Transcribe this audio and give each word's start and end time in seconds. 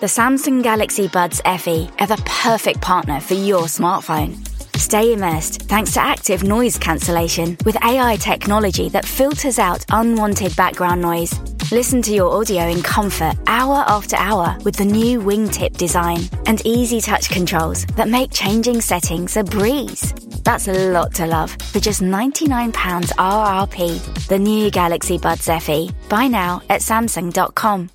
The 0.00 0.06
Samsung 0.06 0.62
Galaxy 0.62 1.08
Buds 1.08 1.40
FE 1.40 1.90
are 1.98 2.06
the 2.06 2.22
perfect 2.24 2.80
partner 2.80 3.18
for 3.18 3.34
your 3.34 3.62
smartphone. 3.62 4.36
Stay 4.76 5.12
immersed 5.12 5.62
thanks 5.62 5.94
to 5.94 6.00
active 6.00 6.44
noise 6.44 6.78
cancellation 6.78 7.56
with 7.64 7.76
AI 7.84 8.14
technology 8.14 8.88
that 8.90 9.04
filters 9.04 9.58
out 9.58 9.84
unwanted 9.90 10.54
background 10.54 11.02
noise. 11.02 11.34
Listen 11.72 12.00
to 12.02 12.14
your 12.14 12.32
audio 12.32 12.68
in 12.68 12.80
comfort 12.80 13.34
hour 13.48 13.82
after 13.88 14.14
hour 14.14 14.56
with 14.64 14.76
the 14.76 14.84
new 14.84 15.20
wingtip 15.20 15.76
design 15.76 16.20
and 16.46 16.64
easy 16.64 17.00
touch 17.00 17.28
controls 17.28 17.84
that 17.96 18.06
make 18.08 18.30
changing 18.30 18.80
settings 18.80 19.36
a 19.36 19.42
breeze. 19.42 20.12
That's 20.44 20.68
a 20.68 20.92
lot 20.92 21.12
to 21.14 21.26
love 21.26 21.50
for 21.72 21.80
just 21.80 22.02
£99 22.02 22.72
RRP. 22.72 24.28
The 24.28 24.38
new 24.38 24.70
Galaxy 24.70 25.18
Buds 25.18 25.48
FE. 25.48 25.90
Buy 26.08 26.28
now 26.28 26.62
at 26.70 26.82
Samsung.com. 26.82 27.90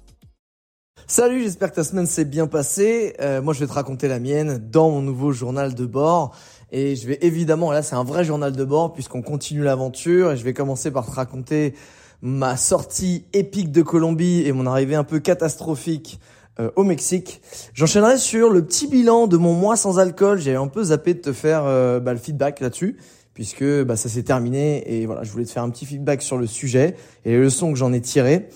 Salut, 1.06 1.44
j'espère 1.44 1.72
que 1.72 1.76
ta 1.76 1.84
semaine 1.84 2.06
s'est 2.06 2.24
bien 2.24 2.48
passée. 2.48 3.14
Euh, 3.20 3.42
moi, 3.42 3.54
je 3.54 3.60
vais 3.60 3.68
te 3.68 3.74
raconter 3.74 4.08
la 4.08 4.20
mienne 4.20 4.58
dans 4.72 4.90
mon 4.90 5.02
nouveau 5.02 5.34
journal 5.34 5.76
de 5.76 5.86
bord. 5.86 6.34
Et 6.72 6.96
je 6.96 7.06
vais 7.06 7.20
évidemment, 7.22 7.72
là 7.72 7.84
c'est 7.84 7.96
un 7.96 8.06
vrai 8.06 8.24
journal 8.24 8.54
de 8.54 8.64
bord 8.64 8.94
puisqu'on 8.94 9.22
continue 9.22 9.64
l'aventure. 9.64 10.32
Et 10.32 10.38
je 10.38 10.44
vais 10.46 10.54
commencer 10.54 10.92
par 10.92 11.06
te 11.06 11.12
raconter 11.12 11.76
ma 12.22 12.56
sortie 12.56 13.26
épique 13.34 13.72
de 13.72 13.82
Colombie 13.82 14.44
et 14.46 14.54
mon 14.54 14.66
arrivée 14.66 14.96
un 14.96 15.04
peu 15.04 15.20
catastrophique 15.20 16.22
euh, 16.60 16.72
au 16.78 16.84
Mexique. 16.84 17.42
J'enchaînerai 17.74 18.18
sur 18.18 18.50
le 18.50 18.66
petit 18.66 18.88
bilan 18.88 19.28
de 19.28 19.36
mon 19.36 19.54
mois 19.54 19.76
sans 19.76 20.00
alcool. 20.00 20.40
J'ai 20.40 20.56
un 20.56 20.68
peu 20.68 20.86
zappé 20.86 21.14
de 21.16 21.20
te 21.20 21.34
faire 21.34 21.64
euh, 21.66 22.00
bah, 22.00 22.14
le 22.14 22.20
feedback 22.20 22.62
là-dessus 22.62 22.98
puisque 23.34 23.66
bah, 23.84 23.98
ça 23.98 24.08
s'est 24.10 24.24
terminé 24.24 24.84
et 24.88 25.06
voilà, 25.06 25.24
je 25.24 25.32
voulais 25.32 25.46
te 25.46 25.52
faire 25.52 25.64
un 25.64 25.70
petit 25.70 25.86
feedback 25.86 26.22
sur 26.22 26.38
le 26.38 26.48
sujet 26.48 26.96
et 27.26 27.32
les 27.32 27.40
leçons 27.40 27.74
que 27.74 27.78
j'en 27.78 27.92
ai 27.92 28.00
tirées. 28.00 28.48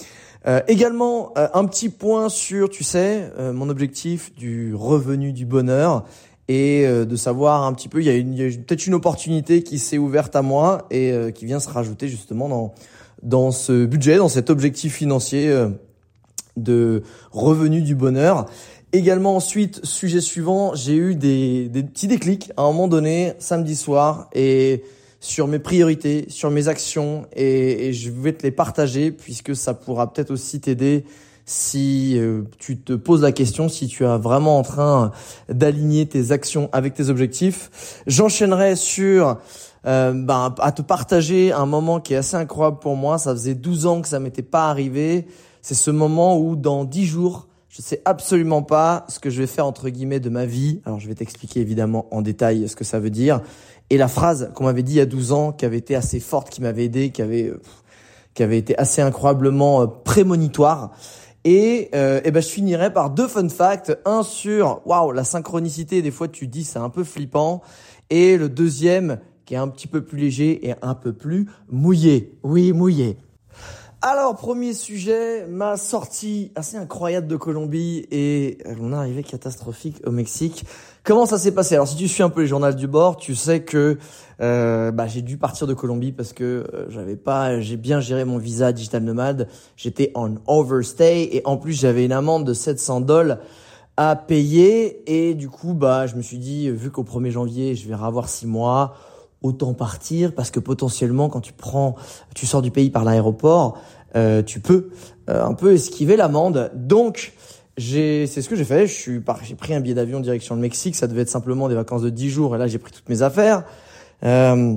Euh, 0.48 0.62
également, 0.68 1.34
euh, 1.38 1.50
un 1.54 1.66
petit 1.66 1.90
point 1.90 2.30
sur, 2.30 2.70
tu 2.70 2.84
sais, 2.84 3.32
euh, 3.38 3.52
mon 3.52 3.68
objectif 3.70 4.34
du 4.36 4.74
revenu 4.74 5.34
du 5.34 5.46
bonheur 5.46 6.06
et 6.48 6.88
de 6.88 7.16
savoir 7.18 7.64
un 7.64 7.74
petit 7.74 7.90
peu, 7.90 8.00
il 8.00 8.06
y 8.06 8.10
a, 8.10 8.14
une, 8.14 8.34
peut-être 8.64 8.88
une 8.88 8.94
opportunité 8.94 9.64
qui 9.64 9.80
s'est 9.80 9.98
ouverte 9.98 10.34
à 10.34 10.42
moi 10.42 10.88
et 10.92 11.14
qui 11.36 11.46
vient 11.46 11.60
se 11.60 11.68
rajouter 11.70 12.08
justement 12.08 12.48
dans 12.48 12.74
dans 13.22 13.52
ce 13.52 13.86
budget, 13.86 14.16
dans 14.16 14.30
cet 14.30 14.50
objectif 14.50 14.94
financier 14.94 15.54
de 16.56 17.04
revenu 17.34 17.82
du 17.82 17.96
bonheur. 17.96 18.46
Également 18.94 19.36
ensuite, 19.36 19.84
sujet 19.84 20.22
suivant, 20.22 20.74
j'ai 20.74 20.96
eu 20.96 21.16
des, 21.16 21.68
des 21.68 21.84
petits 21.84 22.08
déclics 22.08 22.54
à 22.56 22.62
un 22.62 22.68
moment 22.68 22.88
donné, 22.88 23.34
samedi 23.40 23.76
soir, 23.76 24.30
et 24.34 24.84
sur 25.20 25.48
mes 25.48 25.60
priorités, 25.60 26.26
sur 26.30 26.52
mes 26.52 26.68
actions 26.68 27.26
et, 27.36 27.92
je 27.94 28.10
vais 28.12 28.34
te 28.34 28.44
les 28.44 28.52
partager 28.52 29.12
puisque 29.12 29.56
ça 29.56 29.74
pourra 29.74 30.12
peut-être 30.14 30.32
aussi 30.32 30.60
t'aider 30.60 31.06
si 31.46 32.18
euh, 32.18 32.44
tu 32.60 32.78
te 32.78 32.94
poses 32.94 33.22
la 33.22 33.32
question, 33.32 33.70
si 33.70 33.88
tu 33.88 34.04
es 34.04 34.18
vraiment 34.18 34.60
en 34.60 34.64
train 34.64 35.12
d'aligner 35.48 36.06
tes 36.06 36.32
actions 36.32 36.70
avec 36.74 36.94
tes 36.94 37.10
objectifs. 37.10 38.04
J'enchaînerai 38.06 38.76
sur 38.76 39.38
euh, 39.86 40.12
ben, 40.12 40.54
à 40.60 40.72
te 40.74 40.82
partager 40.82 41.54
un 41.54 41.66
moment 41.66 42.02
qui 42.02 42.14
est 42.14 42.18
assez 42.18 42.36
incroyable 42.36 42.80
pour 42.80 42.98
moi. 42.98 43.18
Ça 43.18 43.32
faisait 43.32 43.56
12 43.56 43.86
ans 43.86 44.02
que 44.02 44.10
ça 44.10 44.20
m'était 44.20 44.42
pas 44.42 44.70
arrivé. 44.70 45.28
C'est 45.62 45.76
ce 45.76 45.90
moment 45.92 46.38
où 46.38 46.58
dans 46.58 46.84
10 46.84 47.06
jours, 47.06 47.48
je 47.70 47.82
sais 47.82 48.02
absolument 48.06 48.64
pas 48.64 49.06
ce 49.08 49.20
que 49.20 49.30
je 49.30 49.40
vais 49.40 49.48
faire 49.48 49.66
entre 49.66 49.90
guillemets 49.90 50.20
de 50.20 50.30
ma 50.30 50.46
vie. 50.46 50.82
Alors 50.86 51.00
je 51.00 51.08
vais 51.08 51.16
t'expliquer 51.16 51.62
évidemment 51.62 52.08
en 52.12 52.22
détail 52.22 52.68
ce 52.68 52.76
que 52.76 52.84
ça 52.84 53.00
veut 53.00 53.10
dire. 53.10 53.42
Et 53.90 53.98
la 53.98 54.08
phrase 54.08 54.52
qu'on 54.54 54.66
m'avait 54.66 54.84
dit 54.84 54.94
il 54.94 54.98
y 54.98 55.02
a 55.02 55.06
12 55.06 55.32
ans, 55.32 55.52
qui 55.52 55.66
avait 55.66 55.78
été 55.78 55.96
assez 55.96 56.20
forte, 56.20 56.50
qui 56.50 56.62
m'avait 56.62 56.86
aidé, 56.86 57.12
qui 57.12 57.22
avait, 57.22 57.48
euh, 57.48 57.62
qui 58.34 58.44
avait 58.44 58.58
été 58.58 58.78
assez 58.78 59.02
incroyablement 59.02 59.82
euh, 59.82 59.88
prémonitoire. 59.88 60.92
Et, 61.46 61.90
euh, 61.96 62.20
et 62.26 62.32
ben 62.32 62.42
je 62.42 62.50
finirai 62.50 62.92
par 62.92 63.10
deux 63.10 63.28
fun 63.28 63.48
facts. 63.48 63.98
Un 64.06 64.24
sur, 64.24 64.82
waouh, 64.86 65.12
la 65.14 65.24
synchronicité, 65.24 66.02
des 66.02 66.12
fois 66.12 66.28
tu 66.28 66.48
dis 66.48 66.66
c'est 66.66 66.80
un 66.80 66.90
peu 66.90 67.06
flippant. 67.06 67.62
Et 68.10 68.38
le 68.38 68.50
deuxième, 68.50 69.20
qui 69.46 69.54
est 69.54 69.58
un 69.58 69.70
petit 69.70 69.88
peu 69.88 70.04
plus 70.04 70.18
léger 70.18 70.68
et 70.68 70.76
un 70.82 70.94
peu 70.94 71.14
plus 71.14 71.48
mouillé. 71.70 72.38
Oui, 72.44 72.74
mouillé. 72.74 73.18
Alors, 74.02 74.36
premier 74.36 74.74
sujet, 74.74 75.48
ma 75.48 75.76
sortie 75.76 76.52
assez 76.56 76.78
incroyable 76.78 77.28
de 77.28 77.36
Colombie 77.36 78.06
et 78.12 78.60
mon 78.78 78.94
arrivée 78.94 79.24
catastrophique 79.24 80.02
au 80.06 80.12
Mexique. 80.12 80.66
Comment 81.08 81.26
ça 81.26 81.38
s'est 81.38 81.54
passé? 81.54 81.76
Alors, 81.76 81.88
si 81.88 81.96
tu 81.96 82.06
suis 82.10 82.22
un 82.22 82.28
peu 82.28 82.42
les 82.42 82.48
journaux 82.48 82.70
du 82.74 82.86
bord, 82.86 83.16
tu 83.16 83.34
sais 83.34 83.62
que 83.62 83.98
euh, 84.42 84.92
bah, 84.92 85.08
j'ai 85.08 85.22
dû 85.22 85.38
partir 85.38 85.66
de 85.66 85.74
Colombie 85.74 86.12
parce 86.12 86.34
que 86.34 86.44
euh, 86.44 86.86
j'avais 86.90 87.16
pas, 87.16 87.62
j'ai 87.62 87.78
bien 87.78 88.02
géré 88.02 88.26
mon 88.26 88.38
visa 88.38 88.74
digital 88.74 89.04
nomade. 89.04 89.48
J'étais 89.78 90.12
en 90.16 90.36
overstay 90.48 91.30
et 91.32 91.42
en 91.46 91.56
plus 91.56 91.80
j'avais 91.80 92.04
une 92.04 92.12
amende 92.12 92.46
de 92.46 92.54
700 92.54 93.00
dollars 93.00 93.38
à 93.96 94.18
payer 94.18 95.02
et 95.08 95.34
du 95.34 95.48
coup 95.48 95.74
bah 95.74 96.08
je 96.08 96.16
me 96.18 96.22
suis 96.22 96.40
dit 96.40 96.70
vu 96.70 96.92
qu'au 96.92 97.04
1er 97.04 97.32
janvier 97.32 97.76
je 97.76 97.88
vais 97.88 97.94
avoir 97.94 98.28
six 98.28 98.46
mois 98.46 98.94
autant 99.42 99.74
partir 99.74 100.36
parce 100.36 100.52
que 100.52 100.60
potentiellement 100.60 101.30
quand 101.30 101.42
tu 101.42 101.54
prends, 101.54 101.96
tu 102.36 102.46
sors 102.46 102.62
du 102.62 102.70
pays 102.70 102.90
par 102.90 103.06
l'aéroport, 103.06 103.78
euh, 104.16 104.42
tu 104.42 104.60
peux 104.60 104.90
euh, 105.30 105.44
un 105.44 105.54
peu 105.54 105.74
esquiver 105.74 106.16
l'amende. 106.16 106.72
Donc 106.74 107.34
c'est 107.78 108.42
ce 108.42 108.50
que 108.50 108.56
j'ai 108.56 108.66
fait. 108.66 108.88
Je 108.88 108.94
suis 108.94 109.22
j'ai 109.44 109.56
pris 109.56 109.74
un 109.74 109.80
billet 109.80 109.96
d'avion 109.96 110.20
direction 110.20 110.56
le 110.56 110.62
Mexique. 110.62 110.96
Ça 110.96 111.08
devait 111.08 111.22
être 111.22 111.30
simplement 111.30 111.68
des 111.70 111.76
vacances 111.76 112.02
de 112.02 112.10
10 112.10 112.30
jours 112.30 112.56
et 112.56 112.60
là 112.60 112.68
j'ai 112.68 112.80
pris 112.80 112.92
toutes 112.92 113.08
mes 113.10 113.22
affaires. 113.22 113.64
Euh, 114.24 114.76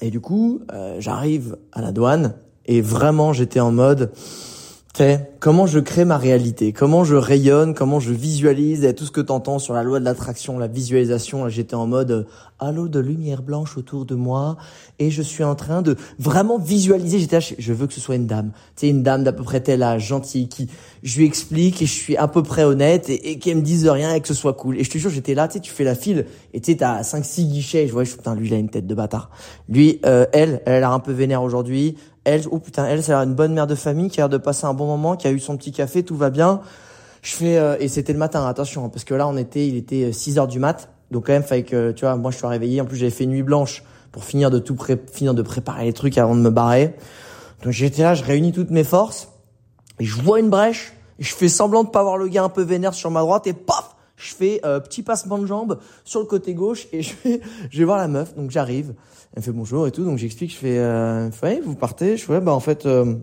et 0.00 0.10
du 0.10 0.20
coup, 0.20 0.60
euh, 0.72 0.96
j'arrive 0.98 1.56
à 1.72 1.80
la 1.80 1.92
douane 1.92 2.34
et 2.66 2.80
vraiment 2.80 3.32
j'étais 3.32 3.60
en 3.60 3.72
mode 3.72 4.12
comment 5.40 5.66
je 5.66 5.78
crée 5.78 6.04
ma 6.04 6.18
réalité, 6.18 6.72
comment 6.72 7.02
je 7.02 7.16
rayonne, 7.16 7.74
comment 7.74 7.98
je 7.98 8.12
visualise? 8.12 8.84
Et 8.84 8.94
tout 8.94 9.06
ce 9.06 9.10
que 9.10 9.22
t'entends 9.22 9.58
sur 9.58 9.72
la 9.72 9.82
loi 9.82 10.00
de 10.00 10.04
l'attraction, 10.04 10.58
la 10.58 10.66
visualisation. 10.66 11.48
J'étais 11.48 11.74
en 11.74 11.86
mode 11.86 12.10
euh, 12.10 12.24
halo 12.58 12.88
de 12.88 13.00
lumière 13.00 13.42
blanche 13.42 13.78
autour 13.78 14.04
de 14.04 14.14
moi 14.14 14.58
et 14.98 15.10
je 15.10 15.22
suis 15.22 15.44
en 15.44 15.54
train 15.54 15.80
de 15.80 15.96
vraiment 16.18 16.58
visualiser. 16.58 17.18
J'étais 17.18 17.40
je 17.40 17.72
veux 17.72 17.86
que 17.86 17.94
ce 17.94 18.00
soit 18.00 18.16
une 18.16 18.26
dame, 18.26 18.52
tu 18.76 18.86
sais 18.86 18.88
une 18.88 19.02
dame 19.02 19.24
d'à 19.24 19.32
peu 19.32 19.42
près 19.42 19.60
tel 19.60 19.82
âge, 19.82 20.06
gentille, 20.06 20.48
qui 20.48 20.68
je 21.02 21.18
lui 21.18 21.24
explique 21.24 21.80
et 21.80 21.86
je 21.86 21.92
suis 21.92 22.16
à 22.18 22.28
peu 22.28 22.42
près 22.42 22.64
honnête 22.64 23.08
et, 23.08 23.30
et 23.30 23.38
qu'elle 23.38 23.56
me 23.56 23.62
dise 23.62 23.88
rien 23.88 24.14
et 24.14 24.20
que 24.20 24.28
ce 24.28 24.34
soit 24.34 24.52
cool. 24.52 24.78
Et 24.78 24.84
je 24.84 24.90
te 24.90 24.98
jure, 24.98 25.10
j'étais 25.10 25.34
là, 25.34 25.48
tu 25.48 25.54
sais, 25.54 25.60
tu 25.60 25.72
fais 25.72 25.84
la 25.84 25.94
file 25.94 26.26
et 26.52 26.60
tu 26.60 26.70
sais, 26.70 26.78
t'as 26.78 27.02
5 27.02 27.24
six 27.24 27.46
guichets. 27.46 27.84
Et 27.84 27.88
je 27.88 27.92
vois, 27.92 28.04
putain, 28.04 28.34
lui 28.34 28.48
il 28.48 28.54
a 28.54 28.58
une 28.58 28.68
tête 28.68 28.86
de 28.86 28.94
bâtard. 28.94 29.30
Lui, 29.70 30.00
euh, 30.04 30.26
elle, 30.32 30.60
elle 30.66 30.74
a 30.74 30.80
l'air 30.80 30.92
un 30.92 31.00
peu 31.00 31.12
vénère 31.12 31.42
aujourd'hui 31.42 31.96
elle, 32.24 32.42
oh 32.50 32.58
putain, 32.58 32.86
elle, 32.86 33.02
c'est 33.02 33.12
une 33.12 33.34
bonne 33.34 33.52
mère 33.54 33.66
de 33.66 33.74
famille 33.74 34.08
qui 34.08 34.20
a 34.20 34.24
l'air 34.24 34.28
de 34.28 34.38
passer 34.38 34.66
un 34.66 34.74
bon 34.74 34.86
moment, 34.86 35.16
qui 35.16 35.26
a 35.26 35.30
eu 35.30 35.40
son 35.40 35.56
petit 35.56 35.72
café, 35.72 36.02
tout 36.02 36.16
va 36.16 36.30
bien. 36.30 36.60
Je 37.22 37.34
fais 37.34 37.58
euh, 37.58 37.76
et 37.78 37.88
c'était 37.88 38.12
le 38.12 38.18
matin, 38.18 38.46
attention, 38.46 38.88
parce 38.88 39.04
que 39.04 39.14
là 39.14 39.28
on 39.28 39.36
était, 39.36 39.66
il 39.66 39.76
était 39.76 40.12
6 40.12 40.36
euh, 40.36 40.40
heures 40.40 40.48
du 40.48 40.58
mat, 40.58 40.88
donc 41.10 41.26
quand 41.26 41.32
même 41.32 41.42
fallait 41.42 41.62
que, 41.62 41.92
tu 41.92 42.04
vois, 42.04 42.16
moi 42.16 42.30
je 42.30 42.36
suis 42.36 42.46
réveillé. 42.46 42.80
En 42.80 42.84
plus 42.84 42.96
j'avais 42.96 43.10
fait 43.10 43.26
nuit 43.26 43.42
blanche 43.42 43.84
pour 44.10 44.24
finir 44.24 44.50
de 44.50 44.58
tout 44.58 44.76
finir 45.12 45.34
de 45.34 45.42
préparer 45.42 45.84
les 45.84 45.92
trucs 45.92 46.18
avant 46.18 46.34
de 46.34 46.40
me 46.40 46.50
barrer. 46.50 46.94
Donc 47.62 47.72
j'étais 47.72 48.02
là, 48.02 48.14
je 48.14 48.24
réunis 48.24 48.52
toutes 48.52 48.70
mes 48.70 48.84
forces 48.84 49.28
et 50.00 50.04
je 50.04 50.20
vois 50.20 50.40
une 50.40 50.50
brèche 50.50 50.92
je 51.22 51.34
fais 51.34 51.48
semblant 51.48 51.84
de 51.84 51.88
pas 51.88 52.02
voir 52.02 52.16
le 52.16 52.28
gars 52.28 52.44
un 52.44 52.48
peu 52.48 52.62
vénère 52.62 52.94
sur 52.94 53.10
ma 53.10 53.20
droite 53.20 53.46
et 53.46 53.52
paf, 53.52 53.91
je 54.22 54.34
fais 54.34 54.60
euh, 54.64 54.80
petit 54.80 55.02
passement 55.02 55.38
de 55.38 55.46
jambe 55.46 55.78
sur 56.04 56.20
le 56.20 56.26
côté 56.26 56.54
gauche 56.54 56.86
et 56.92 57.02
je 57.02 57.12
vais, 57.24 57.40
je 57.70 57.78
vais 57.78 57.84
voir 57.84 57.98
la 57.98 58.08
meuf. 58.08 58.34
Donc 58.36 58.50
j'arrive, 58.50 58.94
elle 59.34 59.40
me 59.40 59.44
fait 59.44 59.52
bonjour 59.52 59.86
et 59.86 59.90
tout. 59.90 60.04
Donc 60.04 60.18
j'explique, 60.18 60.52
je 60.52 60.56
fais, 60.56 60.78
euh, 60.78 61.28
ouais, 61.42 61.60
vous 61.64 61.74
partez? 61.74 62.16
Je 62.16 62.24
fais, 62.24 62.40
bah 62.40 62.52
en 62.52 62.60
fait, 62.60 62.86
euh, 62.86 63.16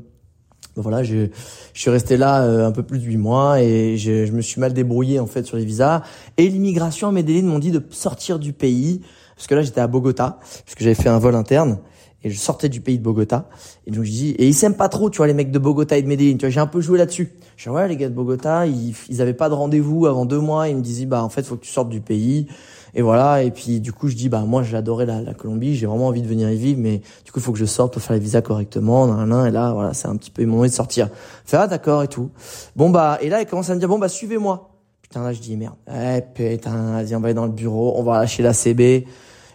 bah, 0.75 0.81
voilà, 0.81 1.03
je, 1.03 1.27
je 1.73 1.79
suis 1.79 1.89
resté 1.89 2.17
là 2.17 2.43
euh, 2.43 2.67
un 2.67 2.71
peu 2.71 2.83
plus 2.83 2.99
de 2.99 3.05
huit 3.05 3.17
mois 3.17 3.61
et 3.61 3.97
je, 3.97 4.25
je 4.25 4.31
me 4.31 4.41
suis 4.41 4.59
mal 4.59 4.73
débrouillé 4.73 5.19
en 5.19 5.27
fait 5.27 5.43
sur 5.43 5.57
les 5.57 5.65
visas. 5.65 6.03
Et 6.37 6.47
l'immigration 6.49 7.07
à 7.07 7.11
Medellin 7.11 7.43
m'ont 7.43 7.59
dit 7.59 7.71
de 7.71 7.83
sortir 7.89 8.39
du 8.39 8.53
pays 8.53 9.01
parce 9.35 9.47
que 9.47 9.55
là 9.55 9.61
j'étais 9.61 9.81
à 9.81 9.87
Bogota 9.87 10.37
parce 10.39 10.75
que 10.75 10.83
j'avais 10.83 10.95
fait 10.95 11.09
un 11.09 11.19
vol 11.19 11.35
interne 11.35 11.79
et 12.23 12.29
je 12.29 12.37
sortais 12.37 12.69
du 12.69 12.81
pays 12.81 12.97
de 12.97 13.03
Bogota 13.03 13.47
et 13.87 13.91
donc 13.91 14.03
je 14.03 14.09
dis 14.11 14.29
et 14.31 14.47
ils 14.47 14.53
s'aiment 14.53 14.75
pas 14.75 14.89
trop 14.89 15.09
tu 15.09 15.17
vois 15.17 15.27
les 15.27 15.33
mecs 15.33 15.51
de 15.51 15.59
Bogota 15.59 15.97
et 15.97 16.01
de 16.01 16.07
Medellin 16.07 16.33
tu 16.33 16.45
vois 16.45 16.49
j'ai 16.49 16.59
un 16.59 16.67
peu 16.67 16.81
joué 16.81 16.97
là-dessus 16.97 17.31
je 17.57 17.63
dis 17.63 17.69
ouais 17.69 17.87
les 17.87 17.95
gars 17.95 18.09
de 18.09 18.13
Bogota 18.13 18.65
ils 18.65 18.93
ils 19.09 19.21
avaient 19.21 19.33
pas 19.33 19.49
de 19.49 19.53
rendez-vous 19.53 20.05
avant 20.05 20.25
deux 20.25 20.39
mois 20.39 20.67
ils 20.67 20.75
me 20.75 20.81
disaient 20.81 21.05
bah 21.05 21.23
en 21.23 21.29
fait 21.29 21.45
faut 21.45 21.55
que 21.55 21.63
tu 21.63 21.71
sortes 21.71 21.89
du 21.89 22.01
pays 22.01 22.47
Et 22.93 23.01
voilà. 23.01 23.43
Et 23.43 23.51
puis 23.51 23.79
du 23.79 23.93
coup, 23.93 24.07
je 24.07 24.15
dis 24.15 24.29
bah 24.29 24.43
moi 24.45 24.63
adoré 24.73 25.05
la, 25.05 25.21
la 25.21 25.33
Colombie, 25.33 25.75
j'ai 25.75 25.85
vraiment 25.85 26.07
envie 26.07 26.21
de 26.21 26.27
venir 26.27 26.49
y 26.49 26.57
vivre, 26.57 26.79
mais 26.81 27.01
du 27.25 27.31
coup 27.31 27.39
faut 27.39 27.51
que 27.51 27.59
je 27.59 27.65
sorte 27.65 27.93
pour 27.93 28.01
faire 28.01 28.15
les 28.15 28.19
visas 28.21 28.41
correctement. 28.41 29.07
Et 29.45 29.51
là 29.51 29.73
voilà, 29.73 29.93
c'est 29.93 30.07
un 30.07 30.15
petit 30.15 30.31
peu 30.31 30.43
mon 30.45 30.53
moment 30.53 30.63
de 30.63 30.69
sortir. 30.69 31.09
Fait 31.45 31.57
ah 31.57 31.67
d'accord 31.67 32.03
et 32.03 32.07
tout. 32.07 32.29
Bon 32.75 32.89
bah 32.89 33.17
et 33.21 33.29
là 33.29 33.41
il 33.41 33.45
commence 33.45 33.69
à 33.69 33.75
me 33.75 33.79
dire 33.79 33.89
bon 33.89 33.99
bah 33.99 34.09
suivez-moi. 34.09 34.69
Putain 35.01 35.23
là 35.23 35.33
je 35.33 35.39
dis 35.39 35.55
merde. 35.57 35.75
Eh 35.87 36.21
putain, 36.33 36.93
vas-y 36.93 37.15
on 37.15 37.19
va 37.19 37.27
aller 37.27 37.33
dans 37.33 37.45
le 37.45 37.51
bureau, 37.51 37.93
on 37.97 38.03
va 38.03 38.19
lâcher 38.19 38.43
la 38.43 38.53
CB. 38.53 39.05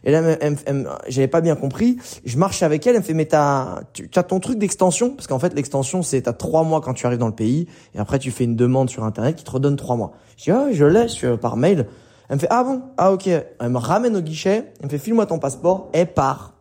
Et 0.05 0.13
là, 0.13 0.23
j'avais 1.09 1.29
pas 1.29 1.41
bien 1.41 1.57
compris. 1.57 1.97
Je 2.25 2.37
marche 2.37 2.63
avec 2.63 2.87
elle, 2.87 2.95
elle 2.95 3.01
me 3.01 3.05
fait, 3.05 3.15
mais 3.15 3.25
t'as, 3.25 3.81
tu 3.93 4.09
as 4.15 4.23
ton 4.23 4.39
truc 4.39 4.59
d'extension, 4.59 5.11
parce 5.11 5.27
qu'en 5.27 5.39
fait, 5.39 5.55
l'extension, 5.55 6.03
c'est 6.03 6.23
t'as 6.23 6.33
trois 6.33 6.63
mois 6.63 6.81
quand 6.81 6.95
tu 6.95 7.07
arrives 7.07 7.19
dans 7.19 7.27
le 7.27 7.35
pays, 7.35 7.67
et 7.95 7.99
après, 7.99 8.19
tu 8.19 8.31
fais 8.31 8.45
une 8.45 8.57
demande 8.57 8.91
sur 8.91 9.05
Internet 9.05 9.37
qui 9.37 9.45
te 9.45 9.51
redonne 9.51 9.77
trois 9.77 9.97
mois. 9.97 10.13
Je 10.37 10.45
dis, 10.45 10.51
ah, 10.51 10.67
je 10.73 10.85
l'ai 10.85 11.37
par 11.39 11.57
mail. 11.57 11.87
Elle 12.29 12.37
me 12.37 12.41
fait, 12.41 12.49
ah 12.51 12.65
bon, 12.65 12.83
ah 12.97 13.13
ok. 13.13 13.27
Elle 13.27 13.69
me 13.69 13.79
ramène 13.79 14.17
au 14.17 14.21
guichet, 14.21 14.73
elle 14.81 14.87
me 14.87 14.91
fait, 14.91 14.99
file-moi 14.99 15.27
ton 15.27 15.39
passeport, 15.39 15.91
et 15.95 16.05
part. 16.05 16.55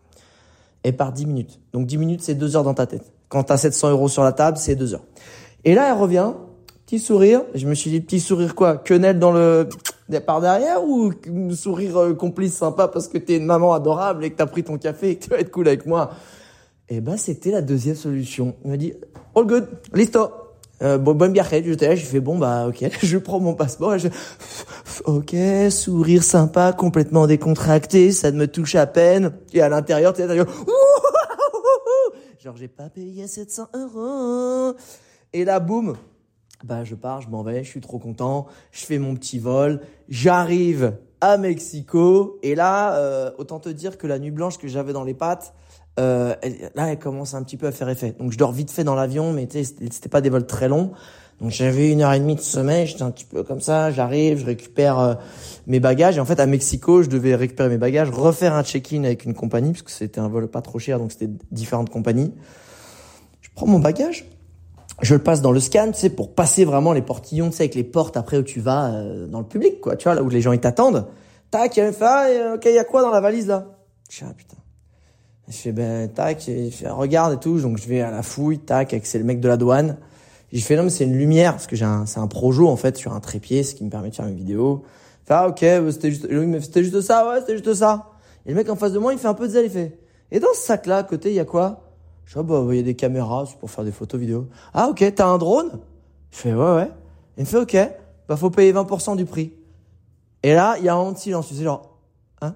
Elle 0.83 0.95
part 0.95 1.11
10 1.11 1.25
minutes. 1.25 1.59
Donc 1.71 1.85
10 1.85 1.97
minutes, 1.97 2.21
c'est 2.21 2.35
deux 2.35 2.55
heures 2.55 2.63
dans 2.63 2.73
ta 2.73 2.85
tête. 2.85 3.11
Quand 3.29 3.43
t'as 3.43 3.57
700 3.57 3.91
euros 3.91 4.09
sur 4.09 4.23
la 4.23 4.31
table, 4.31 4.57
c'est 4.57 4.75
deux 4.75 4.93
heures. 4.93 5.03
Et 5.65 5.75
là, 5.75 5.89
elle 5.89 5.97
revient, 5.97 6.33
petit 6.85 6.99
sourire. 6.99 7.41
Je 7.55 7.65
me 7.67 7.73
suis 7.73 7.89
dit, 7.89 8.01
petit 8.01 8.19
sourire 8.19 8.53
quoi? 8.53 8.77
Quenelle 8.77 9.17
dans 9.17 9.31
le 9.31 9.69
par 10.25 10.41
derrière 10.41 10.83
ou 10.83 11.11
sourire 11.53 11.97
euh, 11.97 12.13
complice 12.13 12.53
sympa 12.53 12.88
parce 12.88 13.07
que 13.07 13.17
t'es 13.17 13.38
une 13.38 13.45
maman 13.45 13.73
adorable 13.73 14.25
et 14.25 14.31
que 14.31 14.35
t'as 14.35 14.45
pris 14.45 14.63
ton 14.63 14.77
café 14.77 15.11
et 15.11 15.15
que 15.15 15.23
tu 15.23 15.29
vas 15.29 15.39
être 15.39 15.51
cool 15.51 15.67
avec 15.67 15.85
moi? 15.85 16.11
Et 16.89 16.97
eh 16.97 17.01
ben 17.01 17.17
c'était 17.17 17.51
la 17.51 17.61
deuxième 17.61 17.95
solution. 17.95 18.55
Il 18.65 18.71
m'a 18.71 18.77
dit, 18.77 18.94
all 19.35 19.45
good, 19.45 19.67
listo. 19.94 20.29
Euh, 20.81 20.97
bon, 20.97 21.13
bonne 21.13 21.31
biarrette, 21.31 21.63
j'étais 21.65 21.88
là, 21.88 21.95
j'ai 21.95 22.05
fait 22.05 22.19
bon 22.19 22.38
bah 22.38 22.67
ok, 22.67 22.83
je 23.03 23.17
prends 23.17 23.39
mon 23.39 23.53
passeport, 23.53 23.97
je... 23.97 24.09
ok, 25.05 25.35
sourire 25.71 26.23
sympa, 26.23 26.73
complètement 26.73 27.25
décontracté, 27.25 28.11
ça 28.11 28.31
ne 28.31 28.38
me 28.38 28.47
touche 28.47 28.75
à 28.75 28.85
peine, 28.85 29.31
et 29.53 29.61
à 29.61 29.69
l'intérieur, 29.69 30.13
tu 30.13 30.23
sais, 30.23 30.35
genre 32.44 32.57
j'ai 32.57 32.67
pas 32.67 32.89
payé 32.89 33.27
700 33.27 33.69
euros, 33.75 34.75
et 35.31 35.45
là 35.45 35.61
boum, 35.61 35.95
bah 36.63 36.83
je 36.83 36.95
pars, 36.95 37.21
je 37.21 37.30
m'en 37.30 37.44
vais, 37.44 37.63
je 37.63 37.69
suis 37.69 37.81
trop 37.81 38.00
content, 38.00 38.48
je 38.71 38.86
fais 38.86 38.98
mon 38.98 39.15
petit 39.15 39.39
vol, 39.39 39.81
j'arrive 40.10 40.94
à 41.21 41.38
Mexico 41.38 42.39
et 42.44 42.56
là, 42.56 42.98
euh, 42.98 43.31
autant 43.38 43.60
te 43.60 43.69
dire 43.69 43.98
que 43.98 44.07
la 44.07 44.19
nuit 44.19 44.31
blanche 44.31 44.57
que 44.57 44.68
j'avais 44.68 44.94
dans 44.94 45.04
les 45.04 45.13
pattes, 45.13 45.54
euh, 46.00 46.36
là 46.75 46.92
elle 46.92 47.00
commence 47.00 47.33
un 47.33 47.44
petit 47.44 47.57
peu 47.57 47.68
à 47.68 47.71
faire 47.71 47.89
effet. 47.89 48.15
Donc 48.19 48.31
je 48.31 48.38
dors 48.38 48.51
vite 48.51 48.71
fait 48.71 48.83
dans 48.83 48.95
l'avion, 48.95 49.31
mais 49.31 49.48
c'était 49.50 50.10
pas 50.10 50.21
des 50.21 50.30
vols 50.30 50.48
très 50.48 50.68
longs. 50.68 50.92
Donc 51.39 51.51
j'avais 51.51 51.92
une 51.92 52.01
heure 52.01 52.13
et 52.13 52.19
demie 52.19 52.36
de 52.36 52.42
sommeil, 52.42 52.88
j'étais 52.88 53.04
un 53.04 53.12
petit 53.12 53.25
peu 53.25 53.44
comme 53.44 53.60
ça, 53.60 53.92
j'arrive, 53.92 54.39
je 54.39 54.45
récupère 54.45 55.00
euh, 55.00 55.15
mes 55.68 55.80
bagages 55.80 56.18
et 56.18 56.19
en 56.19 56.25
fait 56.25 56.39
à 56.39 56.45
Mexico, 56.45 57.04
je 57.04 57.10
devais 57.10 57.36
récupérer 57.36 57.69
mes 57.69 57.77
bagages, 57.77 58.10
refaire 58.10 58.54
un 58.54 58.63
check-in 58.63 59.04
avec 59.04 59.25
une 59.25 59.33
compagnie 59.33 59.71
parce 59.71 59.81
que 59.81 59.92
c'était 59.92 60.19
un 60.19 60.30
vol 60.30 60.48
pas 60.48 60.62
trop 60.62 60.80
cher, 60.80 61.00
donc 61.00 61.12
c'était 61.12 61.30
différentes 61.51 61.89
compagnies. 61.89 62.33
Je 63.42 63.50
prends 63.56 63.68
mon 63.68 63.80
bagage, 63.80 64.25
je 65.03 65.13
le 65.13 65.21
passe 65.21 65.41
dans 65.41 65.51
le 65.51 65.59
scan, 65.59 65.91
tu 65.91 66.00
sais, 66.00 66.09
pour 66.09 66.33
passer 66.33 66.65
vraiment 66.65 66.94
les 66.94 67.01
portillons, 67.01 67.50
tu 67.50 67.57
sais, 67.57 67.63
avec 67.63 67.75
les 67.75 67.83
portes 67.83 68.17
après 68.17 68.38
où 68.38 68.44
tu 68.44 68.59
vas 68.59 68.94
euh, 68.94 69.27
dans 69.27 69.39
le 69.39 69.45
public, 69.45 69.81
quoi, 69.81 69.95
tu 69.95 70.05
vois, 70.05 70.15
là 70.15 70.23
où 70.23 70.29
les 70.29 70.41
gens 70.41 70.51
ils 70.51 70.59
t'attendent. 70.59 71.07
Tac, 71.51 71.77
il 71.77 71.83
me 71.83 71.91
fait, 71.91 72.05
ah, 72.05 72.53
ok, 72.55 72.65
il 72.65 72.75
y 72.75 72.79
a 72.79 72.83
quoi 72.83 73.01
dans 73.01 73.11
la 73.11 73.21
valise 73.21 73.47
là? 73.47 73.67
Je 74.09 74.25
ah 74.25 74.33
putain. 74.35 74.57
Je 75.50 75.57
fais, 75.57 75.71
ben, 75.71 76.09
tac, 76.09 76.44
je 76.47 76.69
fais, 76.69 76.89
regarde 76.89 77.33
et 77.33 77.38
tout, 77.38 77.59
donc 77.59 77.77
je 77.77 77.88
vais 77.88 78.01
à 78.01 78.11
la 78.11 78.23
fouille, 78.23 78.59
tac, 78.59 78.94
avec 78.94 79.05
c'est 79.05 79.17
le 79.17 79.25
mec 79.25 79.39
de 79.39 79.47
la 79.47 79.57
douane. 79.57 79.97
Je 80.51 80.61
fais, 80.61 80.75
non, 80.75 80.83
mais 80.83 80.89
c'est 80.89 81.05
une 81.05 81.17
lumière, 81.17 81.53
parce 81.53 81.67
que 81.67 81.75
j'ai 81.75 81.85
un, 81.85 82.05
c'est 82.05 82.19
un 82.19 82.27
projo, 82.27 82.67
en 82.67 82.77
fait, 82.77 82.95
sur 82.95 83.13
un 83.13 83.19
trépied, 83.19 83.63
ce 83.63 83.75
qui 83.75 83.83
me 83.83 83.89
permet 83.89 84.09
de 84.09 84.15
faire 84.15 84.27
une 84.27 84.35
vidéo. 84.35 84.83
fait, 85.25 85.33
ah, 85.33 85.47
ok, 85.47 85.59
c'était 85.91 86.11
juste, 86.11 86.27
c'était 86.61 86.83
juste 86.83 87.01
ça, 87.01 87.27
ouais, 87.27 87.39
c'était 87.39 87.57
juste 87.57 87.73
ça. 87.73 88.11
Et 88.45 88.50
le 88.50 88.55
mec 88.55 88.69
en 88.69 88.75
face 88.75 88.94
de 88.94 89.00
moi, 89.00 89.13
il 89.13 89.19
fait 89.19 89.27
un 89.27 89.33
peu 89.33 89.47
de 89.47 89.53
zèle, 89.53 89.65
il 89.65 89.71
fait, 89.71 89.97
et 90.31 90.39
dans 90.39 90.53
ce 90.53 90.61
sac 90.61 90.88
là, 90.88 90.97
à 90.97 91.03
côté, 91.03 91.29
il 91.29 91.35
y 91.35 91.39
a 91.39 91.45
quoi? 91.45 91.92
Je 92.25 92.39
dis, 92.39 92.45
bah, 92.45 92.63
il 92.69 92.75
y 92.75 92.79
a 92.79 92.83
des 92.83 92.95
caméras, 92.95 93.45
c'est 93.47 93.57
pour 93.57 93.69
faire 93.69 93.83
des 93.83 93.91
photos 93.91 94.19
vidéo. 94.19 94.47
Ah, 94.73 94.87
ok, 94.89 95.03
t'as 95.15 95.27
un 95.27 95.37
drone? 95.37 95.79
Je 96.31 96.37
fais, 96.37 96.53
ouais, 96.53 96.75
ouais. 96.75 96.91
Il 97.37 97.41
me 97.41 97.45
fait, 97.45 97.57
ok, 97.57 97.77
bah, 98.27 98.35
faut 98.35 98.49
payer 98.49 98.73
20% 98.73 99.15
du 99.15 99.25
prix. 99.25 99.53
Et 100.41 100.53
là, 100.53 100.75
il 100.79 100.85
y 100.85 100.89
a 100.89 100.93
un 100.93 100.97
moment 100.97 101.11
de 101.11 101.17
silence, 101.17 101.47
tu 101.47 101.55
sais, 101.55 101.63
genre, 101.63 101.97
hein? 102.41 102.55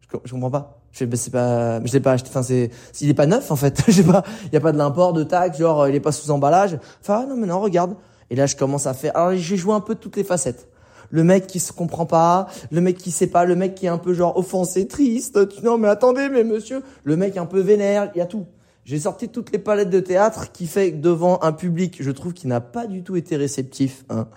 Je, 0.00 0.16
je 0.24 0.32
comprends 0.32 0.50
pas. 0.50 0.80
Je 0.92 0.98
fais, 0.98 1.06
bah, 1.06 1.16
c'est 1.16 1.30
pas, 1.30 1.84
je 1.84 1.92
l'ai 1.92 2.00
pas 2.00 2.12
acheté, 2.12 2.28
enfin, 2.28 2.42
c'est, 2.42 2.70
il 3.00 3.08
est 3.08 3.14
pas 3.14 3.26
neuf, 3.26 3.50
en 3.50 3.56
fait. 3.56 3.82
Je 3.86 3.92
sais 3.92 4.04
pas, 4.04 4.22
il 4.44 4.52
y 4.52 4.56
a 4.56 4.60
pas 4.60 4.72
de 4.72 4.78
l'import, 4.78 5.12
de 5.12 5.24
taxe, 5.24 5.58
genre, 5.58 5.88
il 5.88 5.94
est 5.94 6.00
pas 6.00 6.12
sous 6.12 6.30
emballage. 6.30 6.78
Enfin, 7.00 7.22
ah, 7.22 7.26
non, 7.26 7.36
mais 7.36 7.46
non, 7.46 7.60
regarde. 7.60 7.96
Et 8.30 8.36
là, 8.36 8.46
je 8.46 8.56
commence 8.56 8.86
à 8.86 8.94
faire, 8.94 9.16
alors, 9.16 9.36
j'ai 9.36 9.56
joué 9.56 9.74
un 9.74 9.80
peu 9.80 9.94
toutes 9.94 10.16
les 10.16 10.24
facettes 10.24 10.68
le 11.10 11.24
mec 11.24 11.46
qui 11.46 11.58
se 11.60 11.72
comprend 11.72 12.06
pas, 12.06 12.48
le 12.70 12.80
mec 12.80 12.98
qui 12.98 13.10
sait 13.10 13.28
pas, 13.28 13.44
le 13.44 13.56
mec 13.56 13.74
qui 13.74 13.86
est 13.86 13.88
un 13.88 13.98
peu 13.98 14.12
genre 14.12 14.36
offensé, 14.36 14.86
triste, 14.86 15.38
non 15.62 15.78
mais 15.78 15.88
attendez 15.88 16.28
mais 16.28 16.44
monsieur, 16.44 16.82
le 17.04 17.16
mec 17.16 17.36
un 17.36 17.46
peu 17.46 17.60
vénère, 17.60 18.10
il 18.14 18.18
y 18.18 18.20
a 18.20 18.26
tout. 18.26 18.46
J'ai 18.88 19.00
sorti 19.00 19.28
toutes 19.28 19.52
les 19.52 19.58
palettes 19.58 19.90
de 19.90 20.00
théâtre 20.00 20.50
qui 20.50 20.66
fait 20.66 20.92
devant 20.92 21.40
un 21.42 21.52
public, 21.52 21.98
je 22.00 22.10
trouve, 22.10 22.32
qui 22.32 22.46
n'a 22.46 22.62
pas 22.62 22.86
du 22.86 23.02
tout 23.02 23.16
été 23.16 23.36
réceptif. 23.36 24.06
Hein. 24.08 24.28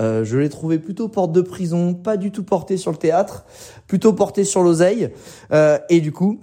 Euh, 0.00 0.24
je 0.24 0.38
l'ai 0.38 0.48
trouvé 0.48 0.78
plutôt 0.78 1.08
porte 1.08 1.30
de 1.30 1.42
prison, 1.42 1.92
pas 1.92 2.16
du 2.16 2.32
tout 2.32 2.42
porté 2.42 2.78
sur 2.78 2.90
le 2.90 2.96
théâtre, 2.96 3.44
plutôt 3.86 4.14
porté 4.14 4.44
sur 4.44 4.62
l'oseille. 4.62 5.10
Euh, 5.52 5.78
et 5.90 6.00
du 6.00 6.10
coup, 6.10 6.40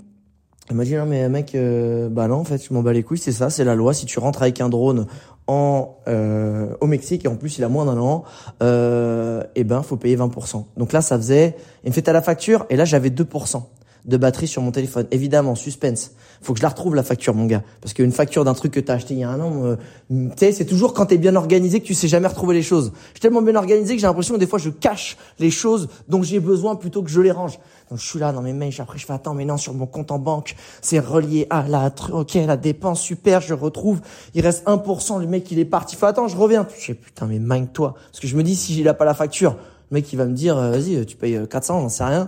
il 0.69 0.75
m'a 0.75 0.83
dit 0.83 0.93
non 0.93 1.07
mais 1.07 1.27
mec, 1.27 1.55
euh, 1.55 2.07
bah 2.07 2.27
non 2.27 2.35
en 2.35 2.43
fait, 2.43 2.63
je 2.63 2.71
m'en 2.71 2.83
bats 2.83 2.93
les 2.93 3.01
couilles, 3.01 3.17
c'est 3.17 3.31
ça, 3.31 3.49
c'est 3.49 3.63
la 3.63 3.73
loi. 3.73 3.95
Si 3.95 4.05
tu 4.05 4.19
rentres 4.19 4.43
avec 4.43 4.61
un 4.61 4.69
drone 4.69 5.07
en 5.47 5.97
euh, 6.07 6.75
au 6.81 6.85
Mexique 6.85 7.25
et 7.25 7.27
en 7.27 7.35
plus 7.35 7.57
il 7.57 7.63
a 7.63 7.69
moins 7.69 7.85
d'un 7.85 7.97
an, 7.97 8.25
euh, 8.61 9.43
eh 9.55 9.63
ben 9.63 9.81
faut 9.81 9.97
payer 9.97 10.17
20%. 10.17 10.65
Donc 10.77 10.93
là 10.93 11.01
ça 11.01 11.17
faisait, 11.17 11.55
il 11.83 11.89
me 11.89 11.93
fait 11.93 12.07
à 12.09 12.13
la 12.13 12.21
facture 12.21 12.67
et 12.69 12.75
là 12.75 12.85
j'avais 12.85 13.09
2% 13.09 13.63
de 14.05 14.17
batterie 14.17 14.47
sur 14.47 14.61
mon 14.61 14.71
téléphone. 14.71 15.07
Évidemment, 15.11 15.55
suspense. 15.55 16.11
Faut 16.41 16.53
que 16.53 16.59
je 16.59 16.63
la 16.63 16.69
retrouve 16.69 16.95
la 16.95 17.03
facture, 17.03 17.33
mon 17.33 17.45
gars, 17.45 17.63
parce 17.81 17.93
qu'une 17.93 18.11
facture 18.11 18.45
d'un 18.45 18.53
truc 18.53 18.73
que 18.73 18.79
t'as 18.79 18.93
acheté 18.93 19.15
il 19.15 19.21
y 19.21 19.23
a 19.23 19.29
un 19.29 19.39
an, 19.39 19.63
euh, 19.65 19.75
tu 20.09 20.29
sais, 20.37 20.51
c'est 20.51 20.65
toujours 20.65 20.93
quand 20.93 21.07
t'es 21.07 21.17
bien 21.17 21.35
organisé 21.35 21.79
que 21.79 21.85
tu 21.85 21.95
sais 21.95 22.07
jamais 22.07 22.27
retrouver 22.27 22.53
les 22.53 22.61
choses. 22.61 22.91
Je 23.07 23.11
suis 23.11 23.19
tellement 23.19 23.41
bien 23.41 23.55
organisé 23.55 23.95
que 23.95 24.01
j'ai 24.01 24.07
l'impression 24.07 24.35
que 24.35 24.39
des 24.39 24.47
fois 24.47 24.59
je 24.59 24.69
cache 24.69 25.17
les 25.39 25.49
choses 25.49 25.89
dont 26.07 26.21
j'ai 26.21 26.39
besoin 26.39 26.75
plutôt 26.75 27.01
que 27.01 27.09
je 27.09 27.19
les 27.21 27.31
range. 27.31 27.59
Donc 27.89 27.99
je 27.99 28.05
suis 28.05 28.19
là 28.19 28.31
dans 28.31 28.41
mes 28.41 28.53
mails, 28.53 28.73
après 28.79 28.97
je 28.97 29.05
fais 29.05 29.13
attends 29.13 29.33
mais 29.33 29.45
non 29.45 29.57
sur 29.57 29.73
mon 29.73 29.85
compte 29.85 30.11
en 30.11 30.19
banque, 30.19 30.55
c'est 30.81 30.99
relié 30.99 31.47
à 31.49 31.67
la 31.67 31.91
ok 32.11 32.33
la 32.33 32.57
dépense 32.57 33.01
super, 33.01 33.41
je 33.41 33.53
retrouve, 33.53 34.01
il 34.33 34.41
reste 34.41 34.65
1%, 34.65 35.19
le 35.19 35.27
mec 35.27 35.51
il 35.51 35.59
est 35.59 35.65
parti, 35.65 35.95
fait 35.95 36.05
attends 36.05 36.27
je 36.27 36.37
reviens. 36.37 36.67
Je 36.77 36.85
fais 36.85 36.93
putain 36.93 37.27
mais 37.27 37.39
mind 37.39 37.71
toi, 37.73 37.95
parce 38.11 38.19
que 38.19 38.27
je 38.27 38.35
me 38.35 38.43
dis 38.43 38.55
si 38.55 38.79
il 38.79 38.87
a 38.87 38.93
pas 38.93 39.05
la 39.05 39.13
facture, 39.13 39.57
le 39.91 39.95
mec 39.95 40.11
il 40.11 40.15
va 40.15 40.25
me 40.25 40.33
dire 40.33 40.57
euh, 40.57 40.71
vas-y 40.71 41.05
tu 41.05 41.15
payes 41.15 41.39
400, 41.49 41.77
euh, 41.77 41.81
j'en 41.81 41.89
sais 41.89 42.03
rien. 42.03 42.25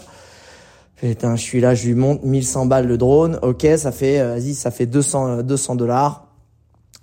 Putain, 0.97 1.35
je 1.35 1.41
suis 1.43 1.61
là, 1.61 1.75
je 1.75 1.85
lui 1.87 1.93
monte 1.93 2.23
1100 2.23 2.65
balles 2.65 2.87
le 2.87 2.97
drone. 2.97 3.39
Ok, 3.43 3.67
ça 3.77 3.91
fait, 3.91 4.19
euh, 4.19 4.33
vas-y, 4.33 4.55
ça 4.55 4.71
fait 4.71 4.87
200, 4.87 5.43
200 5.43 5.75
dollars. 5.75 6.27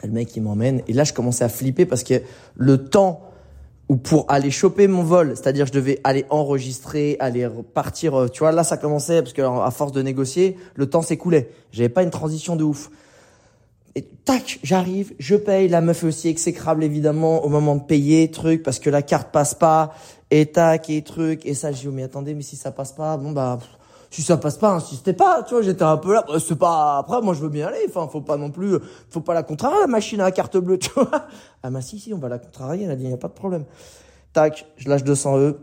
Le 0.02 0.10
mec, 0.10 0.34
il 0.36 0.42
m'emmène. 0.42 0.82
Et 0.88 0.92
là, 0.92 1.04
je 1.04 1.12
commençais 1.12 1.44
à 1.44 1.48
flipper 1.48 1.86
parce 1.86 2.02
que 2.02 2.14
le 2.56 2.88
temps 2.88 3.20
où 3.88 3.96
pour 3.96 4.24
aller 4.28 4.50
choper 4.50 4.88
mon 4.88 5.02
vol, 5.02 5.34
c'est-à-dire 5.36 5.66
je 5.66 5.72
devais 5.72 6.00
aller 6.04 6.24
enregistrer, 6.30 7.16
aller 7.20 7.48
partir, 7.74 8.14
euh, 8.14 8.28
tu 8.28 8.40
vois, 8.40 8.50
là, 8.50 8.64
ça 8.64 8.78
commençait 8.78 9.22
parce 9.22 9.32
que 9.32 9.42
à 9.42 9.70
force 9.70 9.92
de 9.92 10.02
négocier, 10.02 10.56
le 10.74 10.90
temps 10.90 11.02
s'écoulait. 11.02 11.50
J'avais 11.70 11.88
pas 11.88 12.02
une 12.02 12.10
transition 12.10 12.56
de 12.56 12.64
ouf. 12.64 12.90
Et 13.94 14.02
tac, 14.02 14.58
j'arrive, 14.64 15.14
je 15.20 15.36
paye. 15.36 15.68
La 15.68 15.80
meuf 15.80 16.02
est 16.02 16.06
aussi 16.08 16.28
exécrable, 16.28 16.82
évidemment, 16.82 17.44
au 17.44 17.48
moment 17.48 17.76
de 17.76 17.82
payer, 17.82 18.28
truc, 18.28 18.64
parce 18.64 18.80
que 18.80 18.90
la 18.90 19.02
carte 19.02 19.30
passe 19.30 19.54
pas. 19.54 19.94
Et 20.32 20.46
tac, 20.46 20.90
et 20.90 21.02
truc. 21.02 21.46
Et 21.46 21.54
ça, 21.54 21.70
j'ai 21.70 21.88
dit, 21.88 21.94
mais 21.94 22.02
attendez, 22.02 22.34
mais 22.34 22.42
si 22.42 22.56
ça 22.56 22.72
passe 22.72 22.90
pas, 22.90 23.16
bon, 23.16 23.30
bah, 23.30 23.60
si 24.14 24.22
ça 24.22 24.36
passe 24.36 24.58
pas, 24.58 24.70
insistez 24.70 25.12
pas, 25.12 25.42
tu 25.42 25.54
vois, 25.54 25.62
j'étais 25.62 25.82
un 25.82 25.96
peu 25.96 26.14
là, 26.14 26.24
bah, 26.28 26.34
c'est 26.38 26.54
pas, 26.54 26.98
après, 26.98 27.20
moi, 27.20 27.34
je 27.34 27.40
veux 27.40 27.48
bien 27.48 27.66
aller, 27.66 27.84
enfin, 27.88 28.06
faut 28.06 28.20
pas 28.20 28.36
non 28.36 28.50
plus, 28.50 28.78
faut 29.10 29.20
pas 29.20 29.34
la 29.34 29.42
contrarier, 29.42 29.80
la 29.80 29.88
machine 29.88 30.20
à 30.20 30.24
la 30.24 30.30
carte 30.30 30.56
bleue, 30.56 30.78
tu 30.78 30.88
vois. 30.94 31.10
Ah, 31.64 31.70
bah, 31.70 31.80
si, 31.80 31.98
si, 31.98 32.14
on 32.14 32.18
va 32.18 32.28
la 32.28 32.38
contrarier, 32.38 32.84
elle 32.84 32.92
a 32.92 32.94
dit, 32.94 33.08
y 33.08 33.12
a 33.12 33.16
pas 33.16 33.26
de 33.26 33.32
problème. 33.32 33.64
Tac, 34.32 34.66
je 34.76 34.88
lâche 34.88 35.02
200 35.02 35.38
E. 35.38 35.58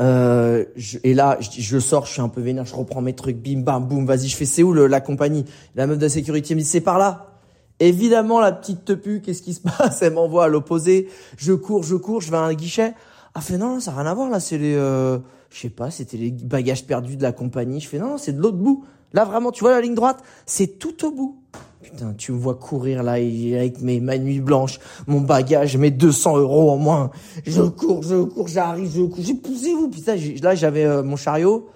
Euh, 0.00 0.64
et 1.04 1.14
là, 1.14 1.38
je, 1.40 1.78
sors, 1.78 2.06
je 2.06 2.12
suis 2.12 2.20
un 2.20 2.28
peu 2.28 2.40
vénère, 2.40 2.64
je 2.64 2.74
reprends 2.74 3.02
mes 3.02 3.14
trucs, 3.14 3.36
bim, 3.36 3.60
bam, 3.60 3.86
boum, 3.86 4.04
vas-y, 4.04 4.26
je 4.26 4.36
fais, 4.36 4.46
c'est 4.46 4.64
où 4.64 4.72
le, 4.72 4.88
la 4.88 5.00
compagnie? 5.00 5.44
La 5.76 5.86
meuf 5.86 5.98
de 5.98 6.02
la 6.02 6.08
sécurité 6.08 6.56
me 6.56 6.60
dit, 6.60 6.66
c'est 6.66 6.80
par 6.80 6.98
là. 6.98 7.36
Évidemment, 7.78 8.40
la 8.40 8.50
petite 8.50 8.84
tepu, 8.84 9.20
qu'est-ce 9.20 9.42
qui 9.42 9.54
se 9.54 9.60
passe? 9.78 10.02
Elle 10.02 10.14
m'envoie 10.14 10.46
à 10.46 10.48
l'opposé. 10.48 11.08
Je 11.36 11.52
cours, 11.52 11.84
je 11.84 11.94
cours, 11.94 12.20
je 12.20 12.32
vais 12.32 12.36
à 12.36 12.40
un 12.40 12.54
guichet. 12.54 12.94
Ah, 13.34 13.40
fait, 13.40 13.58
non, 13.58 13.78
ça 13.78 13.92
n'a 13.92 13.98
rien 13.98 14.10
à 14.10 14.14
voir, 14.14 14.28
là, 14.28 14.40
c'est 14.40 14.58
les, 14.58 14.74
euh, 14.74 15.20
je 15.50 15.60
sais 15.60 15.70
pas, 15.70 15.90
c'était 15.90 16.16
les 16.16 16.30
bagages 16.30 16.86
perdus 16.86 17.16
de 17.16 17.22
la 17.22 17.32
compagnie. 17.32 17.80
Je 17.80 17.88
fais 17.88 17.98
non, 17.98 18.18
c'est 18.18 18.32
de 18.32 18.40
l'autre 18.40 18.56
bout. 18.56 18.84
Là 19.12 19.24
vraiment, 19.24 19.50
tu 19.50 19.64
vois 19.64 19.72
la 19.72 19.80
ligne 19.80 19.94
droite, 19.94 20.22
c'est 20.46 20.78
tout 20.78 21.04
au 21.04 21.10
bout. 21.10 21.42
Putain, 21.82 22.12
tu 22.12 22.32
me 22.32 22.38
vois 22.38 22.54
courir 22.54 23.02
là 23.02 23.12
avec 23.12 23.80
mes 23.80 24.00
ma 24.00 24.18
nuit 24.18 24.40
blanche, 24.40 24.78
mon 25.06 25.20
bagage, 25.20 25.76
mes 25.76 25.90
200 25.90 26.38
euros 26.38 26.70
en 26.70 26.76
moins. 26.76 27.10
Je 27.46 27.62
cours, 27.62 28.02
je 28.02 28.22
cours, 28.22 28.48
j'arrive, 28.48 28.92
je 28.94 29.02
cours. 29.02 29.24
J'ai 29.24 29.34
poussé 29.34 29.72
vous. 29.72 29.88
Putain, 29.88 30.16
là 30.42 30.54
j'avais 30.54 30.84
euh, 30.84 31.02
mon 31.02 31.16
chariot. 31.16 31.68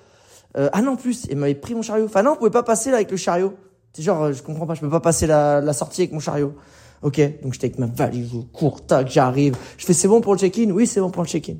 Euh, 0.57 0.69
ah 0.73 0.83
non, 0.83 0.95
plus, 0.95 1.27
il 1.31 1.37
m'avait 1.37 1.55
pris 1.55 1.75
mon 1.75 1.83
chariot. 1.83 2.05
Enfin 2.05 2.23
non, 2.23 2.33
on 2.33 2.37
pouvait 2.37 2.51
pas 2.51 2.63
passer 2.63 2.91
là 2.91 2.97
avec 2.97 3.11
le 3.11 3.17
chariot. 3.17 3.55
C'est 3.93 4.03
genre, 4.03 4.23
euh, 4.23 4.33
je 4.33 4.43
comprends 4.43 4.67
pas, 4.67 4.75
je 4.75 4.81
peux 4.81 4.91
pas 4.91 5.01
passer 5.01 5.27
la, 5.27 5.61
la 5.61 5.73
sortie 5.73 6.03
avec 6.03 6.13
mon 6.13 6.21
chariot. 6.21 6.55
Ok, 7.03 7.21
donc 7.43 7.53
j'étais 7.53 7.67
avec 7.67 7.79
ma 7.79 7.87
valise, 7.87 8.31
je 8.33 8.39
cours, 8.39 8.87
tac, 8.87 9.11
j'arrive. 9.11 9.57
Je 9.77 9.85
fais 9.85 9.93
c'est 9.93 10.09
bon 10.09 10.21
pour 10.21 10.35
le 10.35 10.39
check-in? 10.39 10.71
Oui, 10.71 10.87
c'est 10.87 11.01
bon 11.01 11.11
pour 11.11 11.23
le 11.23 11.29
check-in. 11.29 11.57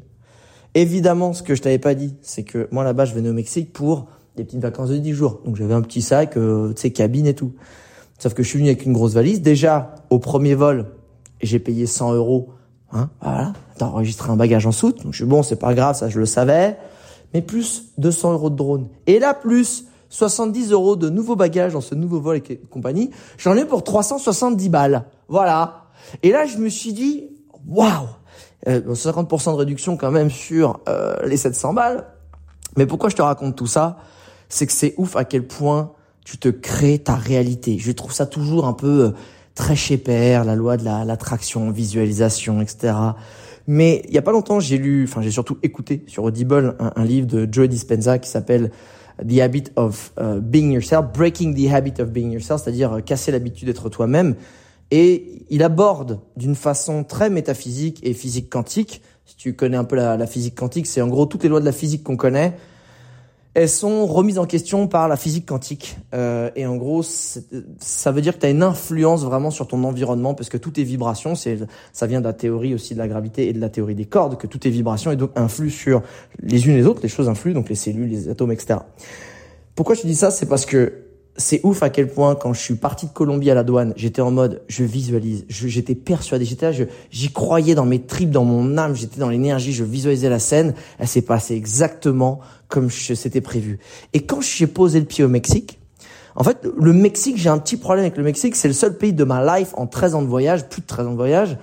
Évidemment, 0.75 1.33
ce 1.33 1.43
que 1.43 1.55
je 1.55 1.63
t'avais 1.63 1.79
pas 1.79 1.95
dit, 1.95 2.15
c'est 2.23 2.43
que 2.43 2.69
moi 2.73 2.85
là-bas, 2.85 3.05
je 3.05 3.15
venais 3.15 3.29
au 3.29 3.35
Mexique 3.35 3.73
pour 3.73 4.07
des 4.37 4.45
petites 4.45 4.61
vacances 4.61 4.91
de 4.91 4.97
10 4.97 5.13
jours. 5.13 5.41
Donc 5.45 5.57
j'avais 5.57 5.75
un 5.75 5.83
petit 5.83 6.03
sac, 6.03 6.37
euh, 6.37 6.73
tu 6.75 6.83
sais, 6.83 6.91
cabine 6.91 7.27
et 7.27 7.35
tout. 7.35 7.53
Sauf 8.19 8.35
que 8.35 8.43
je 8.43 8.49
suis 8.49 8.59
venu 8.59 8.71
avec 8.71 8.85
une 8.85 8.93
grosse 8.93 9.13
valise. 9.13 9.43
Déjà, 9.43 9.95
au 10.11 10.19
premier 10.19 10.55
vol, 10.55 10.87
j'ai 11.43 11.59
payé 11.59 11.87
100 11.87 12.15
euros. 12.15 12.51
Hein, 12.93 13.11
voilà, 13.21 13.53
t'as 13.77 13.87
un 14.29 14.37
bagage 14.37 14.67
en 14.67 14.73
soute. 14.73 15.03
Donc 15.03 15.13
je 15.13 15.19
suis 15.19 15.25
bon, 15.25 15.43
c'est 15.43 15.57
pas 15.57 15.75
grave, 15.75 15.97
ça 15.97 16.09
je 16.09 16.19
le 16.19 16.27
savais. 16.27 16.77
Mais 17.33 17.43
plus 17.43 17.93
200 17.99 18.33
euros 18.33 18.51
de 18.51 18.57
drone. 18.57 18.89
Et 19.07 19.19
là, 19.19 19.35
plus 19.35 19.87
70 20.09 20.71
euros 20.71 20.95
de 20.95 21.09
nouveaux 21.11 21.35
bagages 21.35 21.73
dans 21.73 21.81
ce 21.81 21.95
nouveau 21.97 22.21
vol 22.21 22.37
et 22.37 22.57
compagnie. 22.71 23.11
J'en 23.37 23.57
ai 23.57 23.65
pour 23.65 23.83
370 23.83 24.69
balles. 24.69 25.05
Voilà. 25.29 25.87
Et 26.23 26.31
là, 26.31 26.47
je 26.47 26.59
me 26.59 26.69
suis 26.69 26.93
dit, 26.93 27.25
waouh, 27.67 28.07
euh, 28.69 28.81
50% 28.95 29.53
de 29.53 29.57
réduction 29.57 29.97
quand 29.97 30.11
même 30.11 30.31
sur 30.31 30.81
euh, 30.89 31.17
les 31.25 31.37
700 31.37 31.75
balles. 31.75 32.07
Mais 32.77 32.87
pourquoi 32.87 33.09
je 33.09 33.17
te 33.17 33.23
raconte 33.23 33.57
tout 33.57 33.67
ça? 33.67 33.99
C'est 34.49 34.67
que 34.67 34.73
c'est 34.73 34.95
ouf 34.97 35.17
à 35.17 35.25
quel 35.25 35.47
point 35.47 35.93
tu 36.25 36.39
te 36.39 36.49
crées 36.49 36.99
ta 36.99 37.15
réalité. 37.15 37.79
Je 37.79 37.93
trouve 37.93 38.13
ça 38.13 38.27
toujours 38.27 38.67
un 38.67 38.73
peu 38.73 39.05
euh, 39.05 39.11
très 39.55 39.77
chez 39.77 40.03
la 40.07 40.55
loi 40.55 40.77
de 40.77 40.85
l'attraction, 40.85 41.71
visualisation, 41.71 42.61
etc. 42.61 42.95
Mais 43.67 44.03
il 44.09 44.15
y 44.15 44.19
a 44.19 44.23
pas 44.23 44.33
longtemps, 44.33 44.61
j'ai 44.61 44.79
lu, 44.79 45.05
enfin 45.09 45.23
j'ai 45.23 45.31
surtout 45.31 45.59
écouté 45.63 46.05
sur 46.07 46.25
Audible 46.25 46.77
un, 46.81 46.93
un 46.97 47.05
livre 47.05 47.27
de 47.27 47.49
Joe 47.51 47.69
Dispenza 47.69 48.19
qui 48.19 48.29
s'appelle 48.29 48.73
The 49.19 49.41
Habit 49.41 49.65
of 49.77 50.13
Being 50.43 50.73
Yourself, 50.73 51.13
Breaking 51.13 51.55
the 51.55 51.73
Habit 51.73 52.01
of 52.01 52.11
Being 52.11 52.33
Yourself, 52.33 52.63
c'est-à-dire 52.63 52.95
euh, 52.95 53.01
casser 53.01 53.31
l'habitude 53.31 53.69
d'être 53.69 53.89
toi-même. 53.89 54.35
Et 54.97 55.45
il 55.51 55.65
aborde 55.65 56.21
d'une 56.37 56.55
façon 56.55 57.03
très 57.03 57.29
métaphysique 57.29 57.99
et 58.05 58.15
physique 58.15 58.49
quantique. 58.49 59.03
Si 59.25 59.35
tu 59.37 59.55
connais 59.55 59.77
un 59.77 59.83
peu 59.83 59.97
la, 59.97 60.25
physique 60.29 60.55
quantique, 60.55 60.87
c'est 60.87 61.01
en 61.01 61.09
gros 61.09 61.27
toutes 61.27 61.43
les 61.43 61.49
lois 61.49 61.59
de 61.59 61.65
la 61.65 61.73
physique 61.73 62.05
qu'on 62.05 62.17
connaît 62.17 62.57
elles 63.55 63.69
sont 63.69 64.05
remises 64.07 64.41
en 64.41 64.47
question 64.47 64.89
par 64.89 65.07
la 65.07 65.17
physique 65.17 65.47
quantique. 65.47 65.97
Euh, 66.13 66.51
et 66.57 66.67
en 66.67 66.75
gros, 66.75 67.05
ça 67.05 68.11
veut 68.11 68.21
dire 68.21 68.35
que 68.35 68.41
tu 68.41 68.47
as 68.47 68.51
une 68.51 68.65
influence 68.65 69.23
vraiment 69.23 69.53
sur 69.53 69.69
ton 69.69 69.85
environnement, 69.85 70.35
parce 70.35 70.49
que 70.49 70.57
toutes 70.57 70.75
tes 70.75 70.83
vibrations, 70.83 71.37
c'est, 71.37 71.59
ça 71.93 72.09
vient 72.09 72.21
de 72.21 72.27
la 72.27 72.33
théorie 72.33 72.75
aussi 72.75 72.95
de 72.95 72.99
la 72.99 73.07
gravité 73.07 73.49
et 73.49 73.53
de 73.53 73.61
la 73.61 73.69
théorie 73.69 73.95
des 73.95 74.07
cordes, 74.07 74.39
que 74.39 74.49
toutes 74.49 74.63
tes 74.63 74.71
vibrations 74.71 75.13
et 75.13 75.17
donc 75.17 75.31
influent 75.37 75.71
sur 75.71 76.03
les 76.41 76.67
unes 76.67 76.75
les 76.75 76.85
autres, 76.85 77.01
les 77.01 77.09
choses 77.09 77.29
influent, 77.29 77.55
donc 77.55 77.69
les 77.69 77.77
cellules, 77.77 78.09
les 78.09 78.29
atomes, 78.29 78.51
etc. 78.51 78.81
Pourquoi 79.77 79.95
je 79.95 80.03
dis 80.03 80.17
ça? 80.17 80.33
C'est 80.33 80.47
parce 80.47 80.67
que 80.67 81.04
c'est 81.37 81.61
ouf 81.65 81.83
à 81.83 81.91
quel 81.91 82.09
point 82.09 82.35
quand 82.37 82.53
je 82.53 82.61
suis 82.61 82.75
parti 82.75 83.07
de 83.07 83.13
Colombie 83.13 83.51
à 83.51 83.55
la 83.55 83.65
douane, 83.65 83.93
j'étais 83.97 84.23
en 84.23 84.31
mode 84.31 84.63
je 84.69 84.85
visualise, 84.85 85.45
j'étais 85.49 85.95
persuadé, 85.95 86.45
j'étais 86.45 86.71
là, 86.71 86.87
j'y 87.11 87.33
croyais 87.33 87.75
dans 87.75 87.87
mes 87.87 88.03
tripes, 88.03 88.31
dans 88.31 88.45
mon 88.45 88.79
âme, 88.79 88.95
j'étais 88.95 89.19
dans 89.19 89.29
l'énergie, 89.29 89.73
je 89.73 89.85
visualisais 89.85 90.29
la 90.29 90.39
scène, 90.39 90.75
elle 90.99 91.09
s'est 91.09 91.23
passée 91.23 91.55
exactement 91.55 92.41
comme 92.69 92.91
c'était 92.91 93.41
prévu. 93.41 93.79
Et 94.13 94.21
quand 94.21 94.41
j'ai 94.41 94.67
posé 94.67 95.01
le 95.01 95.07
pied 95.07 95.25
au 95.25 95.29
Mexique, 95.29 95.79
en 96.37 96.43
fait, 96.43 96.67
le 96.77 96.93
Mexique, 96.93 97.37
j'ai 97.37 97.49
un 97.49 97.59
petit 97.59 97.77
problème 97.77 98.05
avec 98.05 98.17
le 98.17 98.25
Mexique, 98.25 98.57
c'est 98.57 98.69
le 98.69 98.75
seul 98.75 98.97
pays 98.97 99.13
de 99.13 99.25
ma 99.25 99.59
life 99.59 99.73
en 99.77 99.87
13 99.87 100.17
ans 100.17 100.23
de 100.23 100.27
voyage, 100.27 100.69
plus 100.69 100.83
de 100.83 100.87
13 100.87 101.07
ans 101.07 101.13
de 101.13 101.17
voyage, 101.17 101.57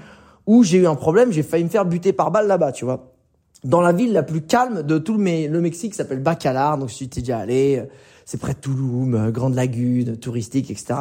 où 0.48 0.64
j'ai 0.64 0.78
eu 0.78 0.88
un 0.88 0.96
problème, 0.96 1.32
j'ai 1.32 1.44
failli 1.44 1.64
me 1.64 1.70
faire 1.70 1.86
buter 1.86 2.14
par 2.14 2.32
balle 2.32 2.48
là-bas, 2.48 2.72
tu 2.72 2.86
vois. 2.86 3.11
Dans 3.64 3.82
la 3.82 3.92
ville 3.92 4.12
la 4.12 4.24
plus 4.24 4.42
calme 4.42 4.82
de 4.82 4.98
tout 4.98 5.18
le, 5.18 5.62
Mexique, 5.62 5.94
s'appelle 5.94 6.20
Bacalar, 6.20 6.80
donc 6.80 6.90
je 6.90 6.96
suis 6.96 7.08
déjà 7.08 7.38
allé, 7.38 7.84
c'est 8.26 8.40
près 8.40 8.54
de 8.54 8.60
Toulouse, 8.60 9.14
euh, 9.14 9.30
Grande 9.30 9.56
Lagune, 9.56 10.18
touristique, 10.18 10.72
etc. 10.72 10.94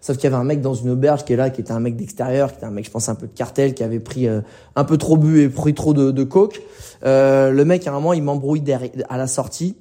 Sauf 0.00 0.16
qu'il 0.16 0.24
y 0.24 0.32
avait 0.32 0.40
un 0.40 0.44
mec 0.44 0.60
dans 0.60 0.74
une 0.74 0.90
auberge 0.90 1.24
qui 1.24 1.32
est 1.32 1.36
là, 1.36 1.50
qui 1.50 1.60
était 1.60 1.72
un 1.72 1.80
mec 1.80 1.96
d'extérieur, 1.96 2.50
qui 2.50 2.56
était 2.56 2.66
un 2.66 2.70
mec, 2.70 2.86
je 2.86 2.90
pense, 2.90 3.08
un 3.08 3.14
peu 3.14 3.26
de 3.26 3.32
cartel, 3.32 3.74
qui 3.74 3.82
avait 3.82 4.00
pris 4.00 4.26
euh, 4.26 4.40
un 4.76 4.84
peu 4.84 4.96
trop 4.96 5.16
bu 5.16 5.42
et 5.42 5.48
pris 5.48 5.74
trop 5.74 5.92
de, 5.92 6.10
de 6.10 6.24
coke. 6.24 6.62
Euh, 7.04 7.50
le 7.50 7.64
mec, 7.64 7.86
à 7.86 7.90
un 7.90 7.94
moment, 7.94 8.12
il 8.12 8.22
m'embrouille 8.22 8.62
à 9.08 9.18
la 9.18 9.26
sortie. 9.26 9.76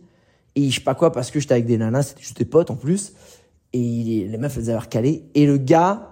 Et 0.56 0.70
je 0.70 0.76
sais 0.76 0.82
pas 0.82 0.96
quoi, 0.96 1.12
parce 1.12 1.32
que 1.32 1.40
j'étais 1.40 1.54
avec 1.54 1.66
des 1.66 1.78
nanas, 1.78 2.04
c'était 2.04 2.24
juste 2.24 2.38
des 2.38 2.46
potes 2.46 2.72
en 2.72 2.76
plus. 2.76 3.14
Et 3.72 3.80
il, 3.80 4.32
les 4.32 4.38
meufs, 4.38 4.58
elles 4.58 4.70
avaient 4.72 4.80
recalé. 4.80 5.24
Et 5.36 5.46
le 5.46 5.58
gars 5.58 6.10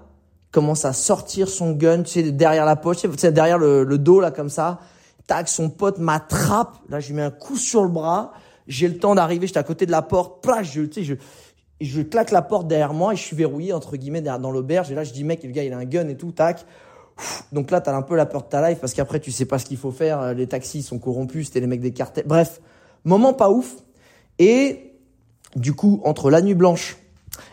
commence 0.51 0.86
à 0.86 0.93
sortir 0.93 1.50
son 1.50 1.72
gun, 1.72 2.03
tu 2.03 2.12
sais, 2.12 2.31
derrière 2.31 2.63
la 2.63 2.77
poche, 2.77 3.01
tu 3.01 3.10
sais, 3.17 3.31
derrière 3.31 3.57
le, 3.57 3.84
le 3.84 3.98
dos, 3.98 4.22
là, 4.22 4.31
comme 4.31 4.50
ça. 4.50 4.79
Tac, 5.27 5.48
son 5.48 5.70
pote 5.70 5.98
m'attrape. 5.98 6.77
Là, 6.89 7.00
je 7.00 7.08
lui 7.08 7.15
mets 7.15 7.24
un 7.24 7.32
coup 7.32 7.58
sur 7.58 7.84
le 7.84 7.89
bras 7.89 8.34
j'ai 8.67 8.88
le 8.88 8.98
temps 8.98 9.15
d'arriver, 9.15 9.48
j'étais 9.48 9.60
à 9.60 9.63
côté 9.63 9.86
de 9.86 9.91
la 9.91 10.01
porte, 10.01 10.44
plage, 10.44 10.72
je, 10.74 10.82
tu 10.82 10.94
sais, 10.94 11.03
je, 11.03 11.15
je 11.82 12.01
claque 12.01 12.32
la 12.32 12.41
porte 12.41 12.67
derrière 12.67 12.94
moi 12.94 13.13
et 13.13 13.15
je 13.15 13.22
suis 13.22 13.36
verrouillé, 13.36 13.74
entre 13.74 13.98
guillemets, 13.98 14.22
dans 14.22 14.51
l'auberge. 14.51 14.91
Et 14.91 14.96
là, 14.96 15.03
je 15.03 15.13
dis, 15.13 15.24
mec, 15.24 15.44
le 15.44 15.51
gars, 15.51 15.63
il 15.63 15.74
a 15.74 15.77
un 15.77 15.86
gun 15.86 16.08
et 16.08 16.17
tout, 16.17 16.32
tac. 16.32 16.65
Donc 17.51 17.72
là, 17.72 17.82
t'as 17.82 17.96
un 17.96 18.01
peu 18.01 18.15
la 18.15 18.25
peur 18.25 18.44
de 18.44 18.48
ta 18.48 18.67
life 18.67 18.79
parce 18.79 18.94
qu'après, 18.94 19.20
tu 19.20 19.32
sais 19.32 19.46
pas 19.46 19.60
ce 19.60 19.65
qu'il 19.65 19.77
faut 19.77 19.91
faire. 19.91 20.34
Les 20.34 20.48
taxis 20.48 20.84
sont 20.84 21.00
corrompus, 21.00 21.48
c'était 21.48 21.60
les 21.60 21.67
mecs 21.67 21.82
des 21.82 21.94
cartels. 21.94 22.25
Bref, 22.27 22.62
moment 23.03 23.34
pas 23.34 23.50
ouf. 23.50 23.75
Et 24.39 24.94
du 25.55 25.74
coup, 25.74 26.01
entre 26.03 26.29
la 26.29 26.41
nuit 26.41 26.55
blanche 26.55 26.98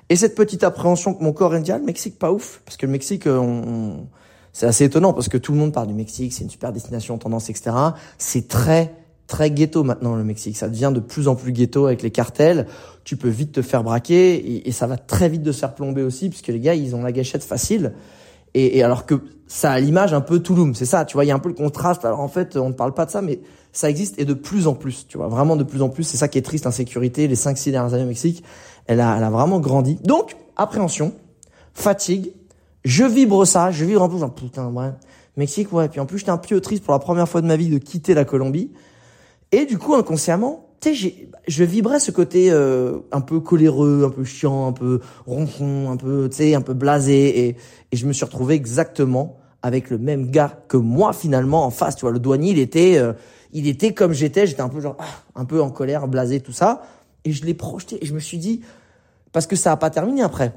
et 0.08 0.16
cette 0.16 0.34
petite 0.34 0.64
appréhension 0.64 1.14
que 1.14 1.22
mon 1.22 1.32
corps 1.32 1.54
indien, 1.54 1.78
le 1.78 1.84
Mexique 1.84 2.18
pas 2.18 2.32
ouf, 2.32 2.60
parce 2.64 2.76
que 2.76 2.86
le 2.86 2.92
Mexique, 2.92 3.26
euh, 3.26 3.38
on, 3.38 4.08
c'est 4.52 4.66
assez 4.66 4.84
étonnant 4.84 5.12
parce 5.12 5.28
que 5.28 5.38
tout 5.38 5.52
le 5.52 5.58
monde 5.58 5.72
parle 5.72 5.86
du 5.86 5.94
Mexique, 5.94 6.32
c'est 6.32 6.44
une 6.44 6.50
super 6.50 6.72
destination, 6.72 7.16
tendance, 7.18 7.48
etc. 7.50 7.74
C'est 8.18 8.48
très 8.48 8.94
très 9.26 9.50
ghetto 9.50 9.82
maintenant 9.82 10.14
le 10.14 10.24
Mexique. 10.24 10.58
Ça 10.58 10.68
devient 10.68 10.92
de 10.94 11.00
plus 11.00 11.26
en 11.26 11.34
plus 11.34 11.52
ghetto 11.52 11.86
avec 11.86 12.02
les 12.02 12.10
cartels. 12.10 12.66
Tu 13.04 13.16
peux 13.16 13.30
vite 13.30 13.52
te 13.52 13.62
faire 13.62 13.82
braquer 13.82 14.68
et, 14.68 14.72
ça 14.72 14.86
va 14.86 14.98
très 14.98 15.30
vite 15.30 15.42
de 15.42 15.52
se 15.52 15.60
faire 15.60 15.74
plomber 15.74 16.02
aussi 16.02 16.28
puisque 16.28 16.48
les 16.48 16.60
gars 16.60 16.74
ils 16.74 16.94
ont 16.94 17.02
la 17.02 17.12
gâchette 17.12 17.42
facile. 17.42 17.94
Et, 18.54 18.82
alors 18.82 19.06
que 19.06 19.14
ça 19.46 19.72
a 19.72 19.80
l'image 19.80 20.12
un 20.12 20.20
peu 20.20 20.40
Touloum, 20.40 20.74
c'est 20.74 20.84
ça. 20.84 21.06
Tu 21.06 21.14
vois, 21.14 21.24
il 21.24 21.28
y 21.28 21.30
a 21.30 21.34
un 21.34 21.38
peu 21.38 21.48
le 21.48 21.54
contraste. 21.54 22.04
Alors 22.04 22.20
en 22.20 22.28
fait, 22.28 22.58
on 22.58 22.68
ne 22.68 22.74
parle 22.74 22.92
pas 22.92 23.06
de 23.06 23.10
ça, 23.10 23.22
mais 23.22 23.40
ça 23.72 23.88
existe 23.88 24.18
et 24.18 24.26
de 24.26 24.34
plus 24.34 24.66
en 24.66 24.74
plus. 24.74 25.06
Tu 25.08 25.16
vois, 25.16 25.28
vraiment 25.28 25.56
de 25.56 25.64
plus 25.64 25.80
en 25.80 25.88
plus. 25.88 26.04
C'est 26.04 26.18
ça 26.18 26.28
qui 26.28 26.36
est 26.36 26.42
triste, 26.42 26.66
l'insécurité. 26.66 27.26
Les 27.26 27.36
5-6 27.36 27.70
dernières 27.70 27.94
années 27.94 28.04
au 28.04 28.08
Mexique, 28.08 28.44
elle 28.86 29.00
a, 29.00 29.16
elle 29.16 29.24
a 29.24 29.30
vraiment 29.30 29.60
grandi. 29.60 29.98
Donc 30.04 30.36
appréhension, 30.56 31.14
fatigue. 31.72 32.32
Je 32.84 33.04
vibre 33.04 33.46
ça. 33.46 33.70
Je 33.70 33.84
vibre 33.84 34.02
un 34.02 34.08
peu 34.08 34.18
genre 34.18 34.34
putain 34.34 34.68
ouais. 34.68 34.90
Mexique 35.36 35.72
ouais. 35.72 35.88
Puis 35.88 36.00
en 36.00 36.06
plus 36.06 36.18
j'étais 36.18 36.30
un 36.30 36.38
peu 36.38 36.60
triste 36.60 36.84
pour 36.84 36.92
la 36.92 36.98
première 36.98 37.28
fois 37.28 37.40
de 37.40 37.46
ma 37.46 37.56
vie 37.56 37.68
de 37.68 37.78
quitter 37.78 38.14
la 38.14 38.24
Colombie. 38.24 38.70
Et 39.52 39.66
du 39.66 39.76
coup, 39.76 39.94
inconsciemment, 39.94 40.70
tu 40.80 40.96
sais, 40.96 41.28
je 41.46 41.64
vibrais 41.64 42.00
ce 42.00 42.10
côté 42.10 42.50
euh, 42.50 43.00
un 43.12 43.20
peu 43.20 43.38
coléreux, 43.40 44.04
un 44.06 44.10
peu 44.10 44.24
chiant, 44.24 44.66
un 44.66 44.72
peu 44.72 45.00
ronchon, 45.26 45.90
un 45.90 45.96
peu, 45.98 46.28
tu 46.30 46.38
sais, 46.38 46.54
un 46.54 46.62
peu 46.62 46.72
blasé. 46.72 47.46
Et, 47.46 47.56
et 47.92 47.96
je 47.96 48.06
me 48.06 48.12
suis 48.14 48.24
retrouvé 48.24 48.54
exactement 48.54 49.36
avec 49.60 49.90
le 49.90 49.98
même 49.98 50.30
gars 50.30 50.58
que 50.68 50.78
moi 50.78 51.12
finalement 51.12 51.64
en 51.64 51.70
face. 51.70 51.96
Tu 51.96 52.00
vois, 52.00 52.12
le 52.12 52.18
douanier, 52.18 52.50
il 52.50 52.58
était, 52.58 52.96
euh, 52.96 53.12
il 53.52 53.68
était 53.68 53.92
comme 53.92 54.12
j'étais. 54.12 54.46
J'étais 54.46 54.62
un 54.62 54.70
peu 54.70 54.80
genre, 54.80 54.96
ah, 54.98 55.04
un 55.36 55.44
peu 55.44 55.62
en 55.62 55.70
colère, 55.70 56.08
blasé, 56.08 56.40
tout 56.40 56.52
ça. 56.52 56.82
Et 57.24 57.32
je 57.32 57.44
l'ai 57.44 57.54
projeté. 57.54 58.02
Et 58.02 58.06
je 58.06 58.14
me 58.14 58.20
suis 58.20 58.38
dit, 58.38 58.62
parce 59.32 59.46
que 59.46 59.54
ça 59.54 59.70
a 59.70 59.76
pas 59.76 59.90
terminé 59.90 60.22
après. 60.22 60.54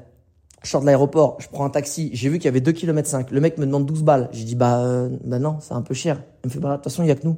Je 0.62 0.70
sors 0.70 0.80
de 0.80 0.86
l'aéroport, 0.86 1.36
je 1.38 1.48
prends 1.48 1.64
un 1.64 1.70
taxi, 1.70 2.10
j'ai 2.12 2.28
vu 2.28 2.38
qu'il 2.38 2.46
y 2.46 2.48
avait 2.48 2.60
2 2.60 2.72
km 2.72 3.08
5. 3.08 3.30
Le 3.30 3.40
mec 3.40 3.58
me 3.58 3.66
demande 3.66 3.86
12 3.86 4.02
balles. 4.02 4.28
J'ai 4.32 4.44
dit 4.44 4.56
bah 4.56 4.80
euh, 4.80 5.08
bah 5.24 5.38
non, 5.38 5.58
c'est 5.60 5.74
un 5.74 5.82
peu 5.82 5.94
cher. 5.94 6.22
Il 6.44 6.48
me 6.48 6.52
fait 6.52 6.58
bah 6.58 6.70
de 6.70 6.74
toute 6.76 6.84
façon, 6.84 7.02
il 7.02 7.08
y 7.08 7.12
a 7.12 7.14
que 7.14 7.26
nous. 7.26 7.36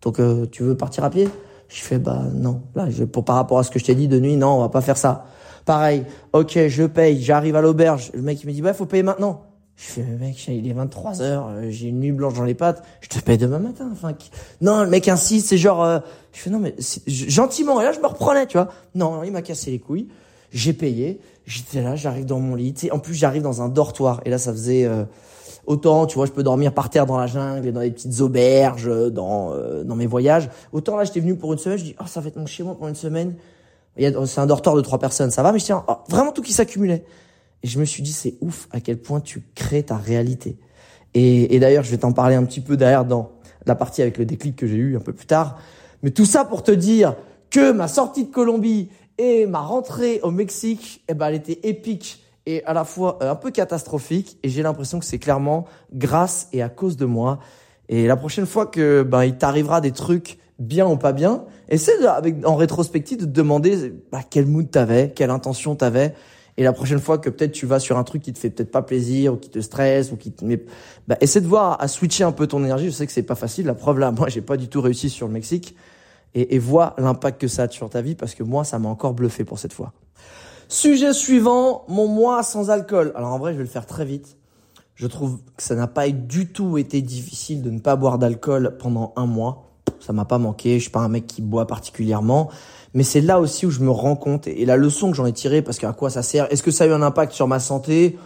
Donc 0.00 0.20
euh, 0.20 0.46
tu 0.46 0.62
veux 0.62 0.76
partir 0.76 1.04
à 1.04 1.10
pied? 1.10 1.28
Je 1.68 1.82
fais 1.82 1.98
bah 1.98 2.22
non. 2.32 2.62
Là, 2.74 2.88
je, 2.88 3.04
pour 3.04 3.24
par 3.24 3.36
rapport 3.36 3.58
à 3.58 3.62
ce 3.62 3.70
que 3.70 3.78
je 3.78 3.84
t'ai 3.84 3.94
dit 3.94 4.08
de 4.08 4.18
nuit, 4.18 4.36
non, 4.36 4.56
on 4.56 4.60
va 4.60 4.68
pas 4.68 4.80
faire 4.80 4.96
ça. 4.96 5.26
Pareil. 5.64 6.04
OK, 6.32 6.58
je 6.68 6.84
paye, 6.84 7.22
j'arrive 7.22 7.56
à 7.56 7.60
l'auberge. 7.60 8.10
Le 8.14 8.22
mec 8.22 8.42
il 8.42 8.46
me 8.46 8.52
dit 8.52 8.62
bah 8.62 8.74
faut 8.74 8.86
payer 8.86 9.02
maintenant. 9.02 9.42
Je 9.76 9.84
fais 9.84 10.02
mec, 10.02 10.46
il 10.48 10.68
est 10.68 10.72
23 10.72 11.22
heures, 11.22 11.48
euh, 11.48 11.70
j'ai 11.70 11.88
une 11.88 11.98
nuit 11.98 12.12
blanche 12.12 12.34
dans 12.34 12.44
les 12.44 12.54
pattes, 12.54 12.84
je 13.00 13.08
te 13.08 13.18
paye 13.18 13.38
demain 13.38 13.58
matin. 13.58 13.88
Enfin, 13.90 14.12
non, 14.60 14.84
le 14.84 14.90
mec 14.90 15.08
insiste, 15.08 15.48
c'est 15.48 15.56
genre, 15.56 15.82
euh, 15.82 15.98
je 16.32 16.40
fais 16.40 16.50
non 16.50 16.58
mais 16.58 16.74
gentiment. 17.06 17.80
Et 17.80 17.84
là 17.84 17.92
je 17.92 17.98
me 17.98 18.06
reprenais, 18.06 18.46
tu 18.46 18.58
vois. 18.58 18.68
Non, 18.94 19.22
il 19.24 19.32
m'a 19.32 19.42
cassé 19.42 19.70
les 19.70 19.78
couilles. 19.78 20.08
J'ai 20.52 20.74
payé, 20.74 21.20
j'étais 21.46 21.82
là, 21.82 21.96
j'arrive 21.96 22.26
dans 22.26 22.40
mon 22.40 22.54
lit. 22.54 22.74
en 22.90 22.98
plus 22.98 23.14
j'arrive 23.14 23.42
dans 23.42 23.62
un 23.62 23.68
dortoir 23.68 24.20
et 24.24 24.30
là 24.30 24.38
ça 24.38 24.52
faisait 24.52 24.88
Autant, 25.64 26.06
tu 26.06 26.16
vois, 26.16 26.26
je 26.26 26.32
peux 26.32 26.42
dormir 26.42 26.74
par 26.74 26.90
terre 26.90 27.06
dans 27.06 27.16
la 27.16 27.28
jungle 27.28 27.68
et 27.68 27.72
dans 27.72 27.80
des 27.80 27.92
petites 27.92 28.20
auberges, 28.20 28.90
dans 29.12 29.52
euh, 29.52 29.84
dans 29.84 29.94
mes 29.94 30.06
voyages. 30.06 30.50
Autant 30.72 30.96
là, 30.96 31.04
j'étais 31.04 31.20
venu 31.20 31.36
pour 31.36 31.52
une 31.52 31.58
semaine, 31.58 31.78
je 31.78 31.84
dis, 31.84 31.96
oh, 32.00 32.04
ça 32.06 32.20
va 32.20 32.28
être 32.28 32.36
mon 32.36 32.46
chez 32.46 32.64
moi 32.64 32.74
pour 32.76 32.88
une 32.88 32.96
semaine. 32.96 33.36
C'est 33.96 34.38
un 34.38 34.46
dortoir 34.46 34.74
de 34.74 34.80
trois 34.80 34.98
personnes, 34.98 35.30
ça 35.30 35.42
va, 35.42 35.52
mais 35.52 35.60
tiens, 35.60 35.84
oh, 35.86 35.98
vraiment 36.08 36.32
tout 36.32 36.42
qui 36.42 36.52
s'accumulait. 36.52 37.04
Et 37.62 37.68
je 37.68 37.78
me 37.78 37.84
suis 37.84 38.02
dit, 38.02 38.12
c'est 38.12 38.34
ouf 38.40 38.66
à 38.72 38.80
quel 38.80 38.98
point 38.98 39.20
tu 39.20 39.42
crées 39.54 39.84
ta 39.84 39.96
réalité. 39.96 40.58
Et, 41.14 41.54
et 41.54 41.60
d'ailleurs, 41.60 41.84
je 41.84 41.90
vais 41.92 41.98
t'en 41.98 42.12
parler 42.12 42.34
un 42.34 42.44
petit 42.44 42.60
peu 42.60 42.76
derrière 42.76 43.04
dans 43.04 43.30
la 43.64 43.76
partie 43.76 44.02
avec 44.02 44.18
le 44.18 44.24
déclic 44.24 44.56
que 44.56 44.66
j'ai 44.66 44.74
eu 44.74 44.96
un 44.96 45.00
peu 45.00 45.12
plus 45.12 45.26
tard. 45.26 45.58
Mais 46.02 46.10
tout 46.10 46.24
ça 46.24 46.44
pour 46.44 46.64
te 46.64 46.72
dire 46.72 47.14
que 47.50 47.70
ma 47.70 47.86
sortie 47.86 48.24
de 48.24 48.30
Colombie 48.32 48.88
et 49.22 49.46
ma 49.46 49.60
rentrée 49.60 50.18
au 50.24 50.32
Mexique, 50.32 51.04
eh 51.06 51.14
ben, 51.14 51.28
elle 51.28 51.36
était 51.36 51.60
épique 51.62 52.24
et 52.44 52.64
à 52.64 52.72
la 52.72 52.84
fois 52.84 53.20
euh, 53.22 53.30
un 53.30 53.36
peu 53.36 53.52
catastrophique 53.52 54.36
et 54.42 54.48
j'ai 54.48 54.64
l'impression 54.64 54.98
que 54.98 55.04
c'est 55.04 55.20
clairement 55.20 55.64
grâce 55.94 56.48
et 56.52 56.60
à 56.60 56.68
cause 56.68 56.96
de 56.96 57.04
moi. 57.04 57.38
Et 57.88 58.08
la 58.08 58.16
prochaine 58.16 58.46
fois 58.46 58.66
que 58.66 59.04
ben 59.04 59.22
il 59.22 59.36
t'arrivera 59.36 59.80
des 59.80 59.92
trucs 59.92 60.38
bien 60.58 60.88
ou 60.88 60.96
pas 60.96 61.12
bien, 61.12 61.44
essaie 61.68 62.04
avec 62.04 62.44
en 62.44 62.56
rétrospective 62.56 63.18
de 63.18 63.24
te 63.26 63.30
demander 63.30 63.94
bah, 64.10 64.22
quel 64.28 64.46
mood 64.46 64.68
t'avais, 64.68 65.12
quelle 65.14 65.30
intention 65.30 65.76
t'avais 65.76 66.14
Et 66.56 66.64
la 66.64 66.72
prochaine 66.72 66.98
fois 66.98 67.18
que 67.18 67.30
peut-être 67.30 67.52
tu 67.52 67.64
vas 67.64 67.78
sur 67.78 67.98
un 67.98 68.04
truc 68.04 68.22
qui 68.22 68.32
te 68.32 68.40
fait 68.40 68.50
peut-être 68.50 68.72
pas 68.72 68.82
plaisir 68.82 69.34
ou 69.34 69.36
qui 69.36 69.50
te 69.50 69.60
stresse 69.60 70.10
ou 70.10 70.16
qui 70.16 70.32
te 70.32 70.44
met, 70.44 70.64
bah, 71.06 71.16
essaie 71.20 71.40
de 71.40 71.46
voir 71.46 71.80
à 71.80 71.86
switcher 71.86 72.24
un 72.24 72.32
peu 72.32 72.48
ton 72.48 72.64
énergie. 72.64 72.86
Je 72.86 72.90
sais 72.90 73.06
que 73.06 73.12
c'est 73.12 73.22
pas 73.22 73.36
facile. 73.36 73.66
La 73.66 73.74
preuve 73.74 74.00
là, 74.00 74.10
moi, 74.16 74.28
j'ai 74.28 74.42
pas 74.42 74.56
du 74.56 74.66
tout 74.66 74.80
réussi 74.80 75.10
sur 75.10 75.28
le 75.28 75.32
Mexique. 75.32 75.76
Et, 76.34 76.54
et 76.54 76.58
vois 76.58 76.94
l'impact 76.98 77.40
que 77.40 77.48
ça 77.48 77.64
a 77.64 77.68
sur 77.68 77.90
ta 77.90 78.00
vie 78.00 78.14
parce 78.14 78.34
que 78.34 78.42
moi, 78.42 78.64
ça 78.64 78.78
m'a 78.78 78.88
encore 78.88 79.14
bluffé 79.14 79.44
pour 79.44 79.58
cette 79.58 79.72
fois. 79.72 79.92
Sujet 80.68 81.12
suivant, 81.12 81.84
mon 81.88 82.08
mois 82.08 82.42
sans 82.42 82.70
alcool. 82.70 83.12
Alors 83.14 83.32
en 83.32 83.38
vrai, 83.38 83.52
je 83.52 83.58
vais 83.58 83.64
le 83.64 83.68
faire 83.68 83.86
très 83.86 84.06
vite. 84.06 84.38
Je 84.94 85.06
trouve 85.06 85.38
que 85.56 85.62
ça 85.62 85.74
n'a 85.74 85.86
pas 85.86 86.08
du 86.08 86.52
tout 86.52 86.78
été 86.78 87.02
difficile 87.02 87.62
de 87.62 87.70
ne 87.70 87.78
pas 87.78 87.96
boire 87.96 88.18
d'alcool 88.18 88.76
pendant 88.78 89.12
un 89.16 89.26
mois. 89.26 89.70
Ça 90.00 90.12
m'a 90.12 90.24
pas 90.24 90.38
manqué. 90.38 90.76
Je 90.76 90.84
suis 90.84 90.90
pas 90.90 91.00
un 91.00 91.08
mec 91.08 91.26
qui 91.26 91.42
boit 91.42 91.66
particulièrement. 91.66 92.50
Mais 92.94 93.02
c'est 93.02 93.20
là 93.20 93.40
aussi 93.40 93.66
où 93.66 93.70
je 93.70 93.80
me 93.80 93.90
rends 93.90 94.16
compte 94.16 94.46
et 94.46 94.64
la 94.64 94.76
leçon 94.76 95.10
que 95.10 95.16
j'en 95.16 95.26
ai 95.26 95.32
tirée, 95.32 95.62
parce 95.62 95.78
qu'à 95.78 95.92
quoi 95.92 96.10
ça 96.10 96.22
sert? 96.22 96.50
Est-ce 96.52 96.62
que 96.62 96.70
ça 96.70 96.84
a 96.84 96.86
eu 96.86 96.92
un 96.92 97.02
impact 97.02 97.32
sur 97.32 97.48
ma 97.48 97.58
santé? 97.58 98.18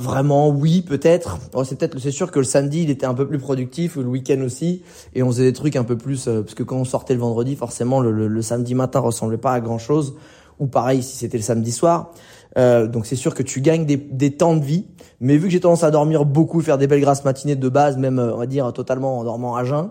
Vraiment. 0.00 0.48
Oui, 0.48 0.82
peut-être. 0.82 1.38
Oh, 1.54 1.64
c'est 1.64 1.76
peut-être. 1.76 1.98
C'est 1.98 2.10
sûr 2.10 2.30
que 2.30 2.38
le 2.38 2.44
samedi, 2.44 2.82
il 2.82 2.90
était 2.90 3.06
un 3.06 3.14
peu 3.14 3.26
plus 3.26 3.38
productif, 3.38 3.96
le 3.96 4.06
week-end 4.06 4.40
aussi, 4.42 4.82
et 5.14 5.22
on 5.22 5.28
faisait 5.28 5.44
des 5.44 5.52
trucs 5.52 5.76
un 5.76 5.84
peu 5.84 5.96
plus. 5.96 6.28
Euh, 6.28 6.42
parce 6.42 6.54
que 6.54 6.62
quand 6.62 6.76
on 6.76 6.84
sortait 6.84 7.14
le 7.14 7.20
vendredi, 7.20 7.56
forcément, 7.56 8.00
le, 8.00 8.10
le, 8.10 8.28
le 8.28 8.42
samedi 8.42 8.74
matin 8.74 9.00
ressemblait 9.00 9.38
pas 9.38 9.52
à 9.52 9.60
grand 9.60 9.78
chose 9.78 10.14
ou 10.58 10.66
pareil 10.66 11.02
si 11.02 11.16
c'était 11.16 11.38
le 11.38 11.42
samedi 11.42 11.72
soir. 11.72 12.12
Euh, 12.58 12.86
donc 12.86 13.06
c'est 13.06 13.16
sûr 13.16 13.34
que 13.34 13.42
tu 13.42 13.60
gagnes 13.60 13.86
des, 13.86 13.96
des, 13.96 14.36
temps 14.36 14.56
de 14.56 14.64
vie, 14.64 14.86
mais 15.20 15.36
vu 15.36 15.44
que 15.44 15.50
j'ai 15.50 15.60
tendance 15.60 15.84
à 15.84 15.90
dormir 15.90 16.24
beaucoup, 16.24 16.60
faire 16.60 16.78
des 16.78 16.86
belles 16.86 17.00
grasses 17.00 17.24
matinées 17.24 17.56
de 17.56 17.68
base, 17.68 17.96
même 17.96 18.18
euh, 18.18 18.34
on 18.34 18.38
va 18.38 18.46
dire 18.46 18.72
totalement 18.72 19.18
en 19.18 19.24
dormant 19.24 19.56
à 19.56 19.64
jeun, 19.64 19.90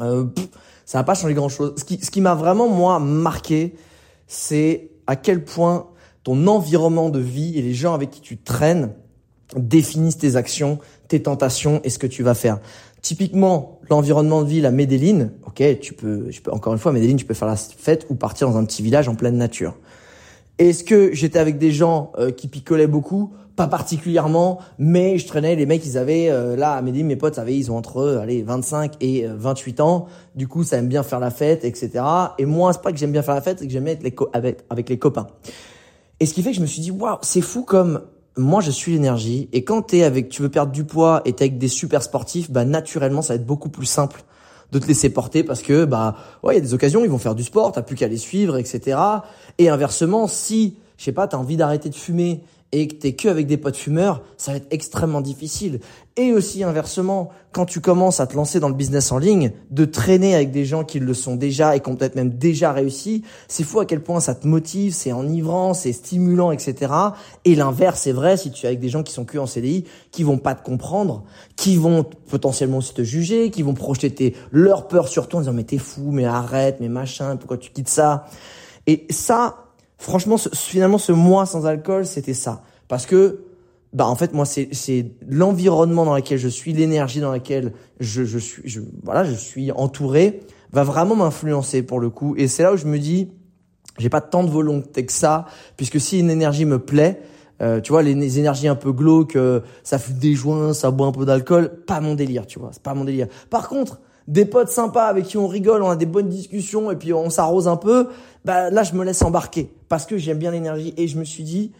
euh, 0.00 0.26
ça 0.84 0.98
n'a 0.98 1.04
pas 1.04 1.14
changé 1.14 1.34
grand 1.34 1.48
chose. 1.48 1.74
Ce 1.76 1.84
qui, 1.84 2.02
ce 2.02 2.10
qui 2.10 2.20
m'a 2.20 2.34
vraiment 2.34 2.68
moi 2.68 2.98
marqué, 2.98 3.76
c'est 4.26 4.90
à 5.06 5.16
quel 5.16 5.44
point 5.44 5.86
ton 6.24 6.46
environnement 6.46 7.10
de 7.10 7.20
vie 7.20 7.58
et 7.58 7.62
les 7.62 7.74
gens 7.74 7.94
avec 7.94 8.10
qui 8.10 8.20
tu 8.20 8.38
traînes 8.38 8.92
définissent 9.54 10.18
tes 10.18 10.36
actions, 10.36 10.78
tes 11.08 11.22
tentations 11.22 11.80
et 11.84 11.90
ce 11.90 11.98
que 11.98 12.06
tu 12.06 12.22
vas 12.22 12.34
faire. 12.34 12.58
Typiquement, 13.02 13.80
l'environnement 13.88 14.42
de 14.42 14.48
vie, 14.48 14.66
à 14.66 14.70
Medellin, 14.70 15.30
ok, 15.46 15.62
tu 15.80 15.92
peux, 15.92 16.30
je 16.30 16.40
peux, 16.40 16.50
encore 16.50 16.72
une 16.72 16.78
fois, 16.78 16.92
Medellin, 16.92 17.16
tu 17.16 17.24
peux 17.24 17.34
faire 17.34 17.48
la 17.48 17.56
fête 17.56 18.06
ou 18.10 18.14
partir 18.14 18.50
dans 18.50 18.56
un 18.56 18.64
petit 18.64 18.82
village 18.82 19.08
en 19.08 19.14
pleine 19.14 19.36
nature. 19.36 19.76
Est-ce 20.58 20.82
que 20.82 21.12
j'étais 21.12 21.38
avec 21.38 21.58
des 21.58 21.70
gens 21.70 22.12
euh, 22.18 22.30
qui 22.30 22.48
picolaient 22.48 22.86
beaucoup? 22.86 23.32
Pas 23.54 23.68
particulièrement, 23.68 24.58
mais 24.78 25.18
je 25.18 25.26
traînais, 25.26 25.54
les 25.54 25.66
mecs, 25.66 25.86
ils 25.86 25.96
avaient, 25.96 26.30
euh, 26.30 26.56
là, 26.56 26.72
à 26.72 26.82
Medellin, 26.82 27.04
mes 27.04 27.16
potes, 27.16 27.38
avaient, 27.38 27.56
ils 27.56 27.70
ont 27.70 27.76
entre, 27.76 28.18
allez, 28.20 28.42
25 28.42 28.94
et 29.00 29.26
28 29.26 29.80
euh, 29.80 29.82
ans. 29.82 30.06
Du 30.34 30.48
coup, 30.48 30.64
ça 30.64 30.78
aime 30.78 30.88
bien 30.88 31.02
faire 31.02 31.20
la 31.20 31.30
fête, 31.30 31.64
etc. 31.64 32.04
Et 32.38 32.44
moi, 32.44 32.72
c'est 32.72 32.82
pas 32.82 32.90
que 32.90 32.98
j'aime 32.98 33.12
bien 33.12 33.22
faire 33.22 33.34
la 33.34 33.40
fête, 33.40 33.60
c'est 33.60 33.66
que 33.66 33.72
j'aime 33.72 33.86
être 33.86 34.04
avec, 34.32 34.64
avec 34.68 34.88
les 34.88 34.98
copains. 34.98 35.28
Et 36.18 36.26
ce 36.26 36.34
qui 36.34 36.42
fait 36.42 36.50
que 36.50 36.56
je 36.56 36.62
me 36.62 36.66
suis 36.66 36.82
dit, 36.82 36.90
waouh, 36.90 37.18
c'est 37.22 37.40
fou 37.40 37.62
comme 37.62 38.00
moi 38.36 38.60
je 38.60 38.70
suis 38.70 38.92
l'énergie. 38.92 39.48
Et 39.52 39.64
quand 39.64 39.82
t'es 39.82 40.02
avec 40.02 40.28
tu 40.28 40.42
veux 40.42 40.48
perdre 40.48 40.72
du 40.72 40.84
poids 40.84 41.22
et 41.24 41.32
t'es 41.32 41.44
avec 41.44 41.58
des 41.58 41.68
super 41.68 42.02
sportifs 42.02 42.50
bah 42.50 42.64
naturellement 42.64 43.22
ça 43.22 43.34
va 43.34 43.40
être 43.40 43.46
beaucoup 43.46 43.68
plus 43.68 43.86
simple 43.86 44.24
de 44.72 44.78
te 44.78 44.86
laisser 44.86 45.10
porter 45.10 45.44
parce 45.44 45.62
que 45.62 45.84
bah 45.84 46.16
ouais 46.42 46.54
il 46.54 46.56
y 46.56 46.60
a 46.60 46.62
des 46.62 46.74
occasions 46.74 47.04
ils 47.04 47.10
vont 47.10 47.18
faire 47.18 47.34
du 47.34 47.44
sport 47.44 47.72
t'as 47.72 47.82
plus 47.82 47.96
qu'à 47.96 48.08
les 48.08 48.16
suivre 48.16 48.56
etc 48.56 48.98
et 49.58 49.68
inversement 49.68 50.26
si 50.26 50.76
je 50.96 51.04
sais 51.04 51.12
pas 51.12 51.28
t'as 51.28 51.36
envie 51.36 51.56
d'arrêter 51.56 51.88
de 51.88 51.94
fumer 51.94 52.42
et 52.72 52.88
que 52.88 52.94
t'es 52.94 53.14
que 53.14 53.28
avec 53.28 53.46
des 53.46 53.56
potes 53.56 53.76
fumeurs, 53.76 54.22
ça 54.36 54.50
va 54.50 54.56
être 54.58 54.66
extrêmement 54.70 55.20
difficile. 55.20 55.80
Et 56.16 56.32
aussi 56.32 56.64
inversement, 56.64 57.30
quand 57.52 57.64
tu 57.64 57.80
commences 57.80 58.20
à 58.20 58.26
te 58.26 58.34
lancer 58.34 58.58
dans 58.58 58.68
le 58.68 58.74
business 58.74 59.12
en 59.12 59.18
ligne, 59.18 59.52
de 59.70 59.84
traîner 59.84 60.34
avec 60.34 60.50
des 60.50 60.64
gens 60.64 60.82
qui 60.82 60.98
le 60.98 61.14
sont 61.14 61.36
déjà 61.36 61.76
et 61.76 61.80
qui 61.80 61.88
ont 61.88 61.94
peut-être 61.94 62.16
même 62.16 62.30
déjà 62.30 62.72
réussi, 62.72 63.22
c'est 63.48 63.64
fou 63.64 63.80
à 63.80 63.86
quel 63.86 64.02
point 64.02 64.18
ça 64.20 64.34
te 64.34 64.48
motive, 64.48 64.94
c'est 64.94 65.12
enivrant, 65.12 65.74
c'est 65.74 65.92
stimulant, 65.92 66.50
etc. 66.50 66.92
Et 67.44 67.54
l'inverse, 67.54 68.00
c'est 68.02 68.12
vrai 68.12 68.36
si 68.36 68.50
tu 68.50 68.64
es 68.64 68.68
avec 68.68 68.80
des 68.80 68.88
gens 68.88 69.02
qui 69.02 69.12
sont 69.12 69.24
que 69.24 69.38
en 69.38 69.46
CDI, 69.46 69.84
qui 70.10 70.22
vont 70.22 70.38
pas 70.38 70.54
te 70.54 70.64
comprendre, 70.64 71.24
qui 71.54 71.76
vont 71.76 72.04
potentiellement 72.28 72.78
aussi 72.78 72.94
te 72.94 73.02
juger, 73.02 73.50
qui 73.50 73.62
vont 73.62 73.74
projeter 73.74 74.34
leur 74.50 74.88
peur 74.88 75.08
sur 75.08 75.28
toi 75.28 75.38
en 75.38 75.42
disant 75.42 75.52
mais 75.52 75.64
t'es 75.64 75.78
fou, 75.78 76.10
mais 76.10 76.24
arrête, 76.24 76.78
mais 76.80 76.88
machin, 76.88 77.36
pourquoi 77.36 77.58
tu 77.58 77.70
quittes 77.70 77.88
ça? 77.88 78.26
Et 78.86 79.06
ça, 79.10 79.65
franchement, 80.06 80.36
finalement, 80.54 80.98
ce 80.98 81.10
mois 81.10 81.46
sans 81.46 81.66
alcool, 81.66 82.06
c'était 82.06 82.34
ça. 82.34 82.62
Parce 82.86 83.06
que, 83.06 83.40
bah, 83.92 84.06
en 84.06 84.14
fait, 84.14 84.32
moi, 84.32 84.44
c'est, 84.44 84.68
c'est 84.70 85.10
l'environnement 85.28 86.04
dans 86.04 86.14
lequel 86.14 86.38
je 86.38 86.46
suis, 86.46 86.72
l'énergie 86.72 87.18
dans 87.18 87.32
laquelle 87.32 87.72
je, 87.98 88.22
je 88.24 88.38
suis, 88.38 88.62
je, 88.64 88.80
voilà, 89.02 89.24
je 89.24 89.34
suis 89.34 89.72
entouré, 89.72 90.42
va 90.72 90.84
vraiment 90.84 91.16
m'influencer 91.16 91.82
pour 91.82 91.98
le 91.98 92.08
coup. 92.08 92.36
Et 92.36 92.46
c'est 92.46 92.62
là 92.62 92.72
où 92.72 92.76
je 92.76 92.86
me 92.86 93.00
dis, 93.00 93.32
j'ai 93.98 94.08
pas 94.08 94.20
tant 94.20 94.44
de 94.44 94.50
volonté 94.50 95.04
que 95.04 95.12
ça, 95.12 95.46
puisque 95.76 96.00
si 96.00 96.20
une 96.20 96.30
énergie 96.30 96.66
me 96.66 96.78
plaît, 96.78 97.20
euh, 97.60 97.80
tu 97.80 97.90
vois, 97.90 98.02
les, 98.04 98.38
énergies 98.38 98.68
un 98.68 98.76
peu 98.76 98.92
glauques, 98.92 99.34
euh, 99.34 99.60
ça 99.82 99.98
fume 99.98 100.18
des 100.18 100.34
joints, 100.34 100.72
ça 100.72 100.92
boit 100.92 101.08
un 101.08 101.12
peu 101.12 101.24
d'alcool, 101.24 101.80
pas 101.84 102.00
mon 102.00 102.14
délire, 102.14 102.46
tu 102.46 102.60
vois, 102.60 102.70
c'est 102.72 102.82
pas 102.82 102.94
mon 102.94 103.04
délire. 103.04 103.26
Par 103.50 103.68
contre, 103.68 103.98
des 104.28 104.44
potes 104.44 104.68
sympas 104.68 105.06
avec 105.06 105.24
qui 105.24 105.38
on 105.38 105.46
rigole, 105.46 105.82
on 105.82 105.90
a 105.90 105.96
des 105.96 106.06
bonnes 106.06 106.28
discussions 106.28 106.90
et 106.90 106.96
puis 106.96 107.12
on 107.12 107.30
s'arrose 107.30 107.68
un 107.68 107.76
peu, 107.76 108.08
bah 108.46 108.70
là 108.70 108.84
je 108.84 108.94
me 108.94 109.04
laisse 109.04 109.20
embarquer 109.22 109.72
parce 109.88 110.06
que 110.06 110.16
j'aime 110.16 110.38
bien 110.38 110.52
l'énergie 110.52 110.94
et 110.96 111.08
je 111.08 111.18
me 111.18 111.24
suis 111.24 111.42
dit 111.42 111.72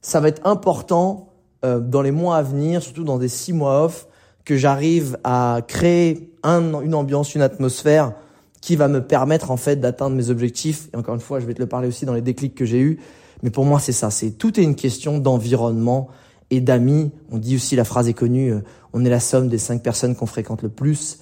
ça 0.00 0.20
va 0.20 0.28
être 0.28 0.46
important 0.46 1.32
euh, 1.64 1.80
dans 1.80 2.02
les 2.02 2.12
mois 2.12 2.36
à 2.36 2.42
venir, 2.42 2.82
surtout 2.82 3.02
dans 3.02 3.18
des 3.18 3.28
six 3.28 3.52
mois 3.52 3.82
off, 3.84 4.06
que 4.44 4.56
j'arrive 4.56 5.18
à 5.24 5.60
créer 5.66 6.30
un, 6.44 6.80
une 6.82 6.94
ambiance, 6.94 7.34
une 7.34 7.42
atmosphère 7.42 8.12
qui 8.60 8.76
va 8.76 8.86
me 8.86 9.04
permettre 9.04 9.50
en 9.50 9.56
fait 9.56 9.76
d'atteindre 9.76 10.14
mes 10.14 10.30
objectifs. 10.30 10.88
Et 10.92 10.96
encore 10.96 11.14
une 11.14 11.20
fois, 11.20 11.40
je 11.40 11.46
vais 11.46 11.54
te 11.54 11.60
le 11.60 11.66
parler 11.66 11.88
aussi 11.88 12.06
dans 12.06 12.14
les 12.14 12.20
déclics 12.20 12.54
que 12.54 12.64
j'ai 12.64 12.80
eus. 12.80 13.00
Mais 13.42 13.50
pour 13.50 13.64
moi, 13.64 13.80
c'est 13.80 13.92
ça. 13.92 14.10
C'est 14.10 14.30
tout 14.30 14.60
est 14.60 14.62
une 14.62 14.76
question 14.76 15.18
d'environnement 15.18 16.08
et 16.50 16.60
d'amis. 16.60 17.10
On 17.32 17.38
dit 17.38 17.56
aussi 17.56 17.74
la 17.74 17.84
phrase 17.84 18.08
est 18.08 18.14
connue. 18.14 18.52
Euh, 18.52 18.60
on 18.92 19.04
est 19.04 19.10
la 19.10 19.20
somme 19.20 19.48
des 19.48 19.58
cinq 19.58 19.82
personnes 19.82 20.14
qu'on 20.14 20.26
fréquente 20.26 20.62
le 20.62 20.68
plus 20.68 21.18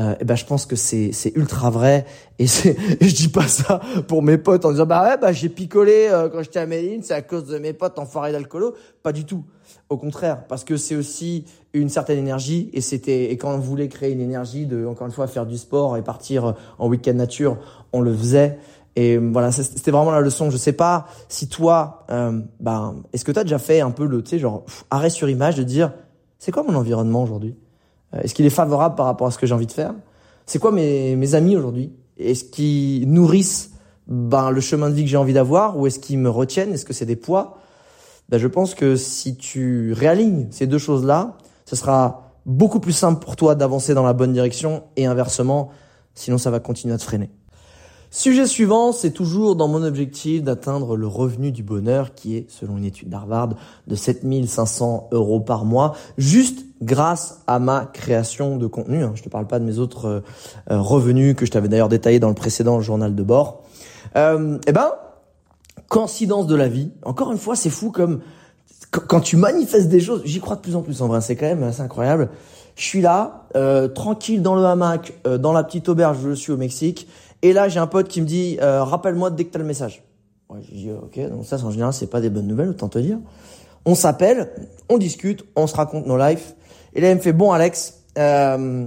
euh, 0.00 0.16
eh 0.18 0.24
ben 0.24 0.34
je 0.34 0.44
pense 0.44 0.66
que 0.66 0.74
c'est 0.74 1.12
ultra 1.36 1.70
vrai. 1.70 2.04
Et 2.38 2.46
c'est 2.46 2.76
je 3.00 3.14
dis 3.14 3.28
pas 3.28 3.46
ça 3.46 3.80
pour 4.08 4.22
mes 4.22 4.38
potes 4.38 4.64
en 4.64 4.72
disant 4.72 4.86
bah 4.86 5.04
ouais 5.04 5.16
bah 5.18 5.32
j'ai 5.32 5.48
picolé 5.48 6.08
euh, 6.10 6.28
quand 6.28 6.42
j'étais 6.42 6.58
à 6.58 6.66
Medellin 6.66 7.00
c'est 7.02 7.14
à 7.14 7.22
cause 7.22 7.44
de 7.44 7.58
mes 7.58 7.72
potes 7.72 7.98
enfoirés 7.98 8.32
d'alcoolo. 8.32 8.74
Pas 9.02 9.12
du 9.12 9.24
tout. 9.24 9.44
Au 9.88 9.96
contraire. 9.96 10.46
Parce 10.48 10.64
que 10.64 10.76
c'est 10.76 10.96
aussi 10.96 11.44
une 11.74 11.88
certaine 11.88 12.18
énergie. 12.18 12.70
Et 12.72 12.80
c'était 12.80 13.30
et 13.30 13.36
quand 13.36 13.54
on 13.54 13.58
voulait 13.58 13.88
créer 13.88 14.12
une 14.12 14.20
énergie 14.20 14.66
de 14.66 14.84
encore 14.84 15.06
une 15.06 15.12
fois 15.12 15.28
faire 15.28 15.46
du 15.46 15.58
sport 15.58 15.96
et 15.96 16.02
partir 16.02 16.54
en 16.78 16.88
week-end 16.88 17.14
nature 17.14 17.58
on 17.92 18.00
le 18.00 18.12
faisait. 18.12 18.58
Et 18.96 19.16
voilà 19.16 19.52
c'était 19.52 19.92
vraiment 19.92 20.10
la 20.10 20.20
leçon. 20.20 20.50
Je 20.50 20.56
sais 20.56 20.72
pas 20.72 21.06
si 21.28 21.48
toi 21.48 22.04
euh, 22.10 22.40
bah, 22.58 22.94
est-ce 23.12 23.24
que 23.24 23.30
tu 23.30 23.38
as 23.38 23.44
déjà 23.44 23.58
fait 23.58 23.80
un 23.80 23.92
peu 23.92 24.06
le 24.06 24.22
tu 24.24 24.30
sais 24.30 24.38
genre 24.40 24.64
arrêt 24.90 25.10
sur 25.10 25.28
image 25.28 25.54
de 25.54 25.62
dire 25.62 25.92
c'est 26.40 26.50
quoi 26.50 26.64
mon 26.64 26.74
environnement 26.74 27.22
aujourd'hui? 27.22 27.54
euh, 27.54 27.63
est-ce 28.22 28.34
qu'il 28.34 28.46
est 28.46 28.50
favorable 28.50 28.94
par 28.94 29.06
rapport 29.06 29.26
à 29.26 29.30
ce 29.30 29.38
que 29.38 29.46
j'ai 29.46 29.54
envie 29.54 29.66
de 29.66 29.72
faire? 29.72 29.94
C'est 30.46 30.58
quoi 30.58 30.72
mes, 30.72 31.16
mes 31.16 31.34
amis 31.34 31.56
aujourd'hui? 31.56 31.92
Est-ce 32.18 32.44
qu'ils 32.44 33.10
nourrissent 33.10 33.72
ben, 34.06 34.50
le 34.50 34.60
chemin 34.60 34.90
de 34.90 34.94
vie 34.94 35.04
que 35.04 35.10
j'ai 35.10 35.16
envie 35.16 35.32
d'avoir 35.32 35.78
ou 35.78 35.86
est-ce 35.86 35.98
qu'ils 35.98 36.18
me 36.18 36.30
retiennent? 36.30 36.72
Est-ce 36.72 36.84
que 36.84 36.92
c'est 36.92 37.06
des 37.06 37.16
poids? 37.16 37.58
Ben, 38.28 38.38
Je 38.38 38.46
pense 38.46 38.74
que 38.74 38.96
si 38.96 39.36
tu 39.36 39.92
réalignes 39.92 40.48
ces 40.50 40.66
deux 40.66 40.78
choses-là, 40.78 41.36
ce 41.64 41.76
sera 41.76 42.32
beaucoup 42.46 42.80
plus 42.80 42.92
simple 42.92 43.24
pour 43.24 43.36
toi 43.36 43.54
d'avancer 43.54 43.94
dans 43.94 44.04
la 44.04 44.12
bonne 44.12 44.32
direction 44.32 44.84
et 44.96 45.06
inversement, 45.06 45.70
sinon 46.14 46.38
ça 46.38 46.50
va 46.50 46.60
continuer 46.60 46.94
à 46.94 46.98
te 46.98 47.04
freiner. 47.04 47.30
Sujet 48.16 48.46
suivant, 48.46 48.92
c'est 48.92 49.10
toujours 49.10 49.56
dans 49.56 49.66
mon 49.66 49.82
objectif 49.82 50.44
d'atteindre 50.44 50.96
le 50.96 51.08
revenu 51.08 51.50
du 51.50 51.64
bonheur 51.64 52.14
qui 52.14 52.36
est, 52.36 52.48
selon 52.48 52.76
une 52.76 52.84
étude 52.84 53.08
d'Harvard, 53.08 53.48
de 53.88 53.96
7500 53.96 55.08
euros 55.10 55.40
par 55.40 55.64
mois, 55.64 55.96
juste 56.16 56.64
grâce 56.80 57.42
à 57.48 57.58
ma 57.58 57.86
création 57.86 58.56
de 58.56 58.68
contenu. 58.68 59.02
Hein. 59.02 59.10
Je 59.16 59.20
ne 59.20 59.24
te 59.24 59.30
parle 59.30 59.48
pas 59.48 59.58
de 59.58 59.64
mes 59.64 59.80
autres 59.80 60.06
euh, 60.06 60.20
euh, 60.70 60.80
revenus 60.80 61.34
que 61.34 61.44
je 61.44 61.50
t'avais 61.50 61.66
d'ailleurs 61.66 61.88
détaillé 61.88 62.20
dans 62.20 62.28
le 62.28 62.36
précédent 62.36 62.80
journal 62.80 63.16
de 63.16 63.22
bord. 63.24 63.64
Euh, 64.14 64.58
eh 64.68 64.70
ben, 64.70 64.92
coïncidence 65.88 66.46
de 66.46 66.54
la 66.54 66.68
vie. 66.68 66.92
Encore 67.02 67.32
une 67.32 67.38
fois, 67.38 67.56
c'est 67.56 67.68
fou 67.68 67.90
comme 67.90 68.20
quand 68.92 69.22
tu 69.22 69.36
manifestes 69.36 69.88
des 69.88 69.98
choses. 69.98 70.22
J'y 70.24 70.38
crois 70.38 70.54
de 70.54 70.60
plus 70.60 70.76
en 70.76 70.82
plus 70.82 71.02
en 71.02 71.08
vrai. 71.08 71.20
C'est 71.20 71.34
quand 71.34 71.46
même 71.46 71.64
assez 71.64 71.80
incroyable. 71.80 72.28
Je 72.76 72.84
suis 72.84 73.00
là, 73.00 73.48
euh, 73.56 73.88
tranquille 73.88 74.40
dans 74.40 74.54
le 74.54 74.64
hamac, 74.64 75.14
dans 75.24 75.52
la 75.52 75.64
petite 75.64 75.88
auberge 75.88 76.18
je 76.22 76.32
suis 76.32 76.52
au 76.52 76.56
Mexique 76.56 77.08
et 77.44 77.52
là, 77.52 77.68
j'ai 77.68 77.78
un 77.78 77.86
pote 77.86 78.08
qui 78.08 78.22
me 78.22 78.26
dit, 78.26 78.56
euh, 78.62 78.82
rappelle-moi 78.82 79.30
dès 79.30 79.44
que 79.44 79.50
t'as 79.50 79.58
le 79.58 79.66
message. 79.66 80.02
Ouais, 80.48 80.60
je 80.66 80.74
dis, 80.74 80.90
ok, 80.90 81.28
donc 81.28 81.44
ça, 81.44 81.62
en 81.62 81.70
général, 81.70 81.92
c'est 81.92 82.06
pas 82.06 82.22
des 82.22 82.30
bonnes 82.30 82.46
nouvelles, 82.46 82.70
autant 82.70 82.88
te 82.88 82.98
dire. 82.98 83.18
On 83.84 83.94
s'appelle, 83.94 84.50
on 84.88 84.96
discute, 84.96 85.44
on 85.54 85.66
se 85.66 85.76
raconte 85.76 86.06
nos 86.06 86.16
lives. 86.16 86.54
Et 86.94 87.02
là, 87.02 87.10
il 87.10 87.16
me 87.16 87.20
fait, 87.20 87.34
bon, 87.34 87.52
Alex, 87.52 88.00
euh, 88.16 88.86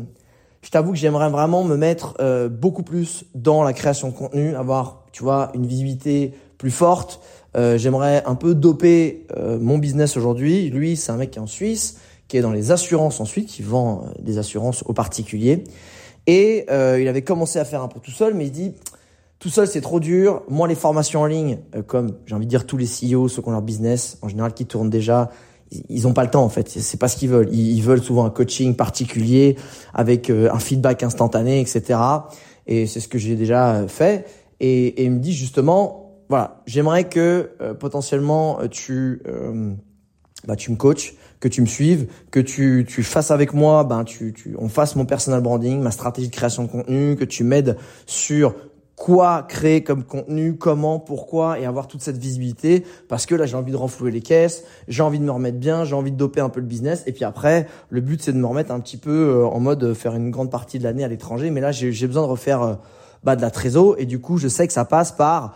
je 0.63 0.71
t'avoue 0.71 0.91
que 0.91 0.97
j'aimerais 0.97 1.29
vraiment 1.29 1.63
me 1.63 1.77
mettre 1.77 2.15
euh, 2.19 2.49
beaucoup 2.49 2.81
plus 2.81 3.25
dans 3.35 3.61
la 3.61 3.73
création 3.73 4.09
de 4.09 4.13
contenu, 4.13 4.55
avoir, 4.55 5.05
tu 5.11 5.21
vois, 5.21 5.51
une 5.53 5.67
visibilité 5.67 6.33
plus 6.57 6.71
forte. 6.71 7.21
Euh, 7.55 7.77
j'aimerais 7.77 8.23
un 8.25 8.33
peu 8.33 8.55
doper 8.55 9.27
euh, 9.37 9.59
mon 9.59 9.77
business 9.77 10.17
aujourd'hui. 10.17 10.71
Lui, 10.71 10.97
c'est 10.97 11.11
un 11.11 11.17
mec 11.17 11.29
qui 11.29 11.37
est 11.37 11.43
en 11.43 11.45
Suisse, 11.45 11.99
qui 12.27 12.37
est 12.37 12.41
dans 12.41 12.51
les 12.51 12.71
assurances 12.71 13.19
ensuite, 13.19 13.49
qui 13.49 13.61
vend 13.61 14.05
des 14.17 14.39
assurances 14.39 14.81
aux 14.87 14.93
particuliers. 14.93 15.63
Et 16.27 16.65
euh, 16.69 16.99
il 17.01 17.07
avait 17.07 17.21
commencé 17.21 17.57
à 17.57 17.65
faire 17.65 17.81
un 17.81 17.87
peu 17.87 18.01
tout 18.01 18.11
seul, 18.11 18.33
mais 18.33 18.47
il 18.47 18.51
dit, 18.51 18.73
tout 19.39 19.49
seul 19.49 19.67
c'est 19.67 19.81
trop 19.81 20.01
dur. 20.01 20.43
Moi 20.49 20.67
les 20.67 20.75
formations 20.75 21.21
en 21.21 21.25
ligne, 21.25 21.59
euh, 21.75 21.81
comme 21.81 22.17
j'ai 22.25 22.35
envie 22.35 22.45
de 22.45 22.49
dire 22.49 22.65
tous 22.65 22.77
les 22.77 22.85
CEO, 22.85 23.29
ceux 23.29 23.41
qui 23.41 23.47
ont 23.47 23.53
leur 23.53 23.61
business 23.61 24.17
en 24.21 24.27
général 24.27 24.53
qui 24.53 24.65
tournent 24.65 24.89
déjà, 24.89 25.29
ils 25.71 26.07
ont 26.07 26.13
pas 26.13 26.23
le 26.23 26.29
temps 26.29 26.43
en 26.43 26.49
fait. 26.49 26.69
C'est 26.69 26.99
pas 26.99 27.07
ce 27.07 27.15
qu'ils 27.15 27.29
veulent. 27.29 27.53
Ils 27.53 27.81
veulent 27.81 28.03
souvent 28.03 28.25
un 28.25 28.29
coaching 28.29 28.75
particulier 28.75 29.57
avec 29.93 30.29
euh, 30.29 30.49
un 30.51 30.59
feedback 30.59 31.01
instantané, 31.03 31.61
etc. 31.61 31.99
Et 32.67 32.87
c'est 32.87 32.99
ce 32.99 33.07
que 33.07 33.17
j'ai 33.17 33.35
déjà 33.35 33.87
fait. 33.87 34.27
Et, 34.59 34.87
et 34.87 35.05
il 35.05 35.11
me 35.11 35.19
dit 35.19 35.33
justement, 35.33 36.15
voilà, 36.29 36.61
j'aimerais 36.65 37.05
que 37.05 37.51
potentiellement 37.79 38.59
tu 38.69 39.21
bah 40.45 40.55
tu 40.55 40.71
me 40.71 40.75
coaches 40.75 41.13
que 41.39 41.47
tu 41.47 41.61
me 41.61 41.67
suives, 41.67 42.07
que 42.31 42.39
tu, 42.39 42.85
tu 42.87 43.03
fasses 43.03 43.31
avec 43.31 43.53
moi, 43.53 43.83
ben 43.83 44.03
tu, 44.03 44.33
tu, 44.33 44.55
on 44.57 44.69
fasse 44.69 44.95
mon 44.95 45.05
personal 45.05 45.41
branding, 45.41 45.81
ma 45.81 45.91
stratégie 45.91 46.29
de 46.29 46.35
création 46.35 46.63
de 46.63 46.69
contenu, 46.69 47.15
que 47.15 47.25
tu 47.25 47.43
m'aides 47.43 47.77
sur 48.05 48.55
quoi 48.97 49.43
créer 49.47 49.83
comme 49.83 50.03
contenu, 50.03 50.57
comment, 50.57 50.99
pourquoi, 50.99 51.59
et 51.59 51.65
avoir 51.65 51.87
toute 51.87 52.01
cette 52.01 52.17
visibilité, 52.17 52.83
parce 53.07 53.27
que 53.27 53.35
là 53.35 53.45
j'ai 53.45 53.55
envie 53.55 53.71
de 53.71 53.77
renflouer 53.77 54.09
les 54.09 54.21
caisses, 54.21 54.63
j'ai 54.87 55.03
envie 55.03 55.19
de 55.19 55.23
me 55.23 55.31
remettre 55.31 55.59
bien, 55.59 55.85
j'ai 55.85 55.93
envie 55.93 56.11
de 56.11 56.17
doper 56.17 56.41
un 56.41 56.49
peu 56.49 56.59
le 56.59 56.65
business, 56.65 57.03
et 57.05 57.13
puis 57.13 57.23
après, 57.23 57.67
le 57.89 58.01
but 58.01 58.21
c'est 58.21 58.33
de 58.33 58.39
me 58.39 58.47
remettre 58.47 58.71
un 58.71 58.79
petit 58.79 58.97
peu 58.97 59.11
euh, 59.11 59.45
en 59.45 59.59
mode 59.59 59.83
euh, 59.83 59.93
faire 59.93 60.15
une 60.15 60.31
grande 60.31 60.49
partie 60.49 60.79
de 60.79 60.83
l'année 60.83 61.03
à 61.03 61.07
l'étranger, 61.07 61.51
mais 61.51 61.61
là 61.61 61.71
j'ai 61.71 62.07
besoin 62.07 62.23
de 62.23 62.27
refaire 62.27 62.63
euh, 62.63 62.73
bah, 63.23 63.35
de 63.35 63.41
la 63.41 63.51
trésor, 63.51 63.95
et 63.99 64.05
du 64.05 64.19
coup 64.19 64.39
je 64.39 64.47
sais 64.47 64.65
que 64.65 64.73
ça 64.73 64.83
passe 64.83 65.11
par 65.11 65.55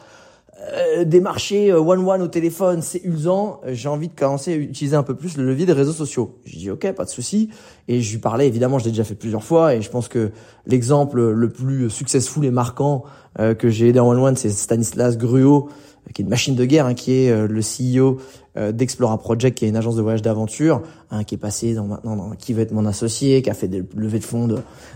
euh, 0.62 1.06
des 1.06 1.22
marchés 1.22 1.74
one-one 1.74 2.22
euh, 2.22 2.26
au 2.26 2.28
téléphone, 2.28 2.82
c'est 2.82 3.02
usant. 3.04 3.62
Euh, 3.66 3.72
j'ai 3.74 3.90
envie 3.90 4.10
de 4.10 4.14
commencer 4.14 4.54
à 4.54 4.56
utiliser 4.56 4.96
un 4.96 5.04
peu 5.04 5.16
plus 5.16 5.38
le 5.38 5.46
levier 5.46 5.66
des 5.66 5.74
réseaux 5.74 5.92
sociaux. 5.92 6.38
Je 6.46 6.58
dis 6.58 6.70
ok, 6.70 6.92
pas 6.94 7.06
de 7.06 7.10
souci. 7.10 7.50
Et 7.88 8.02
je 8.02 8.12
lui 8.12 8.20
parlais, 8.20 8.48
évidemment, 8.48 8.78
je 8.78 8.86
l'ai 8.86 8.92
déjà 8.92 9.04
fait 9.04 9.16
plusieurs 9.16 9.44
fois. 9.44 9.76
Et 9.76 9.82
je 9.82 9.90
pense 9.90 10.08
que 10.08 10.32
l'exemple 10.66 11.22
le 11.32 11.50
plus 11.50 11.90
successful 11.90 12.46
et 12.46 12.52
marquant 12.52 13.04
que 13.38 13.70
j'ai 13.70 13.88
aidé 13.88 14.00
en 14.00 14.10
one-one, 14.10 14.36
c'est 14.36 14.50
Stanislas 14.50 15.18
Gruot, 15.18 15.70
qui 16.14 16.22
est 16.22 16.26
une 16.26 16.30
machine 16.30 16.56
de 16.56 16.66
guerre, 16.66 16.86
hein, 16.86 16.94
qui 16.94 17.14
est 17.14 17.48
le 17.48 17.62
CEO 17.62 18.18
d'Explora 18.56 19.18
Project, 19.18 19.58
qui 19.58 19.66
est 19.66 19.70
une 19.70 19.78
agence 19.78 19.96
de 19.96 20.02
voyage 20.02 20.22
d'aventure, 20.22 20.82
hein, 21.10 21.24
qui 21.24 21.36
est 21.36 21.38
passé 21.38 21.74
dans 21.74 21.86
maintenant 21.86 22.16
dans, 22.18 22.30
qui 22.32 22.52
va 22.54 22.64
être 22.64 22.74
mon 22.74 22.86
associé, 22.86 23.42
qui 23.42 23.50
a 23.50 23.54
fait 23.54 23.70
des 23.70 23.84
levées 23.96 24.20
de 24.20 24.26
fonds 24.26 24.48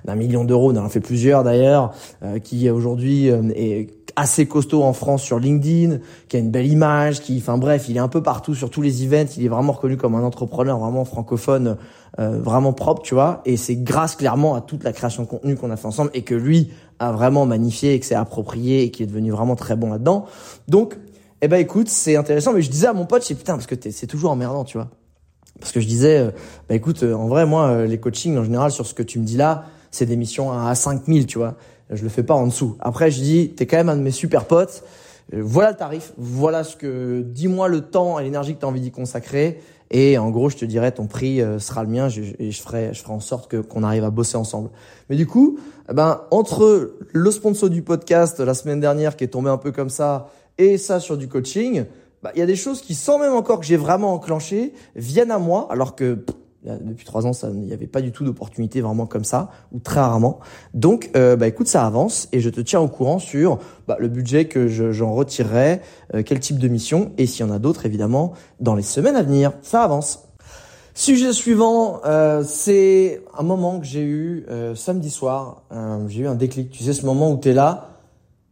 d'un 0.04 0.16
million 0.16 0.44
d'euros, 0.44 0.74
on 0.74 0.76
en 0.76 0.86
a 0.86 0.90
fait 0.90 1.00
plusieurs 1.00 1.44
d'ailleurs, 1.44 1.94
qui 2.44 2.70
aujourd'hui 2.70 3.28
est 3.28 3.90
assez 4.16 4.46
costaud 4.46 4.84
en 4.84 4.94
France 4.94 5.24
sur 5.24 5.40
LinkedIn, 5.40 5.98
qui 6.30 6.38
a 6.38 6.40
une 6.40 6.52
belle 6.52 6.68
image, 6.68 7.22
qui, 7.22 7.38
enfin 7.38 7.58
bref, 7.58 7.90
il 7.90 7.98
est 7.98 8.00
un 8.00 8.08
peu 8.08 8.24
partout 8.24 8.56
sur 8.56 8.70
tous 8.70 8.82
les 8.82 9.04
events. 9.04 9.34
Il 9.38 9.46
est 9.46 9.50
vraiment 9.50 9.74
reconnu 9.74 9.98
comme 9.98 10.16
un 10.16 10.24
entrepreneur 10.24 10.78
vraiment 10.78 11.06
francophone, 11.06 11.78
euh, 12.20 12.40
vraiment 12.40 12.74
propre, 12.74 13.02
tu 13.02 13.14
vois. 13.14 13.42
Et 13.46 13.58
c'est 13.58 13.76
grâce 13.76 14.16
clairement 14.16 14.56
à 14.56 14.62
toute 14.62 14.84
la 14.84 14.94
création 14.94 15.24
de 15.24 15.28
contenu 15.28 15.56
qu'on 15.56 15.72
a 15.72 15.76
fait 15.76 15.88
ensemble 15.88 16.12
et 16.14 16.22
que 16.22 16.36
lui 16.36 16.72
a 17.00 17.12
vraiment 17.12 17.46
magnifié 17.46 17.94
et 17.94 18.00
que 18.00 18.06
c'est 18.06 18.16
approprié 18.16 18.84
et 18.84 18.92
qui 18.92 19.04
est 19.04 19.08
devenu 19.08 19.32
vraiment 19.32 19.56
très 19.56 19.76
bon 19.76 19.92
là-dedans. 19.92 20.26
Donc, 20.68 20.98
eh 21.42 21.48
ben 21.48 21.58
écoute, 21.58 21.90
c'est 21.90 22.16
intéressant. 22.16 22.54
Mais 22.54 22.62
je 22.62 22.70
disais 22.70 22.88
à 22.88 22.94
mon 22.94 23.06
pote, 23.06 23.28
je 23.28 23.34
putain 23.34 23.54
parce 23.54 23.68
que 23.68 23.76
c'est 23.92 24.08
toujours 24.08 24.32
emmerdant, 24.32 24.64
tu 24.64 24.78
vois. 24.78 24.90
Parce 25.60 25.72
que 25.72 25.80
je 25.80 25.88
disais, 25.88 26.18
euh, 26.18 26.32
bah 26.68 26.76
écoute, 26.76 27.04
euh, 27.04 27.14
en 27.14 27.28
vrai, 27.28 27.46
moi, 27.46 27.86
les 27.86 28.00
coachings 28.00 28.38
en 28.38 28.44
général 28.44 28.72
sur 28.72 28.86
ce 28.86 28.94
que 28.94 29.04
tu 29.04 29.20
me 29.20 29.26
dis 29.26 29.38
là, 29.38 29.66
c'est 29.92 30.06
des 30.06 30.18
missions 30.18 30.52
à 30.52 30.74
5000, 30.76 31.26
tu 31.26 31.38
vois 31.38 31.56
je 31.90 32.04
le 32.04 32.10
fais 32.10 32.24
pas 32.24 32.34
en 32.34 32.48
dessous. 32.48 32.78
Après, 32.80 33.12
je 33.12 33.22
dis, 33.22 33.54
t'es 33.56 33.66
quand 33.66 33.78
même 33.78 33.90
un 33.90 33.98
de 33.98 34.02
mes 34.02 34.12
super 34.12 34.46
potes. 34.46 34.84
Euh, 35.34 35.42
voilà 35.44 35.72
le 35.72 35.78
tarif, 35.78 36.14
voilà 36.18 36.64
ce 36.64 36.76
que, 36.76 37.22
dis-moi 37.22 37.68
le 37.68 37.82
temps 37.82 38.20
et 38.20 38.24
l'énergie 38.24 38.56
que 38.56 38.60
tu 38.60 38.66
as 38.66 38.70
envie 38.70 38.82
d'y 38.82 38.92
consacrer. 38.92 39.60
Et 39.92 40.18
en 40.18 40.32
gros, 40.32 40.50
je 40.50 40.58
te 40.58 40.66
dirai, 40.66 40.92
ton 40.92 41.06
prix 41.06 41.42
euh, 41.42 41.60
sera 41.60 41.84
le 41.84 41.90
mien 41.90 42.10
et 42.40 42.52
je 42.52 42.62
ferai, 42.62 42.94
je 42.94 43.02
ferai 43.02 43.14
en 43.14 43.20
sorte 43.20 43.50
que 43.50 43.58
qu'on 43.58 43.84
arrive 43.84 44.04
à 44.04 44.10
bosser 44.10 44.36
ensemble. 44.36 44.70
Mais 45.10 45.16
du 45.16 45.28
coup, 45.28 45.60
eh 45.90 45.94
ben 45.94 46.22
entre 46.32 46.96
le 47.12 47.32
sponsor 47.32 47.70
du 47.70 47.84
podcast 47.84 48.40
la 48.40 48.56
semaine 48.56 48.80
dernière 48.80 49.16
qui 49.16 49.24
est 49.24 49.30
tombé 49.30 49.50
un 49.50 49.58
peu 49.58 49.72
comme 49.72 49.92
ça 49.92 50.32
et 50.58 50.78
ça 50.78 51.00
sur 51.00 51.18
du 51.18 51.28
coaching, 51.28 51.86
bah, 52.24 52.32
il 52.36 52.40
y 52.40 52.44
a 52.44 52.46
des 52.46 52.56
choses 52.56 52.82
qui, 52.82 52.96
sans 52.96 53.20
même 53.20 53.34
encore 53.34 53.60
que 53.60 53.66
j'ai 53.66 53.78
vraiment 53.78 54.14
enclenché, 54.14 54.74
viennent 54.96 55.32
à 55.32 55.38
moi 55.38 55.68
alors 55.70 55.96
que 55.96 56.26
depuis 56.66 57.06
trois 57.06 57.26
ans, 57.26 57.34
ça, 57.34 57.50
n'y 57.50 57.74
avait 57.74 57.88
pas 57.88 58.02
du 58.02 58.12
tout 58.12 58.24
d'opportunité 58.24 58.82
vraiment 58.82 59.06
comme 59.06 59.24
ça, 59.24 59.52
ou 59.72 59.80
très 59.80 60.00
rarement. 60.00 60.40
Donc, 60.74 61.12
euh, 61.16 61.36
bah 61.36 61.48
écoute, 61.48 61.68
ça 61.68 61.86
avance 61.86 62.28
et 62.32 62.40
je 62.40 62.50
te 62.50 62.62
tiens 62.62 62.80
au 62.80 62.88
courant 62.88 63.20
sur 63.20 63.60
bah, 63.88 63.98
le 64.00 64.08
budget 64.08 64.46
que 64.46 64.68
j'en 64.68 65.14
retirerai, 65.14 65.82
euh, 66.14 66.24
quel 66.26 66.40
type 66.40 66.58
de 66.58 66.68
mission, 66.68 67.12
et 67.18 67.28
s'il 67.28 67.46
y 67.46 67.50
en 67.50 67.54
a 67.54 67.60
d'autres, 67.60 67.86
évidemment, 67.86 68.34
dans 68.60 68.76
les 68.76 68.84
semaines 68.84 69.16
à 69.16 69.24
venir. 69.24 69.54
Ça 69.62 69.84
avance. 69.84 70.24
Sujet 70.94 71.34
suivant, 71.34 72.02
euh, 72.06 72.44
c'est 72.48 73.22
un 73.38 73.44
moment 73.44 73.80
que 73.80 73.86
j'ai 73.86 74.04
eu 74.04 74.46
samedi 74.76 75.10
soir. 75.10 75.64
j'ai 76.08 76.22
eu 76.22 76.28
un 76.28 76.36
déclic. 76.36 76.72
Tu 76.72 76.84
sais, 76.84 76.94
ce 76.94 77.06
moment 77.06 77.32
où 77.32 77.38
tu 77.38 77.50
es 77.50 77.54
là, 77.54 77.90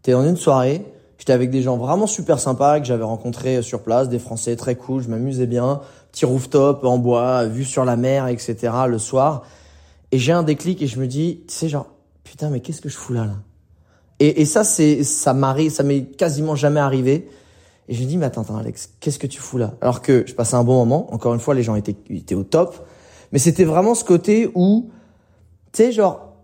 tu 0.03 0.11
es 0.11 0.13
dans 0.13 0.27
une 0.27 0.35
soirée, 0.35 0.85
j'étais 1.17 1.33
avec 1.33 1.49
des 1.49 1.61
gens 1.61 1.77
vraiment 1.77 2.07
super 2.07 2.39
sympas 2.39 2.79
que 2.79 2.85
j'avais 2.85 3.03
rencontrés 3.03 3.61
sur 3.61 3.81
place, 3.81 4.09
des 4.09 4.19
Français 4.19 4.55
très 4.55 4.75
cool, 4.75 5.01
je 5.01 5.09
m'amusais 5.09 5.47
bien 5.47 5.81
petit 6.13 6.25
rooftop 6.25 6.83
en 6.85 6.99
bois, 6.99 7.45
vue 7.45 7.65
sur 7.65 7.85
la 7.85 7.97
mer, 7.97 8.27
etc. 8.27 8.71
le 8.87 8.99
soir. 8.99 9.43
Et 10.11 10.19
j'ai 10.19 10.31
un 10.31 10.43
déclic 10.43 10.81
et 10.81 10.87
je 10.87 10.99
me 10.99 11.07
dis, 11.07 11.41
tu 11.47 11.55
sais, 11.55 11.67
genre, 11.67 11.87
putain, 12.23 12.51
mais 12.51 12.59
qu'est-ce 12.59 12.81
que 12.81 12.89
je 12.89 12.95
fous 12.95 13.13
là, 13.13 13.25
là? 13.25 13.35
Et, 14.19 14.45
ça, 14.45 14.63
c'est, 14.63 15.03
ça 15.03 15.33
m'arrive, 15.33 15.71
ça 15.71 15.83
m'est 15.83 16.03
quasiment 16.03 16.55
jamais 16.55 16.79
arrivé. 16.79 17.27
Et 17.89 17.93
je 17.93 18.01
me 18.03 18.07
dis, 18.07 18.15
mais 18.15 18.27
attends, 18.27 18.43
attends, 18.43 18.55
Alex, 18.55 18.91
qu'est-ce 19.01 19.19
que 19.19 19.27
tu 19.27 19.41
fous 19.41 19.57
là? 19.57 19.73
Alors 19.81 20.01
que 20.01 20.23
je 20.25 20.33
passais 20.33 20.55
un 20.55 20.63
bon 20.63 20.75
moment. 20.75 21.13
Encore 21.13 21.33
une 21.33 21.41
fois, 21.41 21.55
les 21.55 21.63
gens 21.63 21.75
étaient, 21.75 21.97
étaient 22.09 22.35
au 22.35 22.43
top. 22.43 22.87
Mais 23.33 23.39
c'était 23.39 23.65
vraiment 23.65 23.95
ce 23.95 24.05
côté 24.05 24.49
où, 24.55 24.91
tu 25.73 25.83
sais, 25.83 25.91
genre, 25.91 26.37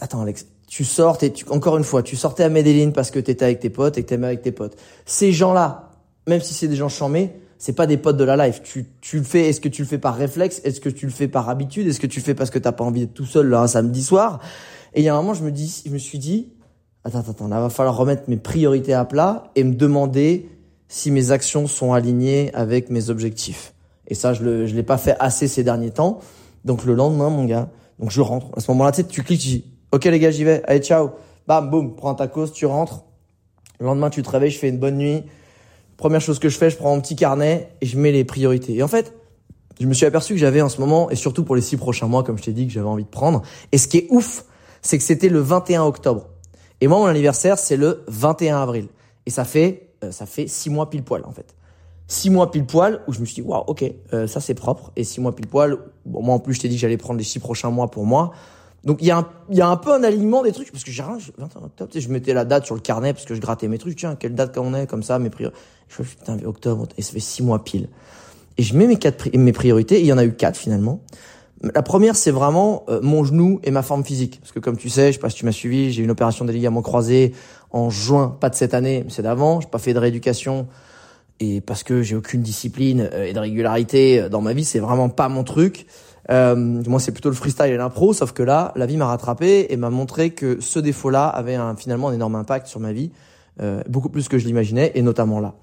attends, 0.00 0.22
Alex, 0.22 0.46
tu 0.72 0.86
sors, 0.86 1.18
tu, 1.18 1.28
encore 1.50 1.76
une 1.76 1.84
fois, 1.84 2.02
tu 2.02 2.16
sortais 2.16 2.44
à 2.44 2.48
Medellin 2.48 2.92
parce 2.92 3.10
que 3.10 3.18
t'étais 3.18 3.44
avec 3.44 3.60
tes 3.60 3.68
potes 3.68 3.98
et 3.98 4.02
que 4.04 4.08
t'aimais 4.08 4.28
avec 4.28 4.40
tes 4.40 4.52
potes. 4.52 4.74
Ces 5.04 5.30
gens-là, 5.30 5.90
même 6.26 6.40
si 6.40 6.54
c'est 6.54 6.66
des 6.66 6.76
gens 6.76 6.88
chamés, 6.88 7.30
c'est 7.58 7.74
pas 7.74 7.86
des 7.86 7.98
potes 7.98 8.16
de 8.16 8.24
la 8.24 8.46
life. 8.46 8.62
Tu, 8.62 8.86
tu 9.02 9.18
le 9.18 9.22
fais, 9.22 9.50
est-ce 9.50 9.60
que 9.60 9.68
tu 9.68 9.82
le 9.82 9.86
fais 9.86 9.98
par 9.98 10.16
réflexe? 10.16 10.62
Est-ce 10.64 10.80
que 10.80 10.88
tu 10.88 11.04
le 11.04 11.12
fais 11.12 11.28
par 11.28 11.50
habitude? 11.50 11.86
Est-ce 11.88 12.00
que 12.00 12.06
tu 12.06 12.20
le 12.20 12.24
fais 12.24 12.32
parce 12.32 12.48
que 12.48 12.58
t'as 12.58 12.72
pas 12.72 12.84
envie 12.84 13.00
d'être 13.00 13.12
tout 13.12 13.26
seul 13.26 13.48
là 13.48 13.60
un 13.60 13.66
samedi 13.66 14.02
soir? 14.02 14.40
Et 14.94 15.02
il 15.02 15.04
y 15.04 15.10
a 15.10 15.14
un 15.14 15.18
moment, 15.18 15.34
je 15.34 15.44
me 15.44 15.50
dis, 15.50 15.82
je 15.84 15.90
me 15.90 15.98
suis 15.98 16.18
dit, 16.18 16.48
attends, 17.04 17.18
attends, 17.18 17.32
attends, 17.32 17.48
là, 17.48 17.60
va 17.60 17.68
falloir 17.68 17.94
remettre 17.94 18.22
mes 18.28 18.38
priorités 18.38 18.94
à 18.94 19.04
plat 19.04 19.50
et 19.56 19.64
me 19.64 19.74
demander 19.74 20.48
si 20.88 21.10
mes 21.10 21.32
actions 21.32 21.66
sont 21.66 21.92
alignées 21.92 22.50
avec 22.54 22.88
mes 22.88 23.10
objectifs. 23.10 23.74
Et 24.08 24.14
ça, 24.14 24.32
je 24.32 24.42
le, 24.42 24.66
je 24.66 24.74
l'ai 24.74 24.82
pas 24.82 24.96
fait 24.96 25.16
assez 25.20 25.48
ces 25.48 25.64
derniers 25.64 25.90
temps. 25.90 26.20
Donc 26.64 26.86
le 26.86 26.94
lendemain, 26.94 27.28
mon 27.28 27.44
gars, 27.44 27.68
donc 27.98 28.10
je 28.10 28.22
rentre. 28.22 28.46
À 28.56 28.60
ce 28.60 28.70
moment-là, 28.70 28.92
tu 28.92 29.02
sais, 29.02 29.06
tu 29.06 29.22
cliques, 29.22 29.66
ok 29.92 30.04
les 30.04 30.18
gars, 30.18 30.30
j'y 30.30 30.44
vais. 30.44 30.62
Allez, 30.64 30.80
ciao. 30.80 31.10
Bam, 31.46 31.70
boum, 31.70 31.94
prends 31.94 32.14
ta 32.14 32.26
cause, 32.26 32.52
tu 32.52 32.66
rentres. 32.66 33.04
Le 33.78 33.86
lendemain, 33.86 34.10
tu 34.10 34.22
te 34.22 34.30
réveilles, 34.30 34.50
je 34.50 34.58
fais 34.58 34.68
une 34.68 34.78
bonne 34.78 34.96
nuit 34.96 35.24
première 36.02 36.20
chose 36.20 36.40
que 36.40 36.48
je 36.48 36.58
fais, 36.58 36.68
je 36.68 36.76
prends 36.76 36.92
mon 36.92 37.00
petit 37.00 37.14
carnet 37.14 37.70
et 37.80 37.86
je 37.86 37.96
mets 37.96 38.10
les 38.10 38.24
priorités. 38.24 38.74
Et 38.74 38.82
en 38.82 38.88
fait, 38.88 39.14
je 39.80 39.86
me 39.86 39.94
suis 39.94 40.04
aperçu 40.04 40.34
que 40.34 40.40
j'avais 40.40 40.60
en 40.60 40.68
ce 40.68 40.80
moment, 40.80 41.08
et 41.10 41.14
surtout 41.14 41.44
pour 41.44 41.54
les 41.54 41.62
six 41.62 41.76
prochains 41.76 42.08
mois, 42.08 42.24
comme 42.24 42.36
je 42.38 42.42
t'ai 42.42 42.52
dit, 42.52 42.66
que 42.66 42.72
j'avais 42.72 42.88
envie 42.88 43.04
de 43.04 43.08
prendre. 43.08 43.42
Et 43.70 43.78
ce 43.78 43.86
qui 43.86 43.98
est 43.98 44.06
ouf, 44.10 44.44
c'est 44.82 44.98
que 44.98 45.04
c'était 45.04 45.28
le 45.28 45.38
21 45.38 45.84
octobre. 45.84 46.28
Et 46.80 46.88
moi, 46.88 46.98
mon 46.98 47.06
anniversaire, 47.06 47.56
c'est 47.56 47.76
le 47.76 48.02
21 48.08 48.60
avril. 48.60 48.88
Et 49.26 49.30
ça 49.30 49.44
fait, 49.44 49.90
euh, 50.02 50.10
ça 50.10 50.26
fait 50.26 50.48
six 50.48 50.70
mois 50.70 50.90
pile 50.90 51.04
poil, 51.04 51.22
en 51.24 51.30
fait. 51.30 51.54
Six 52.08 52.30
mois 52.30 52.50
pile 52.50 52.66
poil 52.66 53.00
où 53.06 53.12
je 53.12 53.20
me 53.20 53.24
suis 53.24 53.36
dit, 53.36 53.42
waouh, 53.42 53.62
ok, 53.68 53.84
euh, 54.12 54.26
ça 54.26 54.40
c'est 54.40 54.54
propre. 54.54 54.90
Et 54.96 55.04
six 55.04 55.20
mois 55.20 55.36
pile 55.36 55.46
poil, 55.46 55.78
bon, 56.04 56.20
moi 56.20 56.34
en 56.34 56.40
plus, 56.40 56.54
je 56.54 56.62
t'ai 56.62 56.68
dit 56.68 56.74
que 56.74 56.80
j'allais 56.80 56.96
prendre 56.96 57.18
les 57.18 57.24
six 57.24 57.38
prochains 57.38 57.70
mois 57.70 57.88
pour 57.92 58.04
moi. 58.04 58.32
Donc 58.84 58.98
il 59.00 59.06
y, 59.06 59.10
a 59.10 59.18
un, 59.18 59.28
il 59.48 59.56
y 59.56 59.60
a 59.60 59.68
un 59.68 59.76
peu 59.76 59.92
un 59.92 60.02
alignement 60.02 60.42
des 60.42 60.50
trucs 60.50 60.72
parce 60.72 60.82
que 60.82 60.90
j'ai 60.90 61.02
rien 61.02 61.18
21 61.38 61.62
octobre, 61.62 61.90
je 61.94 62.08
mettais 62.08 62.34
la 62.34 62.44
date 62.44 62.66
sur 62.66 62.74
le 62.74 62.80
carnet 62.80 63.12
parce 63.12 63.24
que 63.24 63.34
je 63.34 63.40
grattais 63.40 63.68
mes 63.68 63.78
trucs, 63.78 63.96
tiens, 63.96 64.16
quelle 64.16 64.34
date 64.34 64.54
qu'on 64.54 64.74
est 64.74 64.88
comme 64.88 65.04
ça, 65.04 65.18
mes 65.20 65.30
priorités. 65.30 65.60
Je 65.88 65.96
fais 65.96 66.02
putain, 66.02 66.36
octobre 66.44 66.88
et 66.98 67.02
ça 67.02 67.12
fait 67.12 67.20
six 67.20 67.42
mois 67.42 67.62
pile. 67.62 67.88
Et 68.58 68.62
je 68.62 68.76
mets 68.76 68.86
mes 68.86 68.96
quatre 68.96 69.28
mes 69.36 69.52
priorités, 69.52 69.98
et 69.98 70.00
il 70.00 70.06
y 70.06 70.12
en 70.12 70.18
a 70.18 70.24
eu 70.24 70.32
quatre 70.32 70.56
finalement. 70.56 71.00
La 71.74 71.82
première, 71.82 72.16
c'est 72.16 72.32
vraiment 72.32 72.84
euh, 72.88 73.00
mon 73.02 73.22
genou 73.22 73.60
et 73.62 73.70
ma 73.70 73.82
forme 73.82 74.04
physique. 74.04 74.40
Parce 74.40 74.50
que 74.50 74.58
comme 74.58 74.76
tu 74.76 74.88
sais, 74.88 75.08
je 75.08 75.12
sais 75.12 75.20
pas 75.20 75.30
si 75.30 75.36
tu 75.36 75.44
m'as 75.44 75.52
suivi, 75.52 75.92
j'ai 75.92 76.02
une 76.02 76.10
opération 76.10 76.44
des 76.44 76.52
ligaments 76.52 76.82
croisés 76.82 77.34
en 77.70 77.88
juin, 77.88 78.36
pas 78.40 78.50
de 78.50 78.56
cette 78.56 78.74
année, 78.74 79.02
mais 79.04 79.10
c'est 79.10 79.22
d'avant. 79.22 79.60
J'ai 79.60 79.68
pas 79.68 79.78
fait 79.78 79.94
de 79.94 79.98
rééducation 80.00 80.66
et 81.40 81.60
parce 81.60 81.82
que 81.82 82.02
j'ai 82.02 82.14
aucune 82.14 82.42
discipline 82.42 83.08
euh, 83.12 83.24
et 83.24 83.32
de 83.32 83.38
régularité 83.38 84.20
euh, 84.20 84.28
dans 84.28 84.40
ma 84.40 84.52
vie, 84.52 84.64
c'est 84.64 84.78
vraiment 84.78 85.08
pas 85.08 85.28
mon 85.28 85.44
truc. 85.44 85.86
Euh, 86.30 86.54
moi, 86.54 87.00
c'est 87.00 87.12
plutôt 87.12 87.30
le 87.30 87.34
freestyle 87.34 87.72
et 87.72 87.76
l'impro, 87.76 88.12
sauf 88.12 88.32
que 88.32 88.42
là, 88.42 88.72
la 88.76 88.86
vie 88.86 88.96
m'a 88.96 89.06
rattrapé 89.06 89.66
et 89.70 89.76
m'a 89.76 89.90
montré 89.90 90.30
que 90.30 90.60
ce 90.60 90.78
défaut-là 90.78 91.26
avait 91.26 91.56
un, 91.56 91.76
finalement 91.76 92.08
un 92.08 92.14
énorme 92.14 92.36
impact 92.36 92.66
sur 92.66 92.80
ma 92.80 92.92
vie, 92.92 93.10
euh, 93.60 93.82
beaucoup 93.88 94.08
plus 94.08 94.28
que 94.28 94.38
je 94.38 94.46
l'imaginais, 94.46 94.92
et 94.94 95.02
notamment 95.02 95.40
là. 95.40 95.54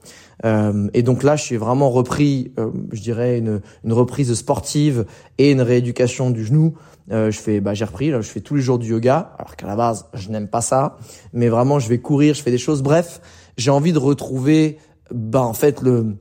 Euh, 0.46 0.90
et 0.94 1.02
donc 1.02 1.24
là, 1.24 1.36
je 1.36 1.44
suis 1.44 1.58
vraiment 1.58 1.90
repris, 1.90 2.54
euh, 2.60 2.72
je 2.92 3.02
dirais, 3.02 3.40
une, 3.40 3.62
une, 3.84 3.94
reprise 3.94 4.34
sportive 4.34 5.06
et 5.38 5.52
une 5.52 5.62
rééducation 5.62 6.30
du 6.30 6.46
genou. 6.46 6.76
Euh, 7.12 7.32
je 7.32 7.40
fais, 7.40 7.60
bah, 7.60 7.74
j'ai 7.74 7.86
repris, 7.86 8.12
là, 8.12 8.22
je 8.22 8.30
fais 8.30 8.42
tous 8.42 8.56
les 8.56 8.62
jours 8.62 8.80
du 8.80 8.90
yoga, 8.90 9.34
alors 9.40 9.56
qu'à 9.56 9.66
la 9.66 9.76
base, 9.76 10.06
je 10.14 10.30
n'aime 10.30 10.48
pas 10.48 10.62
ça, 10.62 10.98
mais 11.34 11.50
vraiment, 11.50 11.80
je 11.80 11.90
vais 11.90 12.00
courir, 12.00 12.36
je 12.36 12.44
fais 12.44 12.52
des 12.52 12.58
choses. 12.58 12.84
Bref, 12.84 13.22
j'ai 13.58 13.72
envie 13.72 13.94
de 13.94 13.98
retrouver, 13.98 14.78
bah, 15.12 15.42
en 15.42 15.54
fait, 15.54 15.82
le 15.82 16.18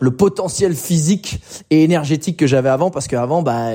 le 0.00 0.10
potentiel 0.10 0.74
physique 0.74 1.40
et 1.70 1.84
énergétique 1.84 2.38
que 2.38 2.46
j'avais 2.46 2.68
avant 2.68 2.90
parce 2.90 3.08
qu'avant 3.08 3.42
bah 3.42 3.70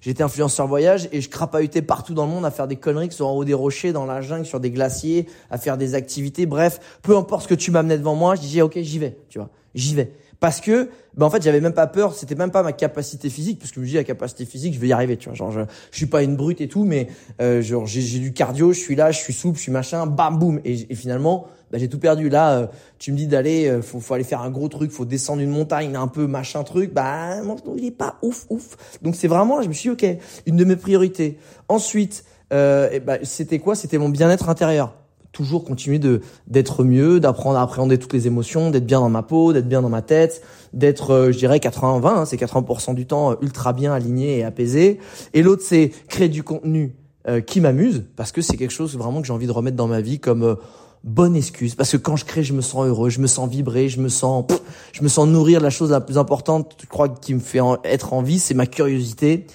j'étais 0.00 0.22
influenceur 0.22 0.66
voyage 0.66 1.08
et 1.12 1.20
je 1.20 1.28
crapahutais 1.28 1.82
partout 1.82 2.14
dans 2.14 2.24
le 2.24 2.32
monde 2.32 2.44
à 2.44 2.50
faire 2.50 2.66
des 2.66 2.76
conneries 2.76 3.08
que 3.08 3.14
ce 3.14 3.18
soit 3.18 3.28
en 3.28 3.34
haut 3.34 3.44
des 3.44 3.54
rochers 3.54 3.92
dans 3.92 4.06
la 4.06 4.20
jungle 4.20 4.46
sur 4.46 4.60
des 4.60 4.70
glaciers 4.70 5.26
à 5.50 5.58
faire 5.58 5.76
des 5.76 5.94
activités. 5.94 6.46
Bref 6.46 6.80
peu 7.02 7.16
importe 7.16 7.44
ce 7.44 7.48
que 7.48 7.54
tu 7.54 7.70
m'amenais 7.70 7.98
devant 7.98 8.14
moi 8.14 8.34
je 8.34 8.40
disais 8.40 8.62
ok 8.62 8.78
j'y 8.80 8.98
vais 8.98 9.18
tu 9.28 9.38
vois 9.38 9.50
j'y 9.74 9.94
vais. 9.94 10.12
Parce 10.40 10.62
que 10.62 10.88
ben 11.16 11.26
en 11.26 11.30
fait 11.30 11.42
j'avais 11.42 11.60
même 11.60 11.74
pas 11.74 11.86
peur 11.86 12.14
c'était 12.14 12.34
même 12.34 12.50
pas 12.50 12.62
ma 12.62 12.72
capacité 12.72 13.28
physique 13.28 13.58
parce 13.58 13.72
que 13.72 13.76
je 13.76 13.80
me 13.80 13.86
dis 13.86 13.94
la 13.94 14.04
capacité 14.04 14.46
physique 14.46 14.72
je 14.72 14.78
vais 14.78 14.88
y 14.88 14.92
arriver 14.92 15.18
tu 15.18 15.28
vois. 15.28 15.36
Genre 15.36 15.52
je, 15.52 15.60
suis 15.92 16.06
pas 16.06 16.22
une 16.22 16.34
brute 16.34 16.62
et 16.62 16.68
tout 16.68 16.84
mais 16.84 17.08
euh, 17.42 17.60
genre 17.60 17.86
j'ai, 17.86 18.18
du 18.18 18.32
cardio 18.32 18.72
je 18.72 18.78
suis 18.78 18.96
là 18.96 19.10
je 19.10 19.18
suis 19.18 19.34
souple 19.34 19.58
je 19.58 19.62
suis 19.64 19.72
machin 19.72 20.06
bam 20.06 20.38
boum. 20.38 20.60
Et, 20.64 20.94
finalement 20.94 21.46
ben, 21.70 21.78
j'ai 21.78 21.88
tout 21.88 21.98
perdu. 21.98 22.30
Là 22.30 22.52
euh, 22.52 22.66
tu 22.98 23.12
me 23.12 23.18
dis 23.18 23.26
d'aller 23.26 23.68
euh, 23.68 23.82
faut, 23.82 24.00
faut 24.00 24.14
aller 24.14 24.24
faire 24.24 24.40
un 24.40 24.50
gros 24.50 24.68
truc 24.68 24.92
faut 24.92 25.04
descendre 25.04 25.42
une 25.42 25.50
montagne 25.50 25.94
un 25.94 26.08
peu 26.08 26.26
machin 26.26 26.64
truc 26.64 26.94
bah 26.94 27.42
mon 27.42 27.56
il 27.76 27.84
est 27.84 27.90
pas 27.90 28.16
ouf 28.22 28.46
ouf. 28.48 28.98
Donc 29.02 29.16
c'est 29.16 29.28
vraiment 29.28 29.60
je 29.60 29.68
me 29.68 29.74
suis 29.74 29.90
dit, 29.90 30.06
ok 30.06 30.18
une 30.46 30.56
de 30.56 30.64
mes 30.64 30.76
priorités. 30.76 31.36
Ensuite 31.68 32.24
euh, 32.52 32.98
ben, 33.00 33.18
c'était 33.22 33.58
quoi? 33.58 33.74
C'était 33.74 33.98
mon 33.98 34.08
bien-être 34.08 34.48
intérieur 34.48 34.94
toujours 35.32 35.64
continuer 35.64 35.98
de 35.98 36.20
d'être 36.46 36.84
mieux, 36.84 37.20
d'apprendre 37.20 37.58
à 37.58 37.62
appréhender 37.62 37.98
toutes 37.98 38.12
les 38.12 38.26
émotions, 38.26 38.70
d'être 38.70 38.86
bien 38.86 39.00
dans 39.00 39.08
ma 39.08 39.22
peau, 39.22 39.52
d'être 39.52 39.68
bien 39.68 39.82
dans 39.82 39.88
ma 39.88 40.02
tête, 40.02 40.42
d'être, 40.72 41.10
euh, 41.10 41.32
je 41.32 41.38
dirais, 41.38 41.58
80-20, 41.58 42.06
hein, 42.06 42.24
c'est 42.24 42.36
80% 42.36 42.94
du 42.94 43.06
temps 43.06 43.32
euh, 43.32 43.34
ultra 43.40 43.72
bien 43.72 43.92
aligné 43.92 44.38
et 44.38 44.44
apaisé. 44.44 44.98
Et 45.34 45.42
l'autre, 45.42 45.62
c'est 45.64 45.90
créer 46.08 46.28
du 46.28 46.42
contenu 46.42 46.94
euh, 47.28 47.40
qui 47.40 47.60
m'amuse, 47.60 48.04
parce 48.16 48.32
que 48.32 48.42
c'est 48.42 48.56
quelque 48.56 48.72
chose 48.72 48.96
vraiment 48.96 49.20
que 49.20 49.26
j'ai 49.26 49.32
envie 49.32 49.46
de 49.46 49.52
remettre 49.52 49.76
dans 49.76 49.88
ma 49.88 50.00
vie 50.00 50.18
comme 50.18 50.56
bonne 51.04 51.36
excuse. 51.36 51.74
Parce 51.74 51.92
que 51.92 51.96
quand 51.96 52.16
je 52.16 52.24
crée, 52.24 52.42
je 52.42 52.52
me 52.52 52.60
sens 52.60 52.86
heureux, 52.86 53.10
je 53.10 53.20
me 53.20 53.26
sens 53.26 53.48
vibrer, 53.48 53.88
je 53.88 54.00
me 54.00 54.08
sens, 54.08 54.46
je 54.92 55.02
me 55.02 55.08
sens 55.08 55.26
nourrir. 55.28 55.60
La 55.60 55.70
chose 55.70 55.90
la 55.90 56.00
plus 56.00 56.18
importante, 56.18 56.76
je 56.80 56.86
crois, 56.86 57.08
qui 57.08 57.34
me 57.34 57.40
fait 57.40 57.60
être 57.84 58.12
en 58.12 58.22
vie, 58.22 58.38
c'est 58.38 58.54
ma 58.54 58.66
curiosité. 58.66 59.46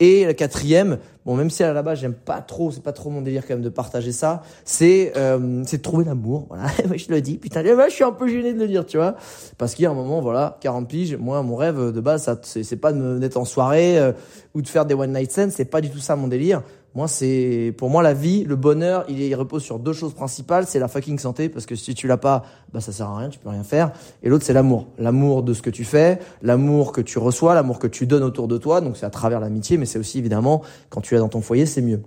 Et 0.00 0.24
la 0.24 0.34
quatrième, 0.34 0.98
bon 1.24 1.36
même 1.36 1.50
si 1.50 1.62
à 1.62 1.72
la 1.72 1.82
base 1.82 2.00
j'aime 2.00 2.14
pas 2.14 2.40
trop, 2.40 2.70
c'est 2.70 2.82
pas 2.82 2.92
trop 2.92 3.10
mon 3.10 3.22
délire 3.22 3.46
quand 3.46 3.54
même 3.54 3.62
de 3.62 3.68
partager 3.68 4.12
ça, 4.12 4.42
c'est 4.64 5.12
euh, 5.16 5.62
c'est 5.66 5.78
de 5.78 5.82
trouver 5.82 6.04
l'amour. 6.04 6.46
Voilà, 6.54 6.68
je 6.96 7.10
le 7.10 7.20
dis. 7.20 7.38
Putain, 7.38 7.62
je 7.64 7.92
suis 7.92 8.04
un 8.04 8.12
peu 8.12 8.28
gêné 8.28 8.52
de 8.52 8.58
le 8.58 8.68
dire, 8.68 8.86
tu 8.86 8.96
vois, 8.96 9.16
parce 9.58 9.74
qu'il 9.74 9.82
y 9.82 9.86
a 9.86 9.90
un 9.90 9.94
moment, 9.94 10.20
voilà, 10.20 10.58
40 10.60 10.88
piges. 10.88 11.16
Moi, 11.16 11.42
mon 11.42 11.56
rêve 11.56 11.92
de 11.92 12.00
base, 12.00 12.30
c'est 12.42 12.76
pas 12.76 12.92
d'être 12.92 13.36
en 13.36 13.44
soirée 13.44 13.98
euh, 13.98 14.12
ou 14.54 14.62
de 14.62 14.68
faire 14.68 14.86
des 14.86 14.94
one 14.94 15.12
night 15.12 15.32
stands. 15.32 15.50
C'est 15.50 15.64
pas 15.64 15.80
du 15.80 15.90
tout 15.90 15.98
ça 15.98 16.16
mon 16.16 16.28
délire. 16.28 16.62
Moi, 16.94 17.08
c'est 17.08 17.74
pour 17.76 17.90
moi 17.90 18.04
la 18.04 18.14
vie, 18.14 18.44
le 18.44 18.54
bonheur, 18.54 19.04
il, 19.08 19.20
il 19.20 19.34
repose 19.34 19.62
sur 19.62 19.80
deux 19.80 19.92
choses 19.92 20.14
principales. 20.14 20.66
C'est 20.68 20.78
la 20.78 20.86
fucking 20.86 21.18
santé, 21.18 21.48
parce 21.48 21.66
que 21.66 21.74
si 21.74 21.94
tu 21.94 22.06
l'as 22.06 22.16
pas, 22.16 22.44
bah 22.72 22.80
ça 22.80 22.92
sert 22.92 23.08
à 23.08 23.18
rien, 23.18 23.28
tu 23.28 23.40
peux 23.40 23.48
rien 23.48 23.64
faire. 23.64 23.92
Et 24.22 24.28
l'autre, 24.28 24.44
c'est 24.44 24.52
l'amour, 24.52 24.86
l'amour 24.96 25.42
de 25.42 25.54
ce 25.54 25.62
que 25.62 25.70
tu 25.70 25.84
fais, 25.84 26.20
l'amour 26.42 26.92
que 26.92 27.00
tu 27.00 27.18
reçois, 27.18 27.54
l'amour 27.54 27.80
que 27.80 27.88
tu 27.88 28.06
donnes 28.06 28.22
autour 28.22 28.46
de 28.46 28.58
toi. 28.58 28.80
Donc 28.80 28.96
c'est 28.96 29.06
à 29.06 29.10
travers 29.10 29.40
l'amitié, 29.40 29.76
mais 29.76 29.86
c'est 29.86 29.98
aussi 29.98 30.18
évidemment 30.18 30.62
quand 30.88 31.00
tu 31.00 31.16
es 31.16 31.18
dans 31.18 31.28
ton 31.28 31.40
foyer, 31.40 31.66
c'est 31.66 31.82
mieux. 31.82 32.00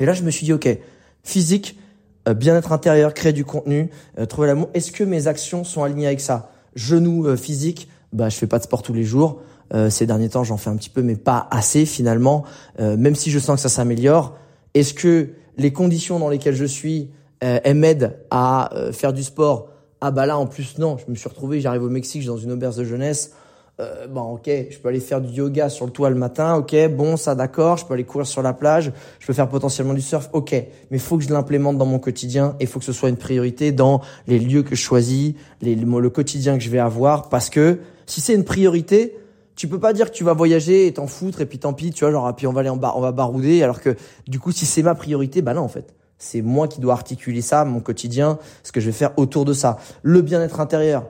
Et 0.00 0.06
là, 0.06 0.14
je 0.14 0.22
me 0.22 0.30
suis 0.30 0.46
dit, 0.46 0.54
ok, 0.54 0.78
physique, 1.22 1.78
euh, 2.26 2.34
bien-être 2.34 2.72
intérieur, 2.72 3.12
créer 3.12 3.34
du 3.34 3.44
contenu, 3.44 3.90
euh, 4.18 4.24
trouver 4.24 4.46
l'amour. 4.46 4.70
Est-ce 4.72 4.92
que 4.92 5.04
mes 5.04 5.26
actions 5.26 5.62
sont 5.62 5.82
alignées 5.82 6.06
avec 6.06 6.20
ça? 6.20 6.50
Genou 6.74 7.26
euh, 7.26 7.36
physique, 7.36 7.88
bah 8.12 8.30
je 8.30 8.36
fais 8.36 8.46
pas 8.46 8.58
de 8.58 8.64
sport 8.64 8.82
tous 8.82 8.94
les 8.94 9.04
jours. 9.04 9.42
Euh, 9.72 9.90
ces 9.90 10.06
derniers 10.06 10.28
temps, 10.28 10.44
j'en 10.44 10.56
fais 10.56 10.70
un 10.70 10.76
petit 10.76 10.90
peu, 10.90 11.02
mais 11.02 11.16
pas 11.16 11.48
assez 11.50 11.86
finalement. 11.86 12.44
Euh, 12.80 12.96
même 12.96 13.14
si 13.14 13.30
je 13.30 13.38
sens 13.38 13.56
que 13.56 13.62
ça 13.62 13.68
s'améliore, 13.68 14.36
est-ce 14.74 14.94
que 14.94 15.30
les 15.56 15.72
conditions 15.72 16.18
dans 16.18 16.28
lesquelles 16.28 16.54
je 16.54 16.64
suis, 16.64 17.10
euh, 17.44 17.60
elles 17.64 17.76
m'aident 17.76 18.18
à 18.30 18.70
faire 18.92 19.12
du 19.12 19.22
sport? 19.22 19.68
Ah 20.00 20.10
bah 20.10 20.26
là, 20.26 20.36
en 20.36 20.46
plus 20.46 20.78
non. 20.78 20.96
Je 20.98 21.10
me 21.10 21.16
suis 21.16 21.28
retrouvé, 21.28 21.60
j'arrive 21.60 21.84
au 21.84 21.90
Mexique, 21.90 22.24
dans 22.26 22.36
une 22.36 22.52
auberge 22.52 22.76
de 22.76 22.84
jeunesse. 22.84 23.32
Euh, 23.80 24.06
bon, 24.06 24.34
ok, 24.34 24.50
je 24.70 24.78
peux 24.78 24.88
aller 24.88 25.00
faire 25.00 25.22
du 25.22 25.32
yoga 25.32 25.70
sur 25.70 25.86
le 25.86 25.92
toit 25.92 26.10
le 26.10 26.16
matin, 26.16 26.56
ok, 26.56 26.76
bon, 26.90 27.16
ça 27.16 27.34
d'accord, 27.34 27.78
je 27.78 27.86
peux 27.86 27.94
aller 27.94 28.04
courir 28.04 28.26
sur 28.26 28.42
la 28.42 28.52
plage, 28.52 28.92
je 29.18 29.26
peux 29.26 29.32
faire 29.32 29.48
potentiellement 29.48 29.94
du 29.94 30.02
surf, 30.02 30.28
ok, 30.34 30.54
mais 30.90 30.98
faut 30.98 31.16
que 31.16 31.24
je 31.24 31.30
l'implémente 31.30 31.78
dans 31.78 31.86
mon 31.86 31.98
quotidien 31.98 32.54
et 32.60 32.66
faut 32.66 32.80
que 32.80 32.84
ce 32.84 32.92
soit 32.92 33.08
une 33.08 33.16
priorité 33.16 33.72
dans 33.72 34.02
les 34.26 34.38
lieux 34.38 34.62
que 34.62 34.74
je 34.76 34.82
choisis, 34.82 35.34
les, 35.62 35.74
le 35.74 36.10
quotidien 36.10 36.58
que 36.58 36.62
je 36.62 36.68
vais 36.68 36.80
avoir, 36.80 37.30
parce 37.30 37.48
que 37.48 37.78
si 38.04 38.20
c'est 38.20 38.34
une 38.34 38.44
priorité, 38.44 39.16
tu 39.54 39.68
peux 39.68 39.78
pas 39.78 39.92
dire 39.92 40.10
que 40.10 40.16
tu 40.16 40.24
vas 40.24 40.32
voyager 40.32 40.86
et 40.86 40.94
t'en 40.94 41.06
foutre 41.06 41.40
et 41.40 41.46
puis 41.46 41.58
tant 41.58 41.72
pis, 41.72 41.90
tu 41.90 42.04
vois, 42.04 42.12
genre, 42.12 42.26
ah, 42.26 42.34
puis 42.34 42.46
on 42.46 42.52
va 42.52 42.60
aller 42.60 42.68
en 42.68 42.76
bar, 42.76 42.96
on 42.96 43.00
va 43.00 43.12
barouder, 43.12 43.62
alors 43.62 43.80
que 43.80 43.96
du 44.26 44.38
coup, 44.38 44.52
si 44.52 44.66
c'est 44.66 44.82
ma 44.82 44.94
priorité, 44.94 45.42
bah 45.42 45.54
non, 45.54 45.62
en 45.62 45.68
fait. 45.68 45.94
C'est 46.18 46.40
moi 46.40 46.68
qui 46.68 46.80
dois 46.80 46.92
articuler 46.92 47.40
ça, 47.40 47.64
mon 47.64 47.80
quotidien, 47.80 48.38
ce 48.62 48.70
que 48.70 48.80
je 48.80 48.86
vais 48.86 48.92
faire 48.92 49.10
autour 49.16 49.44
de 49.44 49.52
ça. 49.52 49.78
Le 50.02 50.22
bien-être 50.22 50.60
intérieur. 50.60 51.08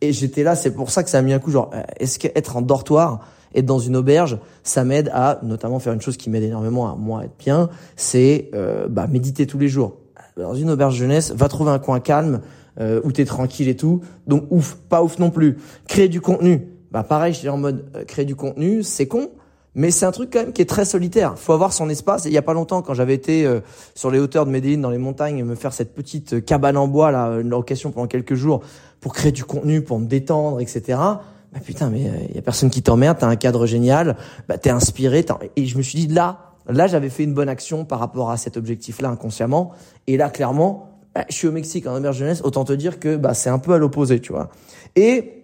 Et 0.00 0.12
j'étais 0.12 0.42
là, 0.42 0.56
c'est 0.56 0.72
pour 0.72 0.90
ça 0.90 1.04
que 1.04 1.10
ça 1.10 1.18
a 1.18 1.22
mis 1.22 1.32
un 1.32 1.38
coup, 1.38 1.52
genre, 1.52 1.70
euh, 1.72 1.82
est-ce 1.98 2.18
qu'être 2.18 2.56
en 2.56 2.62
dortoir, 2.62 3.28
être 3.54 3.64
dans 3.64 3.78
une 3.78 3.96
auberge, 3.96 4.38
ça 4.64 4.84
m'aide 4.84 5.08
à 5.14 5.38
notamment 5.42 5.78
faire 5.78 5.92
une 5.92 6.00
chose 6.00 6.16
qui 6.16 6.30
m'aide 6.30 6.42
énormément 6.42 6.90
à 6.90 6.96
moi 6.96 7.24
être 7.24 7.36
bien, 7.38 7.70
c'est 7.96 8.50
euh, 8.54 8.88
bah, 8.88 9.06
méditer 9.06 9.46
tous 9.46 9.58
les 9.58 9.68
jours. 9.68 9.98
Dans 10.36 10.54
une 10.54 10.70
auberge 10.70 10.96
jeunesse, 10.96 11.30
va 11.30 11.48
trouver 11.48 11.70
un 11.70 11.78
coin 11.78 12.00
calme 12.00 12.40
euh, 12.80 13.00
où 13.04 13.12
t'es 13.12 13.24
tranquille 13.24 13.68
et 13.68 13.76
tout. 13.76 14.00
Donc 14.26 14.46
ouf, 14.50 14.74
pas 14.88 15.02
ouf 15.04 15.20
non 15.20 15.30
plus. 15.30 15.58
Créer 15.86 16.08
du 16.08 16.20
contenu 16.20 16.73
bah 16.94 17.02
pareil, 17.02 17.34
j'étais 17.34 17.48
en 17.48 17.56
mode 17.56 17.84
euh, 17.96 18.04
créer 18.04 18.24
du 18.24 18.36
contenu, 18.36 18.84
c'est 18.84 19.08
con, 19.08 19.30
mais 19.74 19.90
c'est 19.90 20.06
un 20.06 20.12
truc 20.12 20.30
quand 20.32 20.38
même 20.38 20.52
qui 20.52 20.62
est 20.62 20.68
très 20.68 20.84
solitaire. 20.84 21.36
Faut 21.36 21.52
avoir 21.52 21.72
son 21.72 21.88
espace. 21.88 22.24
Et 22.24 22.28
il 22.28 22.32
y 22.32 22.38
a 22.38 22.42
pas 22.42 22.54
longtemps, 22.54 22.82
quand 22.82 22.94
j'avais 22.94 23.14
été 23.14 23.44
euh, 23.44 23.58
sur 23.96 24.12
les 24.12 24.20
hauteurs 24.20 24.46
de 24.46 24.52
Medellin, 24.52 24.78
dans 24.78 24.90
les 24.90 24.98
montagnes, 24.98 25.42
me 25.42 25.56
faire 25.56 25.72
cette 25.72 25.92
petite 25.92 26.34
euh, 26.34 26.40
cabane 26.40 26.76
en 26.76 26.86
bois 26.86 27.10
là, 27.10 27.40
une 27.40 27.48
location 27.48 27.90
pendant 27.90 28.06
quelques 28.06 28.36
jours 28.36 28.60
pour 29.00 29.12
créer 29.12 29.32
du 29.32 29.44
contenu, 29.44 29.82
pour 29.82 29.98
me 29.98 30.06
détendre, 30.06 30.60
etc. 30.60 30.82
Bah 31.52 31.58
putain, 31.64 31.90
mais 31.90 32.08
il 32.28 32.36
y 32.36 32.38
a 32.38 32.42
personne 32.42 32.70
qui 32.70 32.80
t'emmerde. 32.80 33.18
T'as 33.18 33.26
un 33.26 33.34
cadre 33.34 33.66
génial. 33.66 34.16
Bah 34.48 34.56
t'es 34.56 34.70
inspiré. 34.70 35.26
Et 35.56 35.66
je 35.66 35.76
me 35.76 35.82
suis 35.82 35.98
dit 35.98 36.06
là, 36.06 36.52
là 36.68 36.86
j'avais 36.86 37.10
fait 37.10 37.24
une 37.24 37.34
bonne 37.34 37.48
action 37.48 37.84
par 37.84 37.98
rapport 37.98 38.30
à 38.30 38.36
cet 38.36 38.56
objectif-là 38.56 39.08
inconsciemment. 39.08 39.72
Et 40.06 40.16
là 40.16 40.30
clairement, 40.30 40.90
bah, 41.12 41.24
je 41.28 41.34
suis 41.34 41.48
au 41.48 41.52
Mexique 41.52 41.88
en 41.88 41.96
auberge 41.96 42.18
jeunesse. 42.18 42.40
Autant 42.44 42.64
te 42.64 42.72
dire 42.72 43.00
que 43.00 43.16
bah 43.16 43.34
c'est 43.34 43.50
un 43.50 43.58
peu 43.58 43.72
à 43.72 43.78
l'opposé, 43.78 44.20
tu 44.20 44.32
vois. 44.32 44.50
Et 44.94 45.43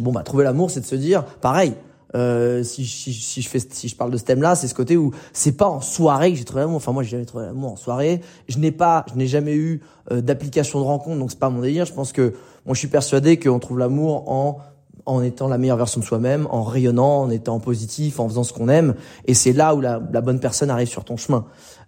Bon 0.00 0.12
bah 0.12 0.22
trouver 0.22 0.44
l'amour, 0.44 0.70
c'est 0.70 0.80
de 0.80 0.86
se 0.86 0.96
dire, 0.96 1.24
pareil. 1.24 1.74
Euh, 2.16 2.64
si, 2.64 2.84
si, 2.84 3.12
si, 3.12 3.40
je 3.40 3.48
fais 3.48 3.60
si 3.60 3.86
je 3.86 3.94
parle 3.94 4.10
de 4.10 4.16
ce 4.16 4.24
thème-là, 4.24 4.56
c'est 4.56 4.66
ce 4.66 4.74
côté 4.74 4.96
où 4.96 5.12
c'est 5.32 5.56
pas 5.56 5.68
en 5.68 5.80
soirée 5.80 6.32
que 6.32 6.38
j'ai 6.38 6.44
trouvé 6.44 6.62
l'amour. 6.62 6.76
Enfin 6.76 6.92
moi 6.92 7.02
j'ai 7.02 7.10
jamais 7.10 7.24
trouvé 7.24 7.44
l'amour 7.44 7.72
en 7.72 7.76
soirée. 7.76 8.20
Je 8.48 8.58
n'ai 8.58 8.72
pas, 8.72 9.04
je 9.12 9.16
n'ai 9.16 9.28
jamais 9.28 9.54
eu 9.54 9.80
euh, 10.10 10.20
d'application 10.20 10.80
de 10.80 10.84
rencontre, 10.84 11.18
donc 11.18 11.30
c'est 11.30 11.38
pas 11.38 11.50
mon 11.50 11.60
délire. 11.60 11.84
Je 11.84 11.92
pense 11.92 12.12
que 12.12 12.34
moi 12.66 12.74
je 12.74 12.80
suis 12.80 12.88
persuadé 12.88 13.38
qu'on 13.38 13.60
trouve 13.60 13.78
l'amour 13.78 14.28
en 14.28 14.58
en 15.06 15.22
étant 15.22 15.48
la 15.48 15.58
meilleure 15.58 15.76
version 15.76 16.00
de 16.00 16.04
soi-même, 16.04 16.46
en 16.50 16.62
rayonnant, 16.62 17.22
en 17.22 17.30
étant 17.30 17.60
positif, 17.60 18.20
en 18.20 18.28
faisant 18.28 18.44
ce 18.44 18.52
qu'on 18.52 18.68
aime. 18.68 18.94
Et 19.26 19.34
c'est 19.34 19.52
là 19.52 19.74
où 19.74 19.80
la, 19.80 19.98
bonne 19.98 20.40
personne 20.40 20.70
arrive 20.70 20.88
sur 20.88 21.04
ton 21.04 21.16
chemin. 21.16 21.46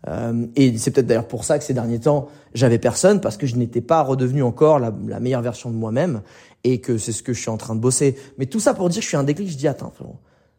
Euh, 0.09 0.47
et 0.57 0.77
c'est 0.79 0.91
peut-être 0.91 1.07
d'ailleurs 1.07 1.29
pour 1.29 1.45
ça 1.45 1.59
que 1.59 1.65
ces 1.65 1.75
derniers 1.75 2.01
temps, 2.01 2.29
j'avais 2.55 2.79
personne, 2.79 3.21
parce 3.21 3.37
que 3.37 3.47
je 3.47 3.57
n'étais 3.57 3.81
pas 3.81 4.03
redevenu 4.03 4.43
encore 4.43 4.79
la, 4.79 4.91
meilleure 5.21 5.43
version 5.43 5.71
de 5.71 5.77
moi-même 5.77 6.23
et 6.65 6.81
que 6.81 6.99
c'est 6.99 7.13
ce 7.13 7.23
que 7.23 7.33
je 7.33 7.41
suis 7.41 7.51
en 7.51 7.57
train 7.57 7.75
de 7.75 7.81
bosser. 7.81 8.17
Mais 8.39 8.47
tout 8.47 8.61
ça 8.61 8.75
pour 8.75 8.89
dire, 8.89 9.03
je 9.03 9.09
suis 9.09 9.17
un 9.17 9.25
déclic, 9.25 9.49
je 9.51 9.57
dis, 9.57 9.69
attends, 9.69 9.93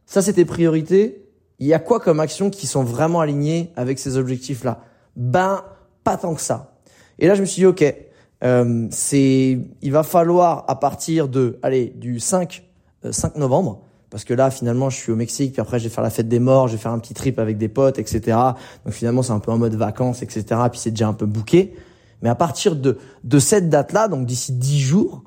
ça 0.06 0.22
c'est 0.22 0.34
tes 0.34 0.46
priorités. 0.46 1.26
Il 1.60 1.68
y 1.68 1.74
a 1.74 1.80
quoi 1.80 2.00
comme 2.00 2.20
actions 2.20 2.50
qui 2.50 2.68
sont 2.68 2.84
vraiment 2.84 3.22
alignées 3.22 3.72
avec 3.76 4.00
ces 4.00 4.18
objectifs-là? 4.18 4.82
Ben, 5.16 5.64
pas 6.04 6.18
tant 6.18 6.34
que 6.34 6.42
ça. 6.42 6.76
Et 7.20 7.28
là, 7.28 7.36
je 7.36 7.42
me 7.42 7.46
suis 7.46 7.62
dit, 7.62 7.66
ok, 7.66 7.96
euh, 8.44 8.88
c'est, 8.92 9.60
il 9.82 9.92
va 9.92 10.04
falloir 10.04 10.66
à 10.68 10.80
partir 10.80 11.28
de, 11.28 11.60
allez, 11.64 11.94
du 11.96 12.20
5, 12.20 12.64
5 13.10 13.36
euh, 13.36 13.40
novembre, 13.40 13.82
parce 14.10 14.26
que 14.26 14.34
là, 14.34 14.52
finalement, 14.52 14.90
je 14.90 14.98
suis 14.98 15.12
au 15.12 15.16
Mexique, 15.16 15.54
puis 15.54 15.62
après, 15.62 15.80
je 15.80 15.86
vais 15.86 15.90
faire 15.90 16.04
la 16.04 16.10
fête 16.10 16.28
des 16.28 16.40
morts, 16.40 16.68
je 16.68 16.74
vais 16.74 16.82
faire 16.82 16.92
un 16.92 17.00
petit 17.00 17.14
trip 17.14 17.40
avec 17.40 17.58
des 17.58 17.70
potes, 17.70 18.00
etc. 18.00 18.38
Donc 18.86 18.94
finalement, 18.94 19.24
c'est 19.24 19.32
un 19.32 19.40
peu 19.40 19.52
en 19.52 19.58
mode 19.58 19.76
vacances, 19.76 20.22
etc. 20.22 20.44
Puis 20.70 20.80
c'est 20.80 20.92
déjà 20.92 21.08
un 21.08 21.14
peu 21.14 21.26
bouqué. 21.26 21.74
Mais 22.22 22.30
à 22.30 22.36
partir 22.36 22.76
de, 22.76 22.98
de 23.24 23.40
cette 23.40 23.70
date-là, 23.70 24.08
donc 24.08 24.26
d'ici 24.26 24.54
10 24.54 24.80
jours, 24.80 25.24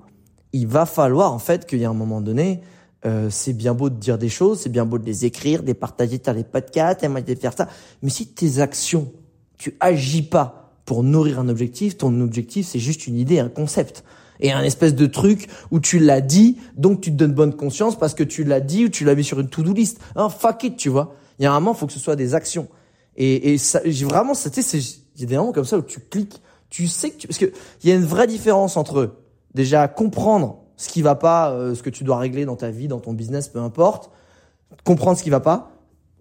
il 0.52 0.66
va 0.66 0.86
falloir 0.86 1.32
en 1.32 1.38
fait 1.38 1.66
qu'il 1.66 1.80
y 1.80 1.84
a 1.84 1.90
un 1.90 1.94
moment 1.94 2.20
donné, 2.20 2.62
euh, 3.04 3.28
c'est 3.30 3.52
bien 3.52 3.74
beau 3.74 3.90
de 3.90 3.96
dire 3.96 4.18
des 4.18 4.28
choses, 4.28 4.60
c'est 4.60 4.70
bien 4.70 4.86
beau 4.86 4.98
de 4.98 5.04
les 5.04 5.24
écrire, 5.24 5.62
de 5.62 5.66
les 5.66 5.74
partager 5.74 6.18
dans 6.18 6.32
les 6.32 6.44
podcasts, 6.44 7.04
de 7.04 7.34
faire 7.34 7.52
ça. 7.52 7.68
Mais 8.02 8.10
si 8.10 8.26
tes 8.26 8.60
actions, 8.60 9.12
tu 9.58 9.76
agis 9.80 10.22
pas 10.22 10.65
pour 10.86 11.02
nourrir 11.02 11.38
un 11.38 11.48
objectif, 11.50 11.98
ton 11.98 12.20
objectif 12.20 12.66
c'est 12.66 12.78
juste 12.78 13.06
une 13.06 13.18
idée, 13.18 13.38
un 13.38 13.50
concept. 13.50 14.02
Et 14.38 14.52
un 14.52 14.62
espèce 14.62 14.94
de 14.94 15.06
truc 15.06 15.48
où 15.70 15.80
tu 15.80 15.98
l'as 15.98 16.20
dit, 16.20 16.58
donc 16.76 17.00
tu 17.00 17.10
te 17.10 17.16
donnes 17.16 17.32
bonne 17.32 17.54
conscience 17.54 17.98
parce 17.98 18.14
que 18.14 18.22
tu 18.22 18.44
l'as 18.44 18.60
dit 18.60 18.84
ou 18.84 18.88
tu 18.88 19.04
l'as 19.04 19.14
mis 19.14 19.24
sur 19.24 19.40
une 19.40 19.48
to-do 19.48 19.72
list. 19.72 19.98
Hein, 20.14 20.28
fuck 20.28 20.62
it, 20.64 20.76
tu 20.76 20.90
vois. 20.90 21.14
Il 21.38 21.44
y 21.44 21.46
a 21.46 21.52
un 21.52 21.60
moment, 21.60 21.72
faut 21.72 21.86
que 21.86 21.92
ce 21.92 21.98
soit 21.98 22.16
des 22.16 22.34
actions. 22.34 22.68
Et, 23.16 23.54
et 23.54 23.58
ça, 23.58 23.80
j'ai 23.84 24.04
vraiment, 24.04 24.34
tu 24.34 24.62
sais, 24.62 24.78
il 25.16 25.20
y 25.22 25.24
a 25.24 25.26
des 25.26 25.36
moments 25.36 25.52
comme 25.52 25.64
ça 25.64 25.78
où 25.78 25.82
tu 25.82 26.00
cliques, 26.00 26.40
tu 26.68 26.86
sais 26.86 27.10
que 27.10 27.16
tu, 27.16 27.26
parce 27.26 27.38
que 27.38 27.46
il 27.82 27.88
y 27.88 27.92
a 27.92 27.94
une 27.94 28.04
vraie 28.04 28.26
différence 28.26 28.76
entre 28.76 29.16
déjà 29.54 29.88
comprendre 29.88 30.64
ce 30.76 30.90
qui 30.90 31.00
va 31.00 31.14
pas, 31.14 31.50
euh, 31.52 31.74
ce 31.74 31.82
que 31.82 31.88
tu 31.88 32.04
dois 32.04 32.18
régler 32.18 32.44
dans 32.44 32.56
ta 32.56 32.70
vie, 32.70 32.88
dans 32.88 33.00
ton 33.00 33.14
business, 33.14 33.48
peu 33.48 33.60
importe, 33.60 34.10
comprendre 34.84 35.16
ce 35.16 35.22
qui 35.22 35.30
va 35.30 35.40
pas, 35.40 35.70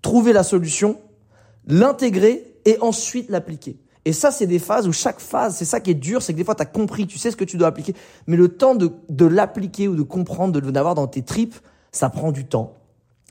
trouver 0.02 0.32
la 0.32 0.44
solution, 0.44 0.98
l'intégrer 1.68 2.56
et 2.64 2.78
ensuite 2.80 3.30
l'appliquer. 3.30 3.78
Et 4.06 4.14
ça, 4.14 4.30
c'est 4.30 4.46
des 4.46 4.60
phases 4.60 4.88
où 4.88 4.94
chaque 4.94 5.20
phase, 5.20 5.56
c'est 5.56 5.66
ça 5.66 5.80
qui 5.80 5.90
est 5.90 5.96
dur, 5.96 6.22
c'est 6.22 6.34
que 6.34 6.38
des 6.38 6.44
fois, 6.44 6.54
tu 6.54 6.62
as 6.62 6.68
compris, 6.68 7.08
tu 7.08 7.18
sais 7.18 7.32
ce 7.32 7.36
que 7.36 7.44
tu 7.44 7.58
dois 7.58 7.68
appliquer, 7.68 7.96
mais 8.28 8.38
le 8.38 8.50
temps 8.50 8.76
de, 8.76 8.92
de 9.10 9.26
l'appliquer 9.26 9.88
ou 9.88 9.96
de 9.96 10.04
comprendre, 10.04 10.60
de 10.60 10.72
l'avoir 10.72 10.94
dans 10.94 11.08
tes 11.08 11.24
tripes, 11.24 11.56
ça 11.92 12.10
prend 12.10 12.32
du 12.32 12.46
temps. 12.46 12.74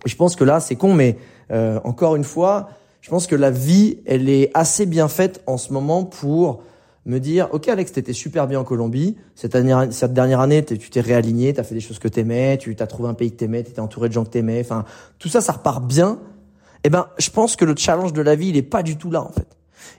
Et 0.05 0.09
je 0.09 0.17
pense 0.17 0.35
que 0.35 0.43
là, 0.43 0.59
c'est 0.59 0.75
con, 0.75 0.93
mais 0.93 1.17
euh, 1.53 1.79
encore 1.85 2.17
une 2.17 2.25
fois, 2.25 2.69
je 3.01 3.11
pense 3.11 3.27
que 3.27 3.37
la 3.37 3.51
vie, 3.51 3.99
elle 4.07 4.29
est 4.29 4.51
assez 4.55 4.87
bien 4.87 5.09
faite 5.09 5.43
en 5.47 5.59
ce 5.59 5.73
moment 5.73 6.05
pour 6.05 6.63
me 7.07 7.19
dire, 7.19 7.49
ok 7.53 7.69
Alex, 7.69 7.93
t'étais 7.93 8.13
super 8.13 8.47
bien 8.47 8.61
en 8.61 8.65
Colombie, 8.65 9.17
cette 9.35 9.53
dernière, 9.53 9.93
cette 9.93 10.15
dernière 10.15 10.41
année, 10.41 10.65
tu 10.65 10.91
t'es 10.91 11.01
réaligné, 11.01 11.53
t'as 11.53 11.63
fait 11.63 11.75
des 11.75 11.81
choses 11.83 11.99
que 11.99 12.09
t'aimais, 12.09 12.57
tu 12.59 12.75
t'as 12.75 12.87
trouvé 12.87 13.11
un 13.11 13.15
pays 13.15 13.31
que 13.31 13.37
t'aimais, 13.37 13.63
t'étais 13.63 13.81
entouré 13.81 14.09
de 14.09 14.15
gens 14.15 14.25
que 14.25 14.31
t'aimais, 14.31 14.61
enfin, 14.61 14.85
tout 15.19 15.29
ça, 15.29 15.41
ça 15.41 15.53
repart 15.53 15.85
bien. 15.85 16.19
Eh 16.83 16.91
ben, 16.91 17.07
je 17.19 17.31
pense 17.31 17.57
que 17.57 17.65
le 17.65 17.75
challenge 17.77 18.13
de 18.13 18.23
la 18.23 18.35
vie, 18.35 18.49
il 18.49 18.57
est 18.57 18.63
pas 18.63 18.83
du 18.83 18.97
tout 18.97 19.11
là, 19.11 19.23
en 19.23 19.31
fait. 19.31 19.47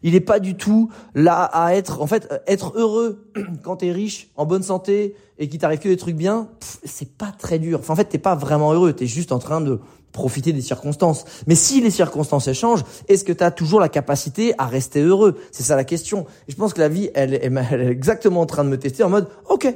Il 0.03 0.15
est 0.15 0.21
pas 0.21 0.39
du 0.39 0.55
tout 0.55 0.89
là 1.13 1.43
à 1.43 1.75
être, 1.75 2.01
en 2.01 2.07
fait, 2.07 2.41
être 2.47 2.73
heureux 2.75 3.31
quand 3.63 3.77
t'es 3.77 3.91
riche, 3.91 4.29
en 4.35 4.45
bonne 4.45 4.63
santé 4.63 5.15
et 5.37 5.49
qu'il 5.49 5.59
t'arrive 5.59 5.79
que 5.79 5.89
des 5.89 5.97
trucs 5.97 6.15
bien, 6.15 6.49
c'est 6.83 7.17
pas 7.17 7.31
très 7.37 7.59
dur. 7.59 7.81
En 7.89 7.95
fait, 7.95 8.05
t'es 8.05 8.17
pas 8.17 8.35
vraiment 8.35 8.73
heureux, 8.73 8.93
t'es 8.93 9.07
juste 9.07 9.31
en 9.31 9.39
train 9.39 9.61
de 9.61 9.79
profiter 10.15 10.53
des 10.53 10.61
circonstances. 10.61 11.25
Mais 11.45 11.55
si 11.55 11.81
les 11.81 11.91
circonstances 11.91 12.51
changent, 12.53 12.85
est-ce 13.09 13.25
que 13.25 13.33
tu 13.33 13.43
as 13.43 13.51
toujours 13.51 13.81
la 13.81 13.89
capacité 13.89 14.53
à 14.57 14.65
rester 14.65 15.01
heureux? 15.01 15.37
C'est 15.51 15.63
ça 15.63 15.75
la 15.75 15.83
question. 15.83 16.25
Et 16.47 16.53
je 16.53 16.55
pense 16.55 16.73
que 16.73 16.79
la 16.79 16.87
vie, 16.87 17.09
elle, 17.13 17.33
est 17.33 17.87
exactement 17.87 18.41
en 18.41 18.45
train 18.45 18.63
de 18.63 18.69
me 18.69 18.79
tester 18.79 19.03
en 19.03 19.09
mode, 19.09 19.27
ok, 19.49 19.75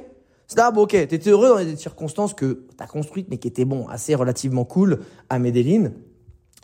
bon, 0.74 0.82
ok, 0.84 0.92
t'étais 0.92 1.30
heureux 1.30 1.50
dans 1.50 1.64
des 1.64 1.76
circonstances 1.76 2.34
que 2.34 2.66
t'as 2.78 2.88
construites, 2.88 3.28
mais 3.30 3.38
qui 3.38 3.50
étaient 3.50 3.66
bon, 3.66 3.88
assez 3.90 4.16
relativement 4.16 4.64
cool 4.64 5.00
à 5.30 5.40
Medellin. 5.40 5.92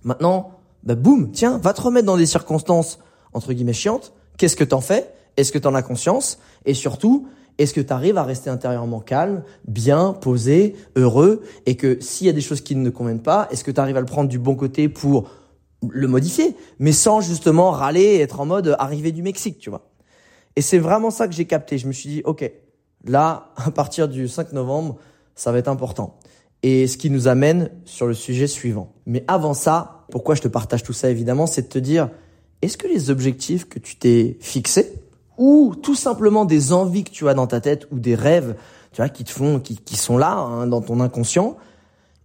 Maintenant, 0.04 0.52
bah 0.84 0.96
boum, 0.96 1.32
tiens, 1.32 1.58
va 1.58 1.74
te 1.74 1.82
remettre 1.82 2.06
dans 2.06 2.18
des 2.18 2.26
circonstances 2.26 3.00
entre 3.36 3.54
guillemets 3.54 3.74
chiantes. 3.74 4.14
Qu'est-ce 4.38 4.56
que 4.56 4.64
t'en 4.64 4.82
fais? 4.82 5.12
Est-ce 5.38 5.52
que 5.52 5.60
t'en 5.60 5.76
as 5.76 5.84
conscience? 5.84 6.40
Et 6.66 6.74
surtout, 6.74 7.28
est-ce 7.58 7.74
que 7.74 7.82
tu 7.82 7.94
arrives 7.94 8.18
à 8.18 8.24
rester 8.24 8.50
intérieurement 8.50 9.02
calme, 9.02 9.44
bien, 9.68 10.14
posé, 10.14 10.76
heureux? 10.96 11.44
Et 11.66 11.76
que 11.76 12.00
s'il 12.02 12.28
y 12.28 12.30
a 12.30 12.34
des 12.34 12.42
choses 12.42 12.62
qui 12.62 12.76
ne 12.76 12.90
conviennent 12.90 13.22
pas, 13.22 13.48
est-ce 13.52 13.64
que 13.64 13.72
tu 13.72 13.80
arrives 13.80 13.98
à 13.98 14.00
le 14.00 14.06
prendre 14.06 14.30
du 14.30 14.40
bon 14.40 14.56
côté 14.56 14.90
pour 14.90 15.30
le 15.88 16.08
modifier, 16.08 16.56
mais 16.80 16.94
sans 16.94 17.22
justement 17.22 17.70
râler 17.70 18.02
et 18.02 18.22
être 18.22 18.40
en 18.40 18.46
mode 18.46 18.76
arrivé 18.80 19.12
du 19.12 19.22
Mexique, 19.22 19.60
tu 19.60 19.70
vois. 19.70 19.92
Et 20.56 20.62
c'est 20.62 20.80
vraiment 20.80 21.12
ça 21.12 21.28
que 21.28 21.34
j'ai 21.34 21.46
capté. 21.46 21.78
Je 21.78 21.88
me 21.88 21.92
suis 21.92 22.10
dit, 22.10 22.22
OK, 22.26 22.50
là, 23.04 23.52
à 23.58 23.70
partir 23.70 24.08
du 24.08 24.28
5 24.28 24.54
novembre, 24.54 24.96
ça 25.36 25.52
va 25.52 25.60
être 25.60 25.68
important. 25.68 26.18
Et 26.64 26.88
ce 26.88 26.98
qui 26.98 27.10
nous 27.10 27.28
amène 27.28 27.70
sur 27.84 28.08
le 28.08 28.14
sujet 28.14 28.48
suivant. 28.48 28.94
Mais 29.06 29.24
avant 29.28 29.54
ça, 29.54 30.06
pourquoi 30.10 30.34
je 30.34 30.42
te 30.42 30.48
partage 30.48 30.82
tout 30.82 30.94
ça 30.94 31.10
évidemment, 31.10 31.46
c'est 31.46 31.64
de 31.64 31.68
te 31.68 31.78
dire, 31.78 32.10
est-ce 32.62 32.78
que 32.78 32.88
les 32.88 33.10
objectifs 33.10 33.68
que 33.68 33.80
tu 33.80 33.96
t'es 33.96 34.38
fixés, 34.40 34.94
ou 35.38 35.76
tout 35.82 35.96
simplement 35.96 36.46
des 36.46 36.74
envies 36.74 37.04
que 37.04 37.12
tu 37.12 37.28
as 37.28 37.34
dans 37.34 37.48
ta 37.48 37.62
tête 37.62 37.88
ou 37.92 38.00
des 38.00 38.16
rêves, 38.16 38.56
tu 38.92 39.02
vois, 39.02 39.10
qui 39.10 39.24
te 39.24 39.32
font, 39.32 39.60
qui, 39.60 39.78
qui 39.78 39.98
sont 39.98 40.18
là 40.18 40.34
hein, 40.34 40.68
dans 40.68 40.82
ton 40.82 41.00
inconscient. 41.02 41.58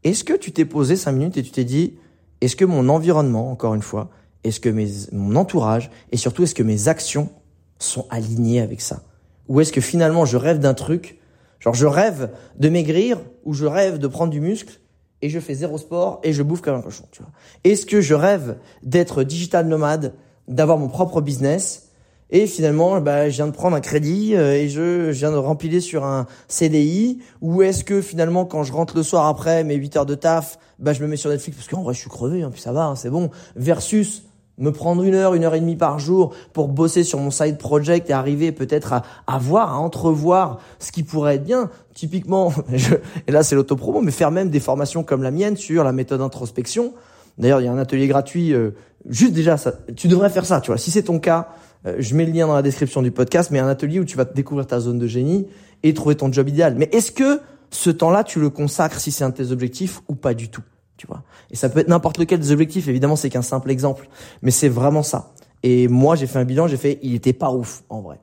Est-ce 0.04 0.24
que 0.24 0.32
tu 0.32 0.52
t'es 0.52 0.64
posé 0.64 0.96
cinq 0.96 1.12
minutes 1.12 1.36
et 1.36 1.42
tu 1.42 1.50
t'es 1.50 1.64
dit, 1.64 1.94
est-ce 2.40 2.56
que 2.56 2.64
mon 2.64 2.88
environnement, 2.88 3.50
encore 3.50 3.74
une 3.74 3.82
fois, 3.82 4.10
est-ce 4.44 4.60
que 4.60 4.68
mes, 4.68 4.88
mon 5.12 5.36
entourage 5.36 5.90
et 6.12 6.16
surtout 6.16 6.44
est-ce 6.44 6.54
que 6.54 6.62
mes 6.62 6.88
actions 6.88 7.30
sont 7.78 8.06
alignées 8.10 8.60
avec 8.60 8.80
ça? 8.80 9.02
Ou 9.48 9.60
est-ce 9.60 9.72
que 9.72 9.80
finalement 9.80 10.24
je 10.24 10.36
rêve 10.36 10.58
d'un 10.58 10.74
truc, 10.74 11.18
genre 11.58 11.74
je 11.74 11.86
rêve 11.86 12.30
de 12.58 12.68
maigrir 12.68 13.20
ou 13.44 13.52
je 13.52 13.66
rêve 13.66 13.98
de 13.98 14.06
prendre 14.06 14.30
du 14.30 14.40
muscle 14.40 14.79
et 15.22 15.28
je 15.28 15.40
fais 15.40 15.54
zéro 15.54 15.78
sport 15.78 16.20
et 16.22 16.32
je 16.32 16.42
bouffe 16.42 16.60
comme 16.60 16.76
un 16.76 16.82
cochon, 16.82 17.04
tu 17.10 17.22
vois 17.22 17.30
Est-ce 17.64 17.86
que 17.86 18.00
je 18.00 18.14
rêve 18.14 18.56
d'être 18.82 19.22
digital 19.22 19.66
nomade, 19.66 20.14
d'avoir 20.48 20.78
mon 20.78 20.88
propre 20.88 21.20
business 21.20 21.90
et 22.32 22.46
finalement, 22.46 23.00
bah, 23.00 23.28
je 23.28 23.36
viens 23.36 23.48
de 23.48 23.52
prendre 23.52 23.76
un 23.76 23.80
crédit 23.80 24.36
euh, 24.36 24.54
et 24.54 24.68
je, 24.68 25.10
viens 25.10 25.32
de 25.32 25.36
remplir 25.36 25.82
sur 25.82 26.04
un 26.04 26.26
CDI. 26.48 27.18
Ou 27.40 27.62
est-ce 27.62 27.82
que 27.82 28.00
finalement, 28.00 28.44
quand 28.44 28.62
je 28.62 28.72
rentre 28.72 28.96
le 28.96 29.02
soir 29.02 29.26
après 29.26 29.64
mes 29.64 29.74
8 29.74 29.96
heures 29.96 30.06
de 30.06 30.14
taf, 30.14 30.58
bah, 30.78 30.92
je 30.92 31.02
me 31.02 31.08
mets 31.08 31.16
sur 31.16 31.30
Netflix 31.30 31.56
parce 31.56 31.68
qu'en 31.68 31.82
vrai, 31.82 31.92
je 31.92 31.98
suis 31.98 32.10
crevé, 32.10 32.42
hein, 32.42 32.50
puis 32.52 32.60
ça 32.60 32.72
va, 32.72 32.86
hein, 32.86 32.94
c'est 32.94 33.10
bon. 33.10 33.30
Versus 33.56 34.22
me 34.60 34.70
prendre 34.72 35.02
une 35.02 35.14
heure, 35.14 35.34
une 35.34 35.44
heure 35.44 35.54
et 35.54 35.60
demie 35.60 35.76
par 35.76 35.98
jour 35.98 36.34
pour 36.52 36.68
bosser 36.68 37.02
sur 37.02 37.18
mon 37.18 37.30
side 37.30 37.58
project 37.58 38.10
et 38.10 38.12
arriver 38.12 38.52
peut-être 38.52 38.92
à, 38.92 39.02
à 39.26 39.38
voir, 39.38 39.72
à 39.72 39.78
entrevoir 39.78 40.60
ce 40.78 40.92
qui 40.92 41.02
pourrait 41.02 41.36
être 41.36 41.44
bien. 41.44 41.70
Typiquement, 41.94 42.52
je, 42.72 42.94
et 43.26 43.32
là 43.32 43.42
c'est 43.42 43.56
l'autopromo, 43.56 44.00
mais 44.00 44.12
faire 44.12 44.30
même 44.30 44.50
des 44.50 44.60
formations 44.60 45.02
comme 45.02 45.22
la 45.22 45.30
mienne 45.30 45.56
sur 45.56 45.82
la 45.82 45.92
méthode 45.92 46.20
introspection. 46.20 46.92
D'ailleurs, 47.38 47.60
il 47.60 47.64
y 47.64 47.68
a 47.68 47.72
un 47.72 47.78
atelier 47.78 48.06
gratuit. 48.06 48.52
Euh, 48.52 48.72
juste 49.08 49.32
déjà, 49.32 49.56
ça, 49.56 49.72
tu 49.96 50.08
devrais 50.08 50.30
faire 50.30 50.44
ça, 50.44 50.60
tu 50.60 50.70
vois. 50.70 50.78
Si 50.78 50.90
c'est 50.90 51.04
ton 51.04 51.18
cas, 51.18 51.48
euh, 51.86 51.96
je 51.98 52.14
mets 52.14 52.26
le 52.26 52.32
lien 52.32 52.46
dans 52.46 52.54
la 52.54 52.62
description 52.62 53.02
du 53.02 53.10
podcast, 53.10 53.50
mais 53.50 53.58
un 53.58 53.68
atelier 53.68 53.98
où 53.98 54.04
tu 54.04 54.16
vas 54.16 54.24
découvrir 54.24 54.66
ta 54.66 54.80
zone 54.80 54.98
de 54.98 55.06
génie 55.06 55.46
et 55.82 55.94
trouver 55.94 56.14
ton 56.16 56.30
job 56.30 56.48
idéal. 56.48 56.74
Mais 56.76 56.88
est-ce 56.92 57.12
que 57.12 57.40
ce 57.70 57.90
temps-là, 57.90 58.24
tu 58.24 58.40
le 58.40 58.50
consacres 58.50 59.00
si 59.00 59.10
c'est 59.10 59.24
un 59.24 59.30
de 59.30 59.34
tes 59.34 59.52
objectifs 59.52 60.02
ou 60.08 60.14
pas 60.14 60.34
du 60.34 60.50
tout? 60.50 60.62
Tu 61.00 61.06
vois 61.06 61.22
Et 61.50 61.56
ça 61.56 61.70
peut 61.70 61.78
être 61.78 61.88
n'importe 61.88 62.18
lequel 62.18 62.40
des 62.40 62.52
objectifs, 62.52 62.86
évidemment, 62.86 63.16
c'est 63.16 63.30
qu'un 63.30 63.40
simple 63.40 63.70
exemple, 63.70 64.06
mais 64.42 64.50
c'est 64.50 64.68
vraiment 64.68 65.02
ça. 65.02 65.32
Et 65.62 65.88
moi, 65.88 66.14
j'ai 66.14 66.26
fait 66.26 66.38
un 66.38 66.44
bilan, 66.44 66.68
j'ai 66.68 66.76
fait, 66.76 66.98
il 67.02 67.14
était 67.14 67.32
pas 67.32 67.50
ouf, 67.52 67.84
en 67.88 68.02
vrai. 68.02 68.20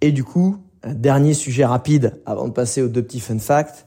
Et 0.00 0.10
du 0.10 0.24
coup, 0.24 0.56
dernier 0.86 1.34
sujet 1.34 1.66
rapide 1.66 2.18
avant 2.24 2.48
de 2.48 2.52
passer 2.54 2.80
aux 2.80 2.88
deux 2.88 3.02
petits 3.02 3.20
fun 3.20 3.38
facts, 3.38 3.86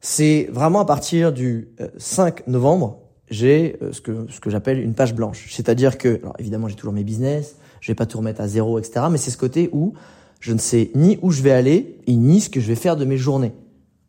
c'est 0.00 0.48
vraiment 0.50 0.80
à 0.80 0.86
partir 0.86 1.30
du 1.30 1.68
5 1.98 2.40
euh, 2.40 2.42
novembre, 2.46 3.00
j'ai 3.28 3.76
euh, 3.82 3.92
ce 3.92 4.00
que 4.00 4.26
ce 4.30 4.40
que 4.40 4.48
j'appelle 4.48 4.80
une 4.80 4.94
page 4.94 5.14
blanche. 5.14 5.46
C'est-à-dire 5.50 5.98
que, 5.98 6.20
alors 6.22 6.36
évidemment, 6.38 6.68
j'ai 6.68 6.74
toujours 6.74 6.94
mes 6.94 7.04
business, 7.04 7.56
je 7.82 7.92
vais 7.92 7.96
pas 7.96 8.06
tout 8.06 8.16
remettre 8.16 8.40
à 8.40 8.48
zéro, 8.48 8.78
etc. 8.78 9.06
Mais 9.10 9.18
c'est 9.18 9.30
ce 9.30 9.36
côté 9.36 9.68
où 9.72 9.92
je 10.40 10.54
ne 10.54 10.58
sais 10.58 10.90
ni 10.94 11.18
où 11.20 11.32
je 11.32 11.42
vais 11.42 11.52
aller 11.52 11.98
et 12.06 12.16
ni 12.16 12.40
ce 12.40 12.48
que 12.48 12.60
je 12.60 12.68
vais 12.68 12.76
faire 12.76 12.96
de 12.96 13.04
mes 13.04 13.18
journées. 13.18 13.52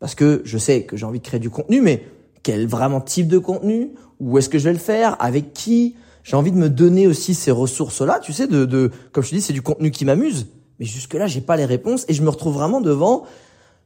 Parce 0.00 0.14
que 0.14 0.40
je 0.44 0.56
sais 0.56 0.84
que 0.84 0.96
j'ai 0.96 1.04
envie 1.04 1.20
de 1.20 1.24
créer 1.24 1.38
du 1.38 1.50
contenu, 1.50 1.80
mais 1.80 2.02
quel 2.42 2.66
vraiment 2.66 3.00
type 3.00 3.28
de 3.28 3.38
contenu 3.38 3.92
Où 4.20 4.38
est-ce 4.38 4.48
que 4.48 4.58
je 4.58 4.64
vais 4.64 4.72
le 4.72 4.78
faire 4.78 5.16
Avec 5.20 5.52
qui 5.52 5.96
J'ai 6.22 6.36
envie 6.36 6.52
de 6.52 6.56
me 6.56 6.68
donner 6.68 7.06
aussi 7.06 7.34
ces 7.34 7.50
ressources-là, 7.50 8.20
tu 8.20 8.32
sais, 8.32 8.46
de, 8.46 8.64
de 8.64 8.90
comme 9.12 9.24
je 9.24 9.30
te 9.30 9.34
dis, 9.34 9.42
c'est 9.42 9.52
du 9.52 9.62
contenu 9.62 9.90
qui 9.90 10.04
m'amuse. 10.04 10.46
Mais 10.78 10.86
jusque-là, 10.86 11.26
j'ai 11.26 11.40
pas 11.40 11.56
les 11.56 11.64
réponses 11.64 12.04
et 12.08 12.14
je 12.14 12.22
me 12.22 12.28
retrouve 12.28 12.54
vraiment 12.54 12.80
devant 12.80 13.24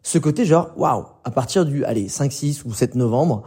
ce 0.03 0.19
côté 0.19 0.45
genre, 0.45 0.71
waouh, 0.77 1.05
à 1.25 1.31
partir 1.31 1.66
du, 1.66 1.85
allez, 1.85 2.09
5, 2.09 2.31
6 2.31 2.64
ou 2.64 2.73
7 2.73 2.95
novembre, 2.95 3.42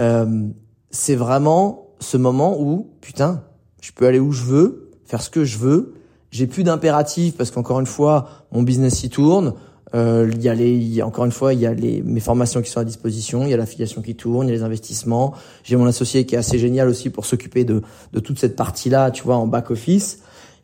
euh, 0.00 0.48
c'est 0.90 1.14
vraiment 1.14 1.90
ce 2.00 2.16
moment 2.16 2.58
où, 2.58 2.90
putain, 3.00 3.44
je 3.82 3.92
peux 3.92 4.06
aller 4.06 4.18
où 4.18 4.32
je 4.32 4.42
veux, 4.42 4.90
faire 5.04 5.22
ce 5.22 5.30
que 5.30 5.44
je 5.44 5.58
veux. 5.58 5.94
J'ai 6.30 6.46
plus 6.46 6.64
d'impératif 6.64 7.36
parce 7.36 7.50
qu'encore 7.50 7.80
une 7.80 7.86
fois, 7.86 8.46
mon 8.52 8.62
business 8.62 9.02
y 9.04 9.10
tourne. 9.10 9.54
Euh, 9.94 10.30
il 10.32 10.42
y 10.42 10.48
a 10.48 10.54
les, 10.54 10.76
y 10.76 11.00
a, 11.00 11.06
encore 11.06 11.24
une 11.24 11.32
fois, 11.32 11.54
il 11.54 11.60
y 11.60 11.66
a 11.66 11.72
les, 11.72 12.02
mes 12.02 12.20
formations 12.20 12.60
qui 12.60 12.70
sont 12.70 12.80
à 12.80 12.84
disposition, 12.84 13.44
il 13.44 13.50
y 13.50 13.54
a 13.54 13.56
l'affiliation 13.56 14.02
qui 14.02 14.14
tourne, 14.14 14.46
il 14.46 14.50
y 14.50 14.54
a 14.54 14.56
les 14.56 14.62
investissements. 14.62 15.34
J'ai 15.64 15.76
mon 15.76 15.86
associé 15.86 16.26
qui 16.26 16.34
est 16.34 16.38
assez 16.38 16.58
génial 16.58 16.88
aussi 16.88 17.10
pour 17.10 17.26
s'occuper 17.26 17.64
de, 17.64 17.82
de 18.12 18.20
toute 18.20 18.38
cette 18.38 18.56
partie-là, 18.56 19.10
tu 19.10 19.22
vois, 19.22 19.36
en 19.36 19.46
back 19.46 19.70
office. 19.70 20.20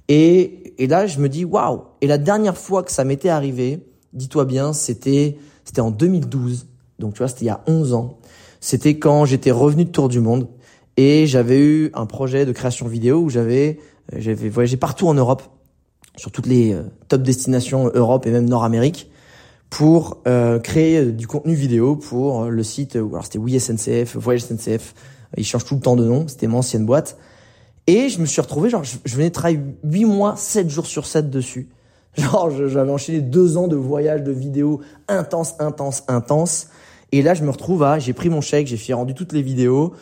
Et, 0.08 0.74
et 0.78 0.87
là, 0.87 1.06
je 1.06 1.18
me 1.18 1.28
dis, 1.28 1.44
waouh. 1.44 1.82
Et 2.00 2.06
la 2.06 2.18
dernière 2.18 2.58
fois 2.58 2.82
que 2.82 2.92
ça 2.92 3.04
m'était 3.04 3.30
arrivé, 3.30 3.80
dis-toi 4.12 4.44
bien, 4.44 4.72
c'était, 4.72 5.38
c'était 5.64 5.80
en 5.80 5.90
2012. 5.90 6.66
Donc, 6.98 7.14
tu 7.14 7.18
vois, 7.18 7.28
c'était 7.28 7.46
il 7.46 7.48
y 7.48 7.50
a 7.50 7.62
11 7.66 7.94
ans. 7.94 8.18
C'était 8.60 8.98
quand 8.98 9.24
j'étais 9.24 9.50
revenu 9.50 9.84
de 9.84 9.90
tour 9.90 10.08
du 10.08 10.20
monde 10.20 10.48
et 10.96 11.26
j'avais 11.26 11.58
eu 11.58 11.90
un 11.94 12.06
projet 12.06 12.46
de 12.46 12.52
création 12.52 12.87
vidéo 12.87 13.18
où 13.18 13.30
j'avais 13.30 13.78
j'avais 14.16 14.48
voyagé 14.48 14.76
partout 14.76 15.08
en 15.08 15.14
Europe, 15.14 15.42
sur 16.16 16.30
toutes 16.30 16.46
les 16.46 16.72
euh, 16.72 16.82
top 17.08 17.22
destinations 17.22 17.90
Europe 17.94 18.26
et 18.26 18.30
même 18.30 18.48
Nord-Amérique, 18.48 19.10
pour 19.70 20.22
euh, 20.27 20.59
créer 20.59 21.07
du 21.07 21.27
contenu 21.27 21.55
vidéo 21.55 21.96
pour 21.96 22.44
le 22.44 22.62
site. 22.62 22.96
Alors 22.96 23.24
c'était 23.24 23.38
Oui 23.38 23.59
SNCF, 23.59 24.16
Voyage 24.16 24.42
SNCF. 24.42 24.94
Ils 25.37 25.44
changent 25.44 25.64
tout 25.64 25.74
le 25.74 25.81
temps 25.81 25.96
de 25.96 26.05
nom. 26.05 26.27
C'était 26.29 26.46
mon 26.46 26.59
ancienne 26.59 26.87
boîte. 26.87 27.18
Et 27.87 28.09
je 28.09 28.20
me 28.20 28.27
suis 28.27 28.40
retrouvé, 28.40 28.70
genre, 28.70 28.85
je, 28.85 29.14
venais 29.14 29.29
de 29.29 29.35
travailler 29.35 29.61
8 29.83 30.05
mois, 30.07 30.37
7 30.37 30.70
jours 30.70 30.87
sur 30.87 31.07
7 31.07 31.31
dessus. 31.31 31.68
Genre, 32.16 32.48
j'avais 32.68 32.92
enchaîné 32.92 33.20
deux 33.20 33.57
ans 33.57 33.66
de 33.66 33.74
voyage, 33.74 34.22
de 34.22 34.31
vidéos 34.31 34.81
intense, 35.09 35.55
intense, 35.59 36.05
intense. 36.07 36.68
Et 37.11 37.22
là, 37.22 37.35
je 37.35 37.42
me 37.42 37.50
retrouve 37.50 37.83
à, 37.83 37.98
j'ai 37.98 38.12
pris 38.12 38.29
mon 38.29 38.40
chèque, 38.40 38.68
j'ai 38.68 38.77
fait 38.77 38.92
rendu 38.92 39.14
toutes 39.14 39.33
les 39.33 39.42
vidéos. 39.42 39.94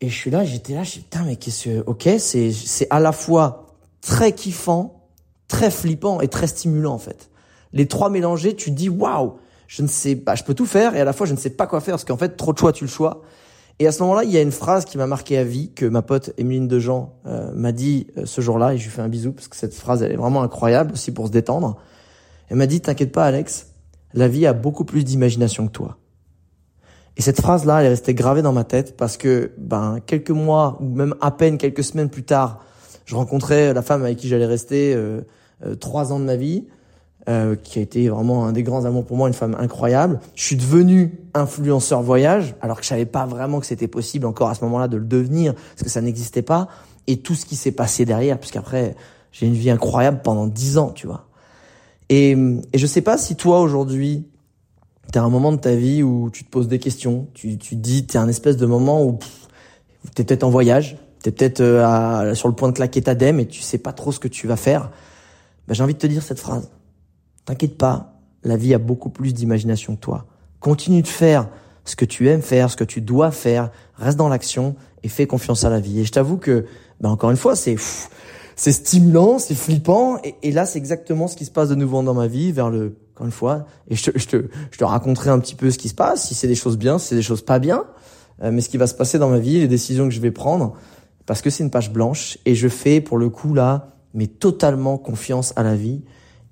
Et 0.00 0.08
je 0.08 0.14
suis 0.14 0.30
là, 0.30 0.42
j'étais 0.42 0.74
là, 0.74 0.84
je 0.84 0.92
suis 0.92 1.00
putain, 1.00 1.24
mais 1.24 1.36
qu'est-ce 1.36 1.64
que, 1.64 1.84
ok, 1.86 2.08
c'est, 2.18 2.50
c'est 2.50 2.86
à 2.88 2.98
la 2.98 3.12
fois 3.12 3.76
très 4.00 4.32
kiffant, 4.32 5.06
très 5.48 5.70
flippant 5.70 6.22
et 6.22 6.28
très 6.28 6.46
stimulant, 6.46 6.94
en 6.94 6.98
fait. 6.98 7.28
Les 7.76 7.86
trois 7.86 8.08
mélangés, 8.08 8.56
tu 8.56 8.70
dis, 8.70 8.88
waouh, 8.88 9.34
je 9.68 9.82
ne 9.82 9.86
sais 9.86 10.16
pas, 10.16 10.34
je 10.34 10.44
peux 10.44 10.54
tout 10.54 10.66
faire 10.66 10.96
et 10.96 11.00
à 11.00 11.04
la 11.04 11.12
fois 11.12 11.26
je 11.26 11.32
ne 11.32 11.38
sais 11.38 11.50
pas 11.50 11.66
quoi 11.66 11.80
faire 11.80 11.92
parce 11.92 12.04
qu'en 12.04 12.16
fait, 12.16 12.36
trop 12.36 12.52
de 12.52 12.58
choix, 12.58 12.72
tu 12.72 12.84
le 12.84 12.90
choix. 12.90 13.22
Et 13.78 13.86
à 13.86 13.92
ce 13.92 14.02
moment-là, 14.02 14.24
il 14.24 14.30
y 14.30 14.38
a 14.38 14.40
une 14.40 14.52
phrase 14.52 14.86
qui 14.86 14.96
m'a 14.96 15.06
marqué 15.06 15.36
à 15.36 15.44
vie 15.44 15.70
que 15.72 15.84
ma 15.84 16.00
pote 16.00 16.32
Emeline 16.38 16.66
Dejean 16.66 17.12
euh, 17.26 17.52
m'a 17.52 17.72
dit 17.72 18.06
euh, 18.16 18.24
ce 18.24 18.40
jour-là 18.40 18.72
et 18.72 18.78
je 18.78 18.84
lui 18.84 18.90
fais 18.90 19.02
un 19.02 19.08
bisou 19.08 19.32
parce 19.32 19.48
que 19.48 19.56
cette 19.56 19.74
phrase 19.74 20.02
elle 20.02 20.12
est 20.12 20.16
vraiment 20.16 20.42
incroyable 20.42 20.92
aussi 20.92 21.12
pour 21.12 21.26
se 21.26 21.32
détendre. 21.32 21.76
Elle 22.48 22.56
m'a 22.56 22.66
dit 22.66 22.80
"T'inquiète 22.80 23.12
pas 23.12 23.24
Alex, 23.26 23.66
la 24.14 24.28
vie 24.28 24.46
a 24.46 24.54
beaucoup 24.54 24.84
plus 24.84 25.04
d'imagination 25.04 25.66
que 25.66 25.72
toi." 25.72 25.98
Et 27.16 27.22
cette 27.22 27.40
phrase-là, 27.40 27.80
elle 27.80 27.86
est 27.86 27.90
restée 27.90 28.14
gravée 28.14 28.42
dans 28.42 28.52
ma 28.52 28.64
tête 28.64 28.96
parce 28.96 29.16
que, 29.16 29.52
ben, 29.58 30.00
quelques 30.04 30.30
mois 30.30 30.76
ou 30.80 30.94
même 30.94 31.14
à 31.20 31.30
peine 31.30 31.56
quelques 31.56 31.84
semaines 31.84 32.10
plus 32.10 32.24
tard, 32.24 32.60
Je 33.06 33.14
rencontrais 33.14 33.72
la 33.72 33.82
femme 33.82 34.02
avec 34.02 34.18
qui 34.18 34.26
j'allais 34.26 34.46
rester 34.46 34.92
euh, 34.92 35.20
euh, 35.64 35.76
trois 35.76 36.12
ans 36.12 36.18
de 36.18 36.24
ma 36.24 36.34
vie, 36.34 36.66
euh, 37.28 37.56
qui 37.56 37.78
a 37.78 37.82
été 37.82 38.08
vraiment 38.08 38.46
un 38.46 38.52
des 38.52 38.62
grands 38.62 38.84
amours 38.84 39.04
pour 39.04 39.16
moi, 39.16 39.28
une 39.28 39.34
femme 39.34 39.56
incroyable. 39.58 40.20
Je 40.34 40.44
suis 40.44 40.56
devenu 40.56 41.18
influenceur 41.34 42.02
voyage, 42.02 42.54
alors 42.60 42.78
que 42.78 42.82
je 42.82 42.88
savais 42.88 43.06
pas 43.06 43.26
vraiment 43.26 43.60
que 43.60 43.66
c'était 43.66 43.88
possible 43.88 44.26
encore 44.26 44.48
à 44.48 44.54
ce 44.54 44.64
moment-là 44.64 44.88
de 44.88 44.96
le 44.96 45.04
devenir, 45.04 45.54
parce 45.54 45.82
que 45.82 45.90
ça 45.90 46.00
n'existait 46.00 46.42
pas. 46.42 46.68
Et 47.06 47.18
tout 47.18 47.34
ce 47.34 47.46
qui 47.46 47.56
s'est 47.56 47.72
passé 47.72 48.04
derrière, 48.04 48.38
puisqu'après 48.38 48.94
j'ai 49.32 49.46
une 49.46 49.54
vie 49.54 49.70
incroyable 49.70 50.20
pendant 50.22 50.46
dix 50.46 50.78
ans, 50.78 50.90
tu 50.90 51.06
vois. 51.06 51.26
Et, 52.08 52.32
et 52.72 52.78
je 52.78 52.86
sais 52.86 53.02
pas 53.02 53.18
si 53.18 53.36
toi 53.36 53.60
aujourd'hui 53.60 54.26
T'as 55.12 55.22
un 55.22 55.28
moment 55.28 55.52
de 55.52 55.58
ta 55.58 55.74
vie 55.74 56.02
où 56.02 56.30
tu 56.30 56.44
te 56.44 56.50
poses 56.50 56.68
des 56.68 56.78
questions, 56.78 57.28
tu, 57.32 57.58
tu 57.58 57.76
dis, 57.76 58.06
t'es 58.06 58.18
un 58.18 58.28
espèce 58.28 58.56
de 58.56 58.66
moment 58.66 59.04
où 59.04 59.18
t'es 60.14 60.24
peut-être 60.24 60.42
en 60.42 60.50
voyage, 60.50 60.96
t'es 61.22 61.30
peut-être 61.30 61.60
euh, 61.60 62.34
sur 62.34 62.48
le 62.48 62.54
point 62.54 62.68
de 62.68 62.74
claquer 62.74 63.02
ta 63.02 63.14
dème 63.14 63.38
et 63.38 63.46
tu 63.46 63.62
sais 63.62 63.78
pas 63.78 63.92
trop 63.92 64.10
ce 64.10 64.18
que 64.18 64.28
tu 64.28 64.46
vas 64.48 64.56
faire. 64.56 64.90
Ben, 65.68 65.74
j'ai 65.74 65.82
envie 65.82 65.94
de 65.94 65.98
te 65.98 66.06
dire 66.06 66.22
cette 66.22 66.40
phrase. 66.40 66.70
T'inquiète 67.46 67.78
pas, 67.78 68.20
la 68.42 68.56
vie 68.56 68.74
a 68.74 68.78
beaucoup 68.78 69.08
plus 69.08 69.32
d'imagination 69.32 69.96
que 69.96 70.00
toi. 70.00 70.26
Continue 70.60 71.00
de 71.00 71.08
faire 71.08 71.48
ce 71.84 71.96
que 71.96 72.04
tu 72.04 72.28
aimes 72.28 72.42
faire, 72.42 72.70
ce 72.70 72.76
que 72.76 72.84
tu 72.84 73.00
dois 73.00 73.30
faire, 73.30 73.70
reste 73.94 74.18
dans 74.18 74.28
l'action 74.28 74.76
et 75.02 75.08
fais 75.08 75.26
confiance 75.26 75.64
à 75.64 75.70
la 75.70 75.80
vie. 75.80 76.00
Et 76.00 76.04
je 76.04 76.12
t'avoue 76.12 76.36
que, 76.36 76.66
ben 77.00 77.08
encore 77.08 77.30
une 77.30 77.36
fois, 77.36 77.56
c'est 77.56 77.76
c'est 78.58 78.72
stimulant, 78.72 79.38
c'est 79.38 79.54
flippant. 79.54 80.18
Et, 80.24 80.34
et 80.42 80.50
là, 80.52 80.66
c'est 80.66 80.78
exactement 80.78 81.28
ce 81.28 81.36
qui 81.36 81.44
se 81.44 81.50
passe 81.50 81.68
de 81.68 81.74
nouveau 81.74 82.02
dans 82.02 82.14
ma 82.14 82.26
vie, 82.26 82.52
vers 82.52 82.70
le 82.70 82.96
encore 83.16 83.26
une 83.26 83.32
fois, 83.32 83.64
et 83.88 83.96
je 83.96 84.10
te, 84.10 84.18
je 84.18 84.26
te, 84.26 84.44
je 84.70 84.76
te 84.76 84.84
raconterai 84.84 85.30
un 85.30 85.38
petit 85.38 85.54
peu 85.54 85.70
ce 85.70 85.78
qui 85.78 85.88
se 85.88 85.94
passe, 85.94 86.28
si 86.28 86.34
c'est 86.34 86.48
des 86.48 86.54
choses 86.54 86.76
bien, 86.76 86.98
si 86.98 87.08
c'est 87.08 87.14
des 87.14 87.22
choses 87.22 87.40
pas 87.40 87.58
bien, 87.58 87.84
euh, 88.42 88.50
mais 88.52 88.60
ce 88.60 88.68
qui 88.68 88.76
va 88.76 88.86
se 88.86 88.94
passer 88.94 89.18
dans 89.18 89.30
ma 89.30 89.38
vie, 89.38 89.58
les 89.58 89.68
décisions 89.68 90.04
que 90.04 90.14
je 90.14 90.20
vais 90.20 90.30
prendre, 90.30 90.74
parce 91.24 91.40
que 91.40 91.48
c'est 91.48 91.64
une 91.64 91.70
page 91.70 91.90
blanche, 91.90 92.36
et 92.44 92.54
je 92.54 92.68
fais 92.68 93.00
pour 93.00 93.16
le 93.16 93.30
coup 93.30 93.54
là, 93.54 93.94
mais 94.12 94.26
totalement 94.26 94.98
confiance 94.98 95.54
à 95.56 95.62
la 95.62 95.74
vie, 95.74 96.02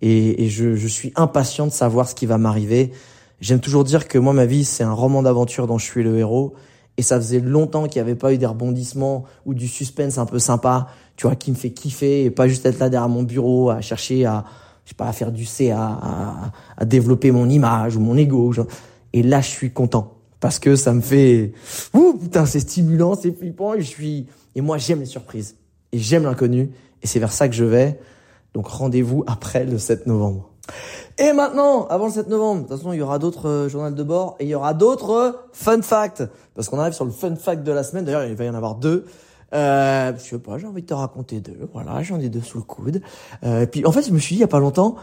et, 0.07 0.49
je, 0.49 0.87
suis 0.87 1.13
impatient 1.17 1.67
de 1.67 1.73
savoir 1.73 2.09
ce 2.09 2.15
qui 2.15 2.27
va 2.27 2.39
m'arriver. 2.39 2.93
J'aime 3.41 3.61
toujours 3.61 3.85
dire 3.85 4.07
que 4.07 4.19
moi, 4.19 4.33
ma 4.33 4.47
vie, 4.47 4.65
c'est 4.65 4.85
un 4.85 4.93
roman 4.93 5.23
d'aventure 5.23 5.67
dont 5.67 5.79
je 5.79 5.85
suis 5.85 6.03
le 6.03 6.19
héros, 6.19 6.55
et 6.97 7.03
ça 7.03 7.17
faisait 7.17 7.41
longtemps 7.41 7.89
qu'il 7.89 8.01
n'y 8.03 8.09
avait 8.09 8.15
pas 8.15 8.33
eu 8.33 8.39
des 8.39 8.47
rebondissements 8.47 9.25
ou 9.47 9.55
du 9.55 9.67
suspense 9.67 10.19
un 10.19 10.27
peu 10.27 10.39
sympa, 10.39 10.89
tu 11.17 11.27
vois, 11.27 11.37
qui 11.37 11.51
me 11.51 11.57
fait 11.57 11.71
kiffer, 11.71 12.25
et 12.25 12.31
pas 12.31 12.49
juste 12.49 12.67
être 12.67 12.79
là 12.79 12.89
derrière 12.89 13.09
mon 13.09 13.23
bureau 13.23 13.71
à 13.71 13.81
chercher 13.81 14.27
à 14.27 14.45
je 14.85 14.91
sais 14.91 14.95
pas, 14.97 15.07
à 15.07 15.13
faire 15.13 15.33
du 15.33 15.47
C, 15.47 15.71
à, 15.71 16.53
à, 16.77 16.85
développer 16.85 17.31
mon 17.31 17.49
image 17.49 17.97
ou 17.97 18.01
mon 18.01 18.19
ego. 18.19 18.53
Et 19.15 19.23
là, 19.23 19.41
je 19.41 19.49
suis 19.49 19.73
content 19.73 20.19
parce 20.41 20.59
que 20.59 20.77
ça 20.77 20.93
me 20.93 21.01
fait, 21.01 21.53
ouh, 21.95 22.19
putain, 22.21 22.45
c'est 22.45 22.61
stimulant, 22.61 23.15
c'est 23.15 23.33
flippant 23.33 23.73
et 23.73 23.81
je 23.81 23.87
suis, 23.87 24.27
et 24.55 24.61
moi, 24.61 24.77
j'aime 24.77 25.01
les 25.01 25.07
surprises 25.07 25.57
et 25.93 25.99
j'aime 25.99 26.25
l'inconnu 26.25 26.71
et 27.03 27.07
c'est 27.07 27.19
vers 27.19 27.33
ça 27.33 27.49
que 27.49 27.55
je 27.55 27.65
vais. 27.65 27.99
Donc, 28.55 28.69
rendez-vous 28.69 29.25
après 29.27 29.65
le 29.65 29.79
7 29.79 30.07
novembre. 30.07 30.51
Et 31.19 31.33
maintenant, 31.33 31.87
avant 31.89 32.07
le 32.07 32.13
7 32.13 32.29
novembre, 32.29 32.63
de 32.63 32.69
toute 32.69 32.77
façon, 32.79 32.93
il 32.93 32.99
y 32.99 33.03
aura 33.03 33.19
d'autres 33.19 33.49
euh, 33.49 33.69
journaux 33.69 33.91
de 33.91 34.03
bord 34.03 34.37
et 34.41 34.45
il 34.45 34.49
y 34.49 34.55
aura 34.55 34.75
d'autres 34.75 35.11
euh, 35.11 35.33
fun 35.53 35.83
facts. 35.83 36.23
Parce 36.55 36.69
qu'on 36.69 36.79
arrive 36.79 36.95
sur 36.95 37.05
le 37.05 37.11
fun 37.11 37.37
fact 37.37 37.63
de 37.63 37.73
la 37.73 37.85
semaine. 37.85 38.05
D'ailleurs, 38.05 38.25
il 38.25 38.35
va 38.35 38.45
y 38.45 38.49
en 38.49 38.55
avoir 38.55 38.77
deux. 38.77 39.05
Euh, 39.55 40.13
je 40.17 40.23
sais 40.23 40.39
pas, 40.39 40.59
j'ai 40.59 40.67
envie 40.67 40.83
de 40.83 40.87
te 40.87 40.95
raconter 40.95 41.41
deux. 41.41 41.69
Voilà, 41.73 42.03
j'en 42.03 42.19
ai 42.19 42.29
deux 42.29 42.41
sous 42.41 42.59
le 42.59 42.65
coude. 42.65 43.01
Euh, 43.45 43.63
et 43.63 43.67
puis 43.67 43.87
en 43.87 43.93
fait, 43.93 44.03
je 44.03 44.13
me 44.13 44.19
suis 44.19 44.35
dit 44.35 44.39
il 44.39 44.43
y 44.43 44.45
a 44.45 44.49
pas 44.49 44.59
longtemps, 44.59 44.97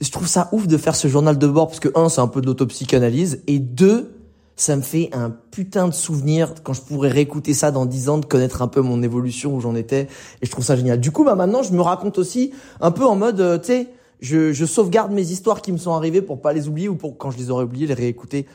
je 0.00 0.10
trouve 0.10 0.26
ça 0.26 0.48
ouf 0.52 0.66
de 0.66 0.76
faire 0.76 0.94
ce 0.94 1.08
journal 1.08 1.38
de 1.38 1.46
bord 1.46 1.68
parce 1.68 1.80
que 1.80 1.88
un, 1.94 2.08
c'est 2.08 2.20
un 2.20 2.28
peu 2.28 2.42
de 2.42 2.46
l'autopsychanalyse 2.46 3.42
et 3.46 3.58
deux, 3.58 4.15
ça 4.56 4.74
me 4.74 4.82
fait 4.82 5.10
un 5.12 5.30
putain 5.30 5.86
de 5.86 5.92
souvenir 5.92 6.54
quand 6.62 6.72
je 6.72 6.80
pourrais 6.80 7.10
réécouter 7.10 7.52
ça 7.52 7.70
dans 7.70 7.84
dix 7.84 8.08
ans, 8.08 8.18
de 8.18 8.24
connaître 8.24 8.62
un 8.62 8.68
peu 8.68 8.80
mon 8.80 9.02
évolution 9.02 9.54
où 9.54 9.60
j'en 9.60 9.74
étais. 9.74 10.08
Et 10.40 10.46
je 10.46 10.50
trouve 10.50 10.64
ça 10.64 10.76
génial. 10.76 10.98
Du 10.98 11.10
coup, 11.12 11.24
bah 11.24 11.34
maintenant, 11.34 11.62
je 11.62 11.72
me 11.72 11.82
raconte 11.82 12.18
aussi 12.18 12.52
un 12.80 12.90
peu 12.90 13.04
en 13.04 13.16
mode, 13.16 13.40
euh, 13.40 13.58
tu 13.58 13.66
sais, 13.66 13.88
je, 14.20 14.52
je 14.52 14.64
sauvegarde 14.64 15.12
mes 15.12 15.30
histoires 15.30 15.60
qui 15.60 15.72
me 15.72 15.78
sont 15.78 15.92
arrivées 15.92 16.22
pour 16.22 16.40
pas 16.40 16.54
les 16.54 16.68
oublier 16.68 16.88
ou 16.88 16.96
pour 16.96 17.18
quand 17.18 17.30
je 17.30 17.36
les 17.36 17.50
aurais 17.50 17.64
oubliées, 17.64 17.86
les 17.86 17.94
réécouter. 17.94 18.46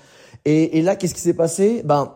Et, 0.45 0.79
et 0.79 0.81
là, 0.81 0.95
qu'est-ce 0.95 1.13
qui 1.13 1.21
s'est 1.21 1.35
passé? 1.35 1.83
Ben, 1.85 2.13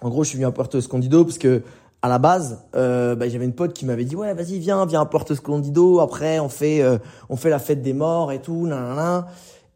en 0.00 0.08
gros, 0.08 0.24
je 0.24 0.30
suis 0.30 0.36
venu 0.36 0.46
à 0.46 0.50
Puerto 0.50 0.78
Escondido 0.78 1.24
parce 1.24 1.38
que 1.38 1.62
à 2.00 2.08
la 2.08 2.18
base, 2.18 2.62
euh, 2.76 3.16
bah, 3.16 3.28
j'avais 3.28 3.44
une 3.44 3.52
pote 3.52 3.72
qui 3.72 3.84
m'avait 3.84 4.04
dit 4.04 4.14
ouais 4.14 4.32
vas-y 4.32 4.60
viens 4.60 4.86
viens 4.86 5.00
à 5.00 5.06
Porto 5.06 5.34
Escondido 5.34 5.98
après 5.98 6.38
on 6.38 6.48
fait 6.48 6.80
euh, 6.80 6.98
on 7.28 7.34
fait 7.34 7.50
la 7.50 7.58
fête 7.58 7.82
des 7.82 7.92
morts 7.92 8.30
et 8.30 8.40
tout 8.40 8.68
nan, 8.68 9.24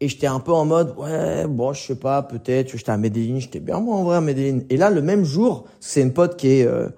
et 0.03 0.09
j'étais 0.09 0.27
un 0.27 0.41
peu 0.41 0.53
en 0.53 0.65
mode 0.65 0.95
ouais 0.99 1.47
bon 1.47 1.73
je 1.73 1.81
sais 1.81 1.95
pas 1.95 2.23
peut-être 2.23 2.77
j'étais 2.77 2.91
à 2.91 2.97
Medellin. 2.97 3.39
J'étais 3.39 3.61
bien 3.61 3.79
moi 3.79 3.95
en 3.95 4.03
vrai 4.03 4.17
à 4.17 4.21
Medellin. 4.21 4.59
Et 4.69 4.77
là 4.77 4.91
le 4.91 5.01
même 5.01 5.25
jour 5.25 5.65
c'est 5.79 6.03
une 6.03 6.13
pote 6.13 6.37
qui 6.37 6.49
est 6.49 6.67
euh, 6.67 6.89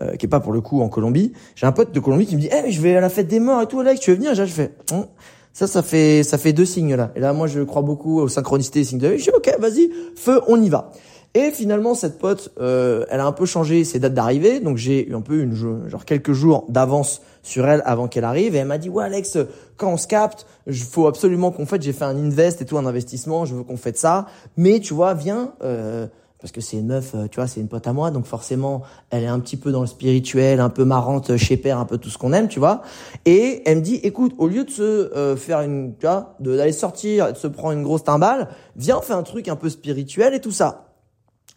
euh, 0.00 0.16
qui 0.16 0.24
est 0.24 0.28
pas 0.28 0.40
pour 0.40 0.52
le 0.52 0.62
coup 0.62 0.80
en 0.80 0.88
Colombie. 0.88 1.32
J'ai 1.56 1.66
un 1.66 1.72
pote 1.72 1.92
de 1.92 2.00
Colombie 2.00 2.24
qui 2.24 2.36
me 2.36 2.40
dit 2.40 2.48
eh 2.50 2.70
je 2.70 2.80
vais 2.80 2.96
à 2.96 3.02
la 3.02 3.10
fête 3.10 3.28
des 3.28 3.38
morts 3.38 3.60
et 3.60 3.66
tout. 3.66 3.80
Alex 3.80 4.00
tu 4.00 4.10
veux 4.10 4.16
venir 4.16 4.34
je 4.34 4.46
fais 4.46 4.72
hum. 4.92 5.04
ça 5.52 5.66
ça 5.66 5.82
fait 5.82 6.22
ça 6.22 6.38
fait 6.38 6.54
deux 6.54 6.64
signes 6.64 6.94
là. 6.94 7.12
Et 7.16 7.20
là 7.20 7.34
moi 7.34 7.48
je 7.48 7.60
crois 7.60 7.82
beaucoup 7.82 8.20
aux 8.20 8.28
synchronicités 8.28 8.80
des 8.80 8.86
signes 8.86 8.98
de 8.98 9.08
vie 9.08 9.18
je 9.18 9.24
dis 9.24 9.30
ok 9.36 9.56
vas-y 9.60 9.90
feu 10.16 10.40
on 10.48 10.60
y 10.62 10.70
va. 10.70 10.90
Et 11.36 11.50
finalement, 11.50 11.96
cette 11.96 12.20
pote, 12.20 12.52
euh, 12.60 13.06
elle 13.10 13.18
a 13.18 13.26
un 13.26 13.32
peu 13.32 13.44
changé 13.44 13.82
ses 13.82 13.98
dates 13.98 14.14
d'arrivée, 14.14 14.60
donc 14.60 14.76
j'ai 14.76 15.10
eu 15.10 15.16
un 15.16 15.20
peu 15.20 15.40
une 15.40 15.52
genre 15.88 16.04
quelques 16.04 16.30
jours 16.30 16.64
d'avance 16.68 17.22
sur 17.44 17.68
elle 17.68 17.82
avant 17.86 18.08
qu'elle 18.08 18.24
arrive. 18.24 18.56
Et 18.56 18.58
elle 18.58 18.66
m'a 18.66 18.78
dit 18.78 18.88
ouais 18.88 19.04
Alex, 19.04 19.38
quand 19.76 19.92
on 19.92 19.96
se 19.96 20.08
capte, 20.08 20.46
il 20.66 20.74
faut 20.74 21.06
absolument 21.06 21.52
qu'on 21.52 21.66
fasse. 21.66 21.82
J'ai 21.82 21.92
fait 21.92 22.04
un 22.04 22.16
invest 22.16 22.60
et 22.60 22.64
tout, 22.64 22.76
un 22.76 22.86
investissement. 22.86 23.44
Je 23.44 23.54
veux 23.54 23.62
qu'on 23.62 23.76
fasse 23.76 23.96
ça. 23.96 24.26
Mais 24.56 24.80
tu 24.80 24.94
vois, 24.94 25.14
viens. 25.14 25.52
Euh, 25.62 26.08
parce 26.44 26.52
que 26.52 26.60
c'est 26.60 26.76
une 26.76 26.88
meuf, 26.88 27.14
euh, 27.14 27.26
tu 27.26 27.36
vois, 27.36 27.46
c'est 27.46 27.60
une 27.60 27.68
pote 27.68 27.86
à 27.86 27.94
moi, 27.94 28.10
donc 28.10 28.26
forcément, 28.26 28.82
elle 29.08 29.22
est 29.22 29.28
un 29.28 29.40
petit 29.40 29.56
peu 29.56 29.72
dans 29.72 29.80
le 29.80 29.86
spirituel, 29.86 30.60
un 30.60 30.68
peu 30.68 30.84
marrante 30.84 31.38
chez 31.38 31.56
père, 31.56 31.78
un 31.78 31.86
peu 31.86 31.96
tout 31.96 32.10
ce 32.10 32.18
qu'on 32.18 32.34
aime, 32.34 32.48
tu 32.48 32.58
vois. 32.58 32.82
Et 33.24 33.62
elle 33.64 33.78
me 33.78 33.82
dit, 33.82 33.94
écoute, 34.02 34.34
au 34.36 34.46
lieu 34.46 34.64
de 34.64 34.70
se 34.70 34.82
euh, 34.82 35.36
faire 35.36 35.62
une, 35.62 35.94
tu 35.98 36.04
vois, 36.04 36.36
d'aller 36.40 36.72
sortir, 36.72 37.32
de 37.32 37.38
se 37.38 37.46
prendre 37.46 37.72
une 37.72 37.82
grosse 37.82 38.04
timbale, 38.04 38.48
viens, 38.76 38.98
on 38.98 39.00
fait 39.00 39.14
un 39.14 39.22
truc 39.22 39.48
un 39.48 39.56
peu 39.56 39.70
spirituel 39.70 40.34
et 40.34 40.40
tout 40.42 40.50
ça. 40.50 40.93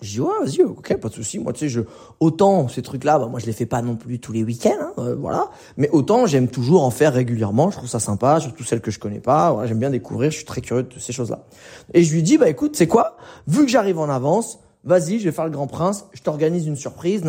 Je 0.01 0.11
dis 0.11 0.21
ouais 0.21 0.29
vas-y 0.43 0.61
ok 0.61 0.97
pas 0.97 1.09
de 1.09 1.13
souci. 1.13 1.39
Moi 1.39 1.53
tu 1.53 1.59
sais 1.59 1.69
je 1.69 1.81
autant 2.19 2.67
ces 2.67 2.83
trucs 2.83 3.03
là 3.03 3.17
bah, 3.17 3.27
moi 3.27 3.39
je 3.39 3.47
les 3.47 3.51
fais 3.51 3.65
pas 3.65 3.81
non 3.81 3.95
plus 3.95 4.19
tous 4.19 4.31
les 4.31 4.43
week-ends 4.43 4.69
hein, 4.79 4.91
euh, 4.99 5.15
voilà. 5.15 5.49
Mais 5.75 5.89
autant 5.89 6.27
j'aime 6.27 6.47
toujours 6.47 6.83
en 6.83 6.91
faire 6.91 7.13
régulièrement. 7.13 7.71
Je 7.71 7.77
trouve 7.77 7.89
ça 7.89 7.99
sympa 7.99 8.39
surtout 8.39 8.63
celles 8.63 8.81
que 8.81 8.91
je 8.91 8.99
connais 8.99 9.19
pas. 9.19 9.51
Voilà, 9.51 9.67
j'aime 9.67 9.79
bien 9.79 9.89
découvrir. 9.89 10.29
Je 10.29 10.37
suis 10.37 10.45
très 10.45 10.61
curieux 10.61 10.83
de 10.83 10.99
ces 10.99 11.13
choses 11.13 11.31
là 11.31 11.45
et 11.93 12.03
je 12.03 12.13
lui 12.13 12.21
dis 12.21 12.37
bah 12.37 12.47
écoute 12.47 12.75
c'est 12.75 12.87
quoi? 12.87 13.17
Vu 13.47 13.65
que 13.65 13.71
j'arrive 13.71 13.97
en 13.97 14.09
avance 14.09 14.59
vas-y 14.83 15.19
je 15.19 15.25
vais 15.25 15.31
faire 15.31 15.45
le 15.45 15.51
grand 15.51 15.67
prince. 15.67 16.05
Je 16.13 16.21
t'organise 16.21 16.67
une 16.67 16.75
surprise. 16.75 17.23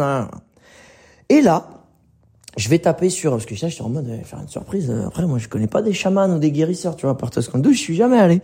Et 1.30 1.40
là 1.40 1.68
je 2.58 2.68
vais 2.68 2.78
taper 2.80 3.08
sur 3.08 3.30
parce 3.30 3.46
que 3.46 3.54
je 3.54 3.66
suis 3.66 3.82
en 3.82 3.88
mode 3.88 4.08
euh, 4.08 4.22
faire 4.24 4.40
une 4.40 4.48
surprise 4.48 4.90
euh, 4.90 5.06
après 5.06 5.24
moi 5.26 5.38
je 5.38 5.48
connais 5.48 5.68
pas 5.68 5.80
des 5.80 5.92
chamans 5.92 6.28
ou 6.28 6.38
des 6.38 6.50
guérisseurs 6.50 6.96
tu 6.96 7.06
vois 7.06 7.16
par 7.16 7.30
je 7.34 7.72
suis 7.72 7.96
jamais 7.96 8.18
allé. 8.18 8.42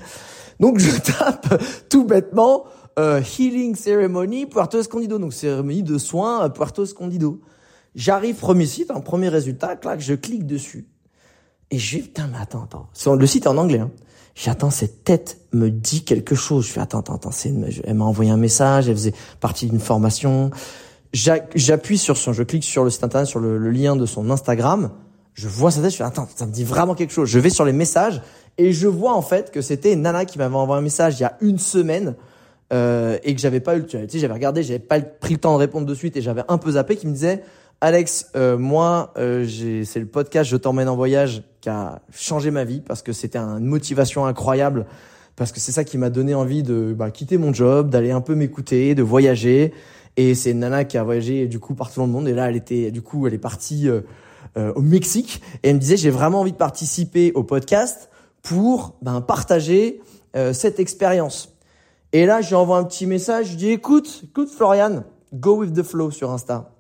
Donc 0.61 0.79
je 0.79 0.91
tape 1.19 1.63
tout 1.91 2.05
bêtement 2.05 2.65
euh, 2.99 3.21
Healing 3.21 3.75
Ceremony 3.75 4.47
Puerto 4.47 4.79
Escondido, 4.79 5.19
donc 5.19 5.33
cérémonie 5.33 5.83
de 5.83 5.99
soins 5.99 6.41
à 6.41 6.51
Puerto 6.51 6.85
Escondido. 6.85 7.41
J'arrive, 7.95 8.37
premier 8.37 8.67
site, 8.67 8.91
un 8.91 9.01
premier 9.01 9.29
résultat, 9.29 9.77
clac, 9.77 10.01
je 10.01 10.15
clique 10.15 10.47
dessus. 10.47 10.87
Et 11.71 11.79
je 11.79 11.99
putain, 11.99 12.29
mais 12.31 12.39
attends, 12.41 12.65
attends. 12.65 13.15
Le 13.15 13.27
site 13.27 13.45
est 13.45 13.49
en 13.49 13.57
anglais, 13.57 13.81
hein. 13.81 13.91
J'attends, 14.35 14.71
cette 14.71 15.05
tête 15.05 15.39
me 15.53 15.71
dit 15.71 16.05
quelque 16.05 16.35
chose. 16.35 16.67
Je 16.67 16.73
fais, 16.73 16.81
attends, 16.81 17.01
attends, 17.01 17.15
attends, 17.15 17.31
elle 17.85 17.95
m'a 17.95 18.05
envoyé 18.05 18.33
un 18.33 18.37
message, 18.37 18.89
elle 18.89 18.97
faisait 18.97 19.15
partie 19.41 19.67
d'une 19.67 19.79
formation. 19.79 20.51
J'appuie 21.13 21.99
sur 21.99 22.17
son, 22.17 22.33
je 22.33 22.43
clique 22.43 22.65
sur 22.65 22.83
le 22.83 22.91
site 22.91 23.05
internet, 23.05 23.29
sur 23.29 23.39
le, 23.39 23.71
lien 23.71 23.95
de 23.95 24.07
son 24.07 24.31
Instagram. 24.31 24.91
Je 25.35 25.47
vois 25.47 25.71
sa 25.71 25.83
tête, 25.83 25.93
je 25.93 25.97
fais, 25.97 26.05
attends, 26.05 26.29
ça 26.35 26.47
me 26.47 26.53
dit 26.53 26.65
vraiment 26.65 26.97
quelque 26.97 27.13
chose. 27.13 27.29
Je 27.29 27.39
vais 27.39 27.51
sur 27.51 27.65
les 27.65 27.73
messages 27.73 28.23
et 28.59 28.73
je 28.73 28.89
vois 28.89 29.15
en 29.15 29.23
fait 29.23 29.53
que 29.53 29.61
c'était 29.61 29.95
Nana 29.95 30.25
qui 30.25 30.39
m'avait 30.39 30.55
envoyé 30.55 30.81
un 30.81 30.83
message 30.83 31.19
il 31.19 31.23
y 31.23 31.27
a 31.27 31.37
une 31.41 31.59
semaine 31.59 32.17
euh, 32.73 33.19
et 33.23 33.35
que 33.35 33.41
j'avais 33.41 33.61
pas 33.61 33.77
eu, 33.77 33.85
tu 33.85 33.99
sais, 34.09 34.19
j'avais 34.19 34.35
regardé, 34.35 34.63
j'avais 34.63 34.79
pas 34.79 35.01
pris 35.01 35.35
le 35.35 35.41
temps 35.41 35.55
de 35.55 35.59
répondre 35.59 35.87
de 35.87 35.95
suite 35.95 36.17
et 36.17 36.23
j'avais 36.23 36.43
un 36.49 36.59
peu 36.59 36.73
zappé, 36.73 36.97
qui 36.97 37.07
me 37.07 37.13
disait, 37.13 37.43
Alex, 37.81 38.31
euh, 38.37 38.57
moi, 38.57 39.13
euh, 39.19 39.47
c'est 39.85 40.01
le 40.01 40.07
podcast 40.07 40.49
Je 40.49 40.57
t'emmène 40.57 40.89
en 40.89 40.97
voyage 40.97 41.43
qui 41.61 41.69
a 41.69 42.01
changé 42.13 42.51
ma 42.51 42.65
vie 42.65 42.81
parce 42.81 43.03
que 43.03 43.13
c'était 43.13 43.39
une 43.39 43.67
motivation 43.67 44.25
incroyable, 44.27 44.87
parce 45.37 45.53
que 45.53 45.61
c'est 45.61 45.73
ça 45.73 45.85
qui 45.85 45.99
m'a 45.99 46.11
donné 46.11 46.35
envie 46.35 46.63
de 46.63 46.95
bah, 46.97 47.11
quitter 47.11 47.37
mon 47.37 47.53
job, 47.53 47.91
d'aller 47.91 48.11
un 48.11 48.21
peu 48.21 48.35
m'écouter, 48.35 48.95
de 48.95 49.03
voyager. 49.03 49.73
Et 50.17 50.35
c'est 50.35 50.55
nana 50.55 50.85
qui 50.85 50.97
a 50.97 51.03
voyagé 51.03 51.47
du 51.47 51.59
coup 51.59 51.75
partout 51.75 52.01
dans 52.01 52.07
le 52.07 52.13
monde. 52.13 52.29
Et 52.29 52.33
là, 52.33 52.49
elle 52.49 52.57
était, 52.57 52.91
du 52.91 53.03
coup, 53.03 53.27
elle 53.27 53.35
est 53.35 53.39
partie 53.39 53.89
euh, 53.89 54.01
euh, 54.57 54.73
au 54.75 54.81
Mexique 54.81 55.43
et 55.63 55.71
elle 55.71 55.77
me 55.77 55.81
disait, 55.81 55.97
j'ai 55.97 56.11
vraiment 56.11 56.41
envie 56.41 56.53
de 56.53 56.57
participer 56.57 57.33
au 57.35 57.43
podcast 57.43 58.09
pour 58.43 58.95
ben, 59.03 59.21
partager 59.21 60.01
cette 60.53 60.81
expérience. 60.81 61.54
Et 62.15 62.27
là, 62.27 62.41
je 62.41 62.49
lui 62.51 62.55
envoie 62.55 62.79
un 62.79 62.85
petit 62.85 63.07
message, 63.07 63.51
je 63.51 63.57
dis 63.57 63.71
écoute, 63.71 64.23
écoute 64.27 64.49
Florian, 64.49 65.03
go 65.35 65.57
with 65.57 65.75
the 65.75 65.83
flow 65.83 66.13
sur 66.13 66.31
Insta. 66.31 66.71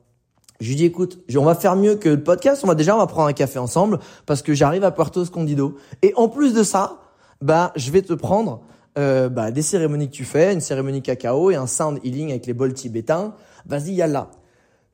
Je 0.61 0.69
lui 0.69 0.77
dis 0.77 0.85
écoute, 0.85 1.19
on 1.37 1.43
va 1.43 1.57
faire 1.57 1.75
mieux 1.75 1.97
que 1.97 2.09
le 2.09 2.23
podcast, 2.23 2.63
on 2.63 2.69
va 2.69 2.77
déjà 2.77 2.95
on 2.95 2.99
va 2.99 3.09
prendre 3.09 3.27
un 3.27 3.33
café 3.33 3.59
ensemble 3.59 3.99
parce 4.27 4.43
que 4.43 4.55
j'arrive 4.55 4.85
à 4.85 4.93
Puerto 4.93 5.25
Escondido 5.25 5.75
et 6.03 6.13
en 6.15 6.29
plus 6.29 6.55
de 6.55 6.63
ça, 6.63 7.01
bah 7.41 7.73
je 7.75 7.91
vais 7.91 8.03
te 8.03 8.13
prendre 8.13 8.63
euh, 8.97 9.29
bah, 9.29 9.51
des 9.51 9.63
cérémonies 9.63 10.09
que 10.09 10.15
tu 10.15 10.25
fais, 10.25 10.53
une 10.53 10.61
cérémonie 10.61 11.03
cacao 11.03 11.51
et 11.51 11.57
un 11.57 11.67
sound 11.67 11.99
healing 12.05 12.31
avec 12.31 12.47
les 12.47 12.55
bols 12.55 12.73
tibétains. 12.73 13.35
Vas-y, 13.67 13.97
là. 13.97 14.31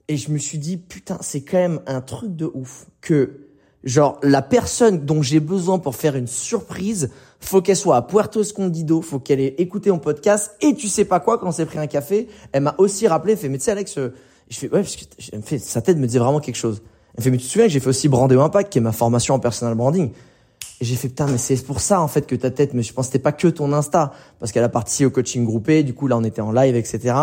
Et 0.08 0.16
je 0.16 0.30
me 0.30 0.38
suis 0.38 0.56
dit, 0.56 0.78
putain, 0.78 1.18
c'est 1.20 1.42
quand 1.42 1.58
même 1.58 1.80
un 1.86 2.00
truc 2.00 2.34
de 2.34 2.50
ouf 2.54 2.86
que, 3.02 3.49
genre, 3.84 4.18
la 4.22 4.42
personne 4.42 5.04
dont 5.04 5.22
j'ai 5.22 5.40
besoin 5.40 5.78
pour 5.78 5.96
faire 5.96 6.16
une 6.16 6.26
surprise, 6.26 7.10
faut 7.40 7.62
qu'elle 7.62 7.76
soit 7.76 7.96
à 7.96 8.02
Puerto 8.02 8.42
Escondido, 8.42 9.00
faut 9.00 9.18
qu'elle 9.18 9.40
ait 9.40 9.54
écouté 9.58 9.90
mon 9.90 9.98
podcast, 9.98 10.56
et 10.60 10.74
tu 10.74 10.88
sais 10.88 11.04
pas 11.04 11.20
quoi, 11.20 11.38
quand 11.38 11.48
on 11.48 11.52
s'est 11.52 11.66
pris 11.66 11.78
un 11.78 11.86
café, 11.86 12.28
elle 12.52 12.62
m'a 12.62 12.74
aussi 12.78 13.08
rappelé, 13.08 13.32
elle 13.32 13.38
fait, 13.38 13.48
mais 13.48 13.58
tu 13.58 13.64
sais, 13.64 13.70
Alex, 13.70 13.98
euh, 13.98 14.14
je 14.50 14.58
fais, 14.58 14.66
ouais, 14.66 14.82
parce 14.82 14.96
que, 14.96 15.04
elle 15.32 15.38
me 15.38 15.44
fait, 15.44 15.58
sa 15.58 15.80
tête 15.80 15.96
me 15.96 16.06
disait 16.06 16.18
vraiment 16.18 16.40
quelque 16.40 16.56
chose. 16.56 16.82
Elle 17.14 17.20
me 17.20 17.24
fait, 17.24 17.30
mais 17.30 17.38
tu 17.38 17.44
te 17.44 17.50
souviens 17.50 17.66
que 17.66 17.72
j'ai 17.72 17.80
fait 17.80 17.88
aussi 17.88 18.08
Brandéo 18.08 18.40
Impact, 18.42 18.70
qui 18.70 18.78
est 18.78 18.82
ma 18.82 18.92
formation 18.92 19.34
en 19.34 19.38
personal 19.38 19.74
branding. 19.74 20.10
Et 20.80 20.86
j'ai 20.86 20.96
fait 20.96 21.08
putain 21.08 21.26
mais 21.26 21.36
c'est 21.36 21.62
pour 21.62 21.80
ça 21.80 22.00
en 22.00 22.08
fait 22.08 22.26
que 22.26 22.34
ta 22.34 22.50
tête 22.50 22.72
mais 22.72 22.82
je 22.82 22.94
pense 22.94 23.06
que 23.06 23.12
c'était 23.12 23.22
pas 23.22 23.32
que 23.32 23.48
ton 23.48 23.70
Insta 23.74 24.14
parce 24.38 24.50
qu'elle 24.50 24.64
a 24.64 24.70
participé 24.70 25.04
au 25.04 25.10
coaching 25.10 25.44
groupé 25.44 25.82
du 25.82 25.92
coup 25.92 26.06
là 26.06 26.16
on 26.16 26.24
était 26.24 26.40
en 26.40 26.52
live 26.52 26.74
etc 26.74 27.14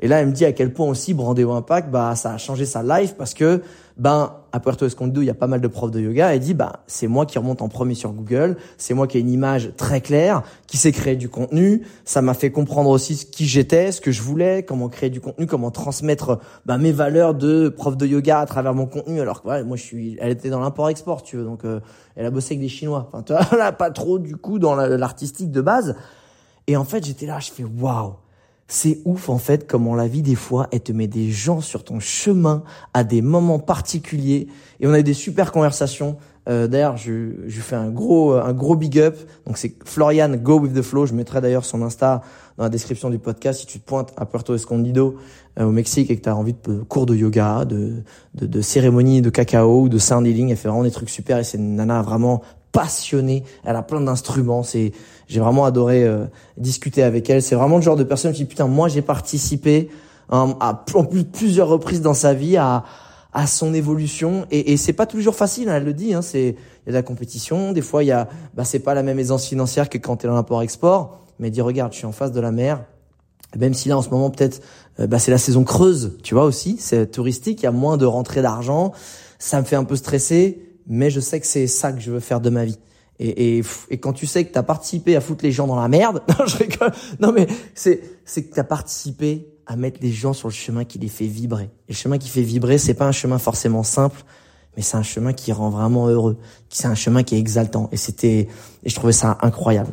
et 0.00 0.08
là 0.08 0.20
elle 0.20 0.28
me 0.28 0.32
dit 0.32 0.44
à 0.44 0.52
quel 0.52 0.72
point 0.72 0.88
aussi 0.88 1.14
Brandéo 1.14 1.52
Impact 1.52 1.90
bah 1.90 2.14
ça 2.16 2.32
a 2.32 2.38
changé 2.38 2.66
sa 2.66 2.82
life 2.82 3.14
parce 3.16 3.34
que 3.34 3.62
ben 3.96 4.32
à 4.52 4.60
Puerto 4.60 4.86
Escondido, 4.86 5.20
il 5.20 5.26
y 5.26 5.30
a 5.30 5.34
pas 5.34 5.46
mal 5.46 5.60
de 5.60 5.68
profs 5.68 5.90
de 5.90 6.00
yoga. 6.00 6.32
Elle 6.32 6.40
dit, 6.40 6.54
bah, 6.54 6.80
c'est 6.86 7.08
moi 7.08 7.26
qui 7.26 7.38
remonte 7.38 7.62
en 7.62 7.68
premier 7.68 7.94
sur 7.94 8.12
Google. 8.12 8.56
C'est 8.78 8.94
moi 8.94 9.06
qui 9.06 9.18
ai 9.18 9.20
une 9.20 9.30
image 9.30 9.72
très 9.76 10.00
claire, 10.00 10.42
qui 10.66 10.76
sait 10.76 10.92
créer 10.92 11.16
du 11.16 11.28
contenu. 11.28 11.82
Ça 12.04 12.22
m'a 12.22 12.34
fait 12.34 12.50
comprendre 12.50 12.90
aussi 12.90 13.28
qui 13.30 13.46
j'étais, 13.46 13.92
ce 13.92 14.00
que 14.00 14.10
je 14.10 14.22
voulais, 14.22 14.62
comment 14.62 14.88
créer 14.88 15.10
du 15.10 15.20
contenu, 15.20 15.46
comment 15.46 15.70
transmettre 15.70 16.38
bah, 16.64 16.78
mes 16.78 16.92
valeurs 16.92 17.34
de 17.34 17.68
prof 17.68 17.96
de 17.96 18.06
yoga 18.06 18.40
à 18.40 18.46
travers 18.46 18.74
mon 18.74 18.86
contenu. 18.86 19.20
Alors 19.20 19.42
que 19.42 19.48
ouais, 19.48 19.64
moi, 19.64 19.76
je 19.76 19.82
suis, 19.82 20.16
elle 20.20 20.30
était 20.30 20.50
dans 20.50 20.60
l'import-export, 20.60 21.22
tu 21.22 21.36
veux. 21.36 21.44
Donc, 21.44 21.64
euh, 21.64 21.80
elle 22.16 22.24
a 22.24 22.30
bossé 22.30 22.54
avec 22.54 22.60
des 22.60 22.68
Chinois. 22.68 23.10
Enfin, 23.12 23.22
tu 23.22 23.32
vois, 23.32 23.64
a 23.64 23.72
pas 23.72 23.90
trop 23.90 24.18
du 24.18 24.36
coup 24.36 24.58
dans 24.58 24.74
l'artistique 24.76 25.50
de 25.50 25.60
base. 25.60 25.96
Et 26.66 26.76
en 26.76 26.84
fait, 26.84 27.04
j'étais 27.04 27.26
là, 27.26 27.38
je 27.40 27.50
fais 27.50 27.64
waouh 27.64 28.14
c'est 28.68 29.00
ouf 29.06 29.30
en 29.30 29.38
fait 29.38 29.66
comment 29.66 29.94
la 29.94 30.06
vie 30.06 30.22
des 30.22 30.34
fois 30.34 30.68
elle 30.72 30.82
te 30.82 30.92
met 30.92 31.06
des 31.06 31.30
gens 31.30 31.60
sur 31.60 31.84
ton 31.84 32.00
chemin 32.00 32.62
à 32.92 33.02
des 33.02 33.22
moments 33.22 33.58
particuliers 33.58 34.46
et 34.80 34.86
on 34.86 34.92
a 34.92 35.00
eu 35.00 35.02
des 35.02 35.14
super 35.14 35.50
conversations. 35.52 36.16
Euh, 36.48 36.66
d'ailleurs, 36.66 36.96
je, 36.96 37.32
je 37.46 37.60
fais 37.60 37.76
un 37.76 37.90
gros 37.90 38.32
un 38.32 38.52
gros 38.52 38.76
big 38.76 38.98
up. 38.98 39.16
Donc 39.46 39.58
c'est 39.58 39.74
Florian 39.84 40.30
Go 40.36 40.60
with 40.60 40.74
the 40.74 40.82
Flow. 40.82 41.04
Je 41.04 41.12
mettrai 41.12 41.40
d'ailleurs 41.40 41.64
son 41.64 41.82
Insta 41.82 42.22
dans 42.56 42.64
la 42.64 42.70
description 42.70 43.10
du 43.10 43.18
podcast 43.18 43.60
si 43.60 43.66
tu 43.66 43.80
te 43.80 43.86
pointes 43.86 44.12
à 44.16 44.24
Puerto 44.24 44.54
Escondido 44.54 45.16
euh, 45.58 45.64
au 45.64 45.72
Mexique 45.72 46.10
et 46.10 46.16
que 46.16 46.22
tu 46.22 46.28
as 46.28 46.36
envie 46.36 46.54
de 46.54 46.82
cours 46.84 47.06
de 47.06 47.14
yoga, 47.14 47.64
de 47.64 48.02
de, 48.34 48.46
de 48.46 48.60
cérémonie 48.60 49.20
de 49.20 49.30
cacao 49.30 49.82
ou 49.82 49.88
de 49.88 49.98
sound 49.98 50.26
healing. 50.26 50.50
Elle 50.50 50.56
fait 50.56 50.68
vraiment 50.68 50.84
des 50.84 50.90
trucs 50.90 51.10
super 51.10 51.38
et 51.38 51.44
c'est 51.44 51.58
une 51.58 51.76
nana 51.76 52.00
vraiment 52.02 52.42
passionnée. 52.72 53.44
Elle 53.64 53.76
a 53.76 53.82
plein 53.82 54.00
d'instruments. 54.00 54.62
C'est 54.62 54.92
j'ai 55.26 55.40
vraiment 55.40 55.64
adoré 55.64 56.04
euh, 56.04 56.24
discuter 56.56 57.02
avec 57.02 57.28
elle. 57.30 57.42
C'est 57.42 57.54
vraiment 57.54 57.76
le 57.76 57.82
genre 57.82 57.96
de 57.96 58.04
personne 58.04 58.32
qui 58.32 58.44
putain 58.44 58.66
moi 58.66 58.88
j'ai 58.88 59.02
participé 59.02 59.90
hein, 60.30 60.56
à, 60.60 60.84
plusieurs 61.32 61.68
reprises 61.68 62.00
dans 62.00 62.14
sa 62.14 62.34
vie 62.34 62.56
à 62.56 62.84
à 63.34 63.46
son 63.46 63.74
évolution 63.74 64.46
et, 64.50 64.72
et 64.72 64.76
c'est 64.78 64.94
pas 64.94 65.06
toujours 65.06 65.34
facile. 65.34 65.68
Hein, 65.68 65.76
elle 65.76 65.84
le 65.84 65.92
dit. 65.92 66.14
Hein, 66.14 66.22
c'est 66.22 66.56
il 66.86 66.86
y 66.86 66.88
a 66.88 66.92
de 66.92 66.94
la 66.94 67.02
compétition. 67.02 67.72
Des 67.72 67.82
fois 67.82 68.02
il 68.02 68.06
y 68.06 68.12
a 68.12 68.28
bah 68.54 68.64
c'est 68.64 68.78
pas 68.78 68.94
la 68.94 69.02
même 69.02 69.18
aisance 69.18 69.46
financière 69.46 69.88
que 69.88 69.98
quand 69.98 70.16
t'es 70.16 70.28
dans 70.28 70.34
l'import-export. 70.34 71.20
Mais 71.38 71.50
dis 71.50 71.60
regarde, 71.60 71.92
je 71.92 71.98
suis 71.98 72.06
en 72.06 72.12
face 72.12 72.32
de 72.32 72.40
la 72.40 72.50
mer. 72.50 72.84
Même 73.56 73.74
si 73.74 73.88
là 73.88 73.96
en 73.96 74.02
ce 74.02 74.10
moment 74.10 74.30
peut-être 74.30 74.60
euh, 75.00 75.06
bah, 75.06 75.18
c'est 75.18 75.30
la 75.30 75.38
saison 75.38 75.64
creuse, 75.64 76.18
tu 76.22 76.34
vois 76.34 76.44
aussi, 76.44 76.76
c'est 76.78 77.10
touristique, 77.10 77.62
il 77.62 77.64
y 77.64 77.68
a 77.68 77.72
moins 77.72 77.96
de 77.96 78.04
rentrée 78.04 78.42
d'argent, 78.42 78.92
ça 79.38 79.60
me 79.60 79.64
fait 79.64 79.76
un 79.76 79.84
peu 79.84 79.96
stresser, 79.96 80.67
mais 80.88 81.10
je 81.10 81.20
sais 81.20 81.38
que 81.38 81.46
c'est 81.46 81.66
ça 81.66 81.92
que 81.92 82.00
je 82.00 82.10
veux 82.10 82.20
faire 82.20 82.40
de 82.40 82.50
ma 82.50 82.64
vie. 82.64 82.78
Et, 83.20 83.58
et, 83.58 83.62
et 83.90 83.98
quand 83.98 84.12
tu 84.12 84.26
sais 84.26 84.44
que 84.44 84.52
tu 84.52 84.58
as 84.58 84.62
participé 84.62 85.16
à 85.16 85.20
foutre 85.20 85.44
les 85.44 85.52
gens 85.52 85.66
dans 85.66 85.80
la 85.80 85.88
merde, 85.88 86.22
non, 86.38 86.46
je 86.46 86.56
rigole. 86.56 86.92
Non, 87.20 87.32
mais 87.32 87.46
c'est 87.74 88.00
c'est 88.24 88.44
que 88.44 88.54
tu 88.54 88.60
as 88.60 88.64
participé 88.64 89.48
à 89.66 89.76
mettre 89.76 89.98
les 90.00 90.12
gens 90.12 90.32
sur 90.32 90.48
le 90.48 90.54
chemin 90.54 90.84
qui 90.84 90.98
les 90.98 91.08
fait 91.08 91.26
vibrer. 91.26 91.70
Et 91.88 91.92
le 91.92 91.94
chemin 91.94 92.18
qui 92.18 92.28
fait 92.28 92.42
vibrer, 92.42 92.78
c'est 92.78 92.94
pas 92.94 93.06
un 93.06 93.12
chemin 93.12 93.38
forcément 93.38 93.82
simple, 93.82 94.22
mais 94.76 94.82
c'est 94.82 94.96
un 94.96 95.02
chemin 95.02 95.32
qui 95.32 95.52
rend 95.52 95.68
vraiment 95.68 96.08
heureux. 96.08 96.38
C'est 96.70 96.86
un 96.86 96.94
chemin 96.94 97.22
qui 97.22 97.34
est 97.34 97.38
exaltant. 97.38 97.88
Et 97.92 97.96
c'était, 97.96 98.48
et 98.84 98.88
je 98.88 98.94
trouvais 98.94 99.12
ça 99.12 99.36
incroyable. 99.42 99.90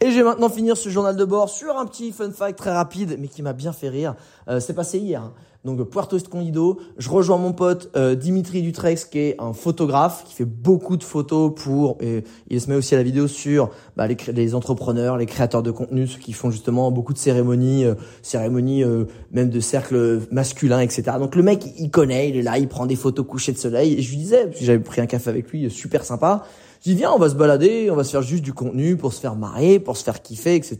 Et 0.00 0.10
je 0.10 0.16
vais 0.16 0.24
maintenant 0.24 0.48
finir 0.48 0.76
ce 0.76 0.88
journal 0.88 1.16
de 1.16 1.24
bord 1.24 1.48
sur 1.48 1.76
un 1.76 1.86
petit 1.86 2.10
fun 2.10 2.32
fact 2.32 2.58
très 2.58 2.72
rapide, 2.72 3.16
mais 3.20 3.28
qui 3.28 3.42
m'a 3.42 3.52
bien 3.52 3.72
fait 3.72 3.88
rire. 3.88 4.16
Euh, 4.48 4.58
c'est 4.58 4.74
passé 4.74 4.98
hier. 4.98 5.22
Hein 5.22 5.34
donc 5.64 5.82
Puerto 5.84 6.16
Escondido. 6.16 6.78
Je 6.98 7.08
rejoins 7.08 7.38
mon 7.38 7.52
pote 7.52 7.90
euh, 7.96 8.14
Dimitri 8.14 8.62
Dutrex 8.62 9.06
qui 9.06 9.18
est 9.18 9.36
un 9.38 9.52
photographe 9.52 10.24
qui 10.26 10.34
fait 10.34 10.44
beaucoup 10.44 10.96
de 10.96 11.04
photos 11.04 11.52
pour 11.54 11.96
et 12.00 12.24
il 12.48 12.60
se 12.60 12.68
met 12.68 12.76
aussi 12.76 12.94
à 12.94 12.98
la 12.98 13.02
vidéo 13.02 13.26
sur 13.28 13.70
bah, 13.96 14.06
les, 14.06 14.54
entrepreneurs, 14.54 15.16
les 15.16 15.26
créateurs 15.26 15.62
de 15.62 15.70
contenu, 15.70 16.06
ceux 16.06 16.18
qui 16.18 16.32
font 16.32 16.50
justement 16.50 16.90
beaucoup 16.90 17.14
de 17.14 17.18
cérémonies, 17.18 17.84
euh, 17.84 17.94
cérémonies 18.22 18.84
euh, 18.84 19.04
même 19.32 19.48
de 19.48 19.60
cercles 19.60 20.20
masculins, 20.30 20.80
etc. 20.80 21.02
Donc 21.18 21.34
le 21.34 21.42
mec 21.42 21.64
il 21.78 21.90
connaît, 21.90 22.28
il 22.28 22.36
est 22.36 22.42
là, 22.42 22.58
il 22.58 22.68
prend 22.68 22.84
des 22.84 22.96
photos 22.96 23.26
couchées 23.26 23.52
de 23.52 23.58
soleil. 23.58 23.94
Et 23.94 24.02
je 24.02 24.10
lui 24.10 24.18
disais, 24.18 24.50
j'avais 24.60 24.78
pris 24.78 25.00
un 25.00 25.06
café 25.06 25.30
avec 25.30 25.50
lui, 25.50 25.70
super 25.70 26.04
sympa. 26.04 26.44
Je 26.84 26.90
dis 26.90 26.96
viens, 26.96 27.12
on 27.12 27.18
va 27.18 27.30
se 27.30 27.34
balader, 27.34 27.90
on 27.90 27.96
va 27.96 28.04
se 28.04 28.10
faire 28.10 28.20
juste 28.20 28.44
du 28.44 28.52
contenu 28.52 28.98
pour 28.98 29.14
se 29.14 29.20
faire 29.20 29.36
marrer, 29.36 29.78
pour 29.78 29.96
se 29.96 30.04
faire 30.04 30.20
kiffer, 30.20 30.54
etc. 30.54 30.76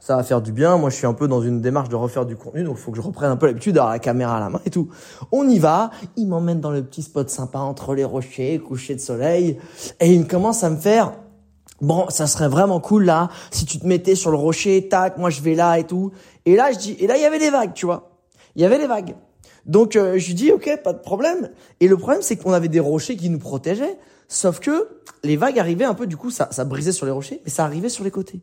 Ça 0.00 0.16
va 0.16 0.22
faire 0.22 0.40
du 0.40 0.52
bien. 0.52 0.78
Moi, 0.78 0.88
je 0.88 0.96
suis 0.96 1.06
un 1.06 1.12
peu 1.12 1.28
dans 1.28 1.42
une 1.42 1.60
démarche 1.60 1.90
de 1.90 1.96
refaire 1.96 2.24
du 2.24 2.34
contenu, 2.34 2.64
donc 2.64 2.76
il 2.78 2.82
faut 2.82 2.92
que 2.92 2.96
je 2.96 3.02
reprenne 3.02 3.30
un 3.30 3.36
peu 3.36 3.44
l'habitude 3.44 3.74
d'avoir 3.74 3.92
la 3.92 3.98
caméra 3.98 4.38
à 4.38 4.40
la 4.40 4.48
main 4.48 4.62
et 4.64 4.70
tout. 4.70 4.88
On 5.32 5.46
y 5.46 5.58
va. 5.58 5.90
Il 6.16 6.28
m'emmène 6.28 6.60
dans 6.60 6.70
le 6.70 6.82
petit 6.82 7.02
spot 7.02 7.28
sympa 7.28 7.58
entre 7.58 7.94
les 7.94 8.04
rochers, 8.04 8.58
coucher 8.58 8.94
de 8.94 9.00
soleil, 9.00 9.58
et 10.00 10.14
il 10.14 10.26
commence 10.26 10.64
à 10.64 10.70
me 10.70 10.78
faire 10.78 11.12
bon, 11.82 12.06
ça 12.08 12.26
serait 12.26 12.48
vraiment 12.48 12.80
cool 12.80 13.04
là 13.04 13.28
si 13.50 13.66
tu 13.66 13.78
te 13.78 13.86
mettais 13.86 14.14
sur 14.14 14.30
le 14.30 14.38
rocher, 14.38 14.88
tac, 14.88 15.18
moi 15.18 15.28
je 15.28 15.42
vais 15.42 15.54
là 15.54 15.78
et 15.78 15.84
tout. 15.84 16.12
Et 16.46 16.56
là 16.56 16.72
je 16.72 16.78
dis, 16.78 16.96
et 16.98 17.06
là 17.06 17.18
il 17.18 17.22
y 17.22 17.26
avait 17.26 17.38
des 17.38 17.50
vagues, 17.50 17.74
tu 17.74 17.84
vois. 17.84 18.12
Il 18.56 18.62
y 18.62 18.64
avait 18.64 18.78
des 18.78 18.86
vagues. 18.86 19.14
Donc 19.66 19.94
euh, 19.94 20.16
je 20.16 20.26
lui 20.28 20.34
dis 20.34 20.52
ok, 20.52 20.80
pas 20.82 20.94
de 20.94 21.00
problème. 21.00 21.50
Et 21.80 21.88
le 21.88 21.98
problème 21.98 22.22
c'est 22.22 22.36
qu'on 22.36 22.54
avait 22.54 22.68
des 22.68 22.80
rochers 22.80 23.18
qui 23.18 23.28
nous 23.28 23.38
protégeaient. 23.38 23.98
Sauf 24.28 24.60
que 24.60 24.88
les 25.22 25.36
vagues 25.36 25.58
arrivaient 25.58 25.84
un 25.84 25.94
peu, 25.94 26.06
du 26.06 26.16
coup, 26.16 26.30
ça, 26.30 26.48
ça 26.50 26.64
brisait 26.64 26.92
sur 26.92 27.06
les 27.06 27.12
rochers, 27.12 27.40
mais 27.44 27.50
ça 27.50 27.64
arrivait 27.64 27.88
sur 27.88 28.04
les 28.04 28.10
côtés. 28.10 28.40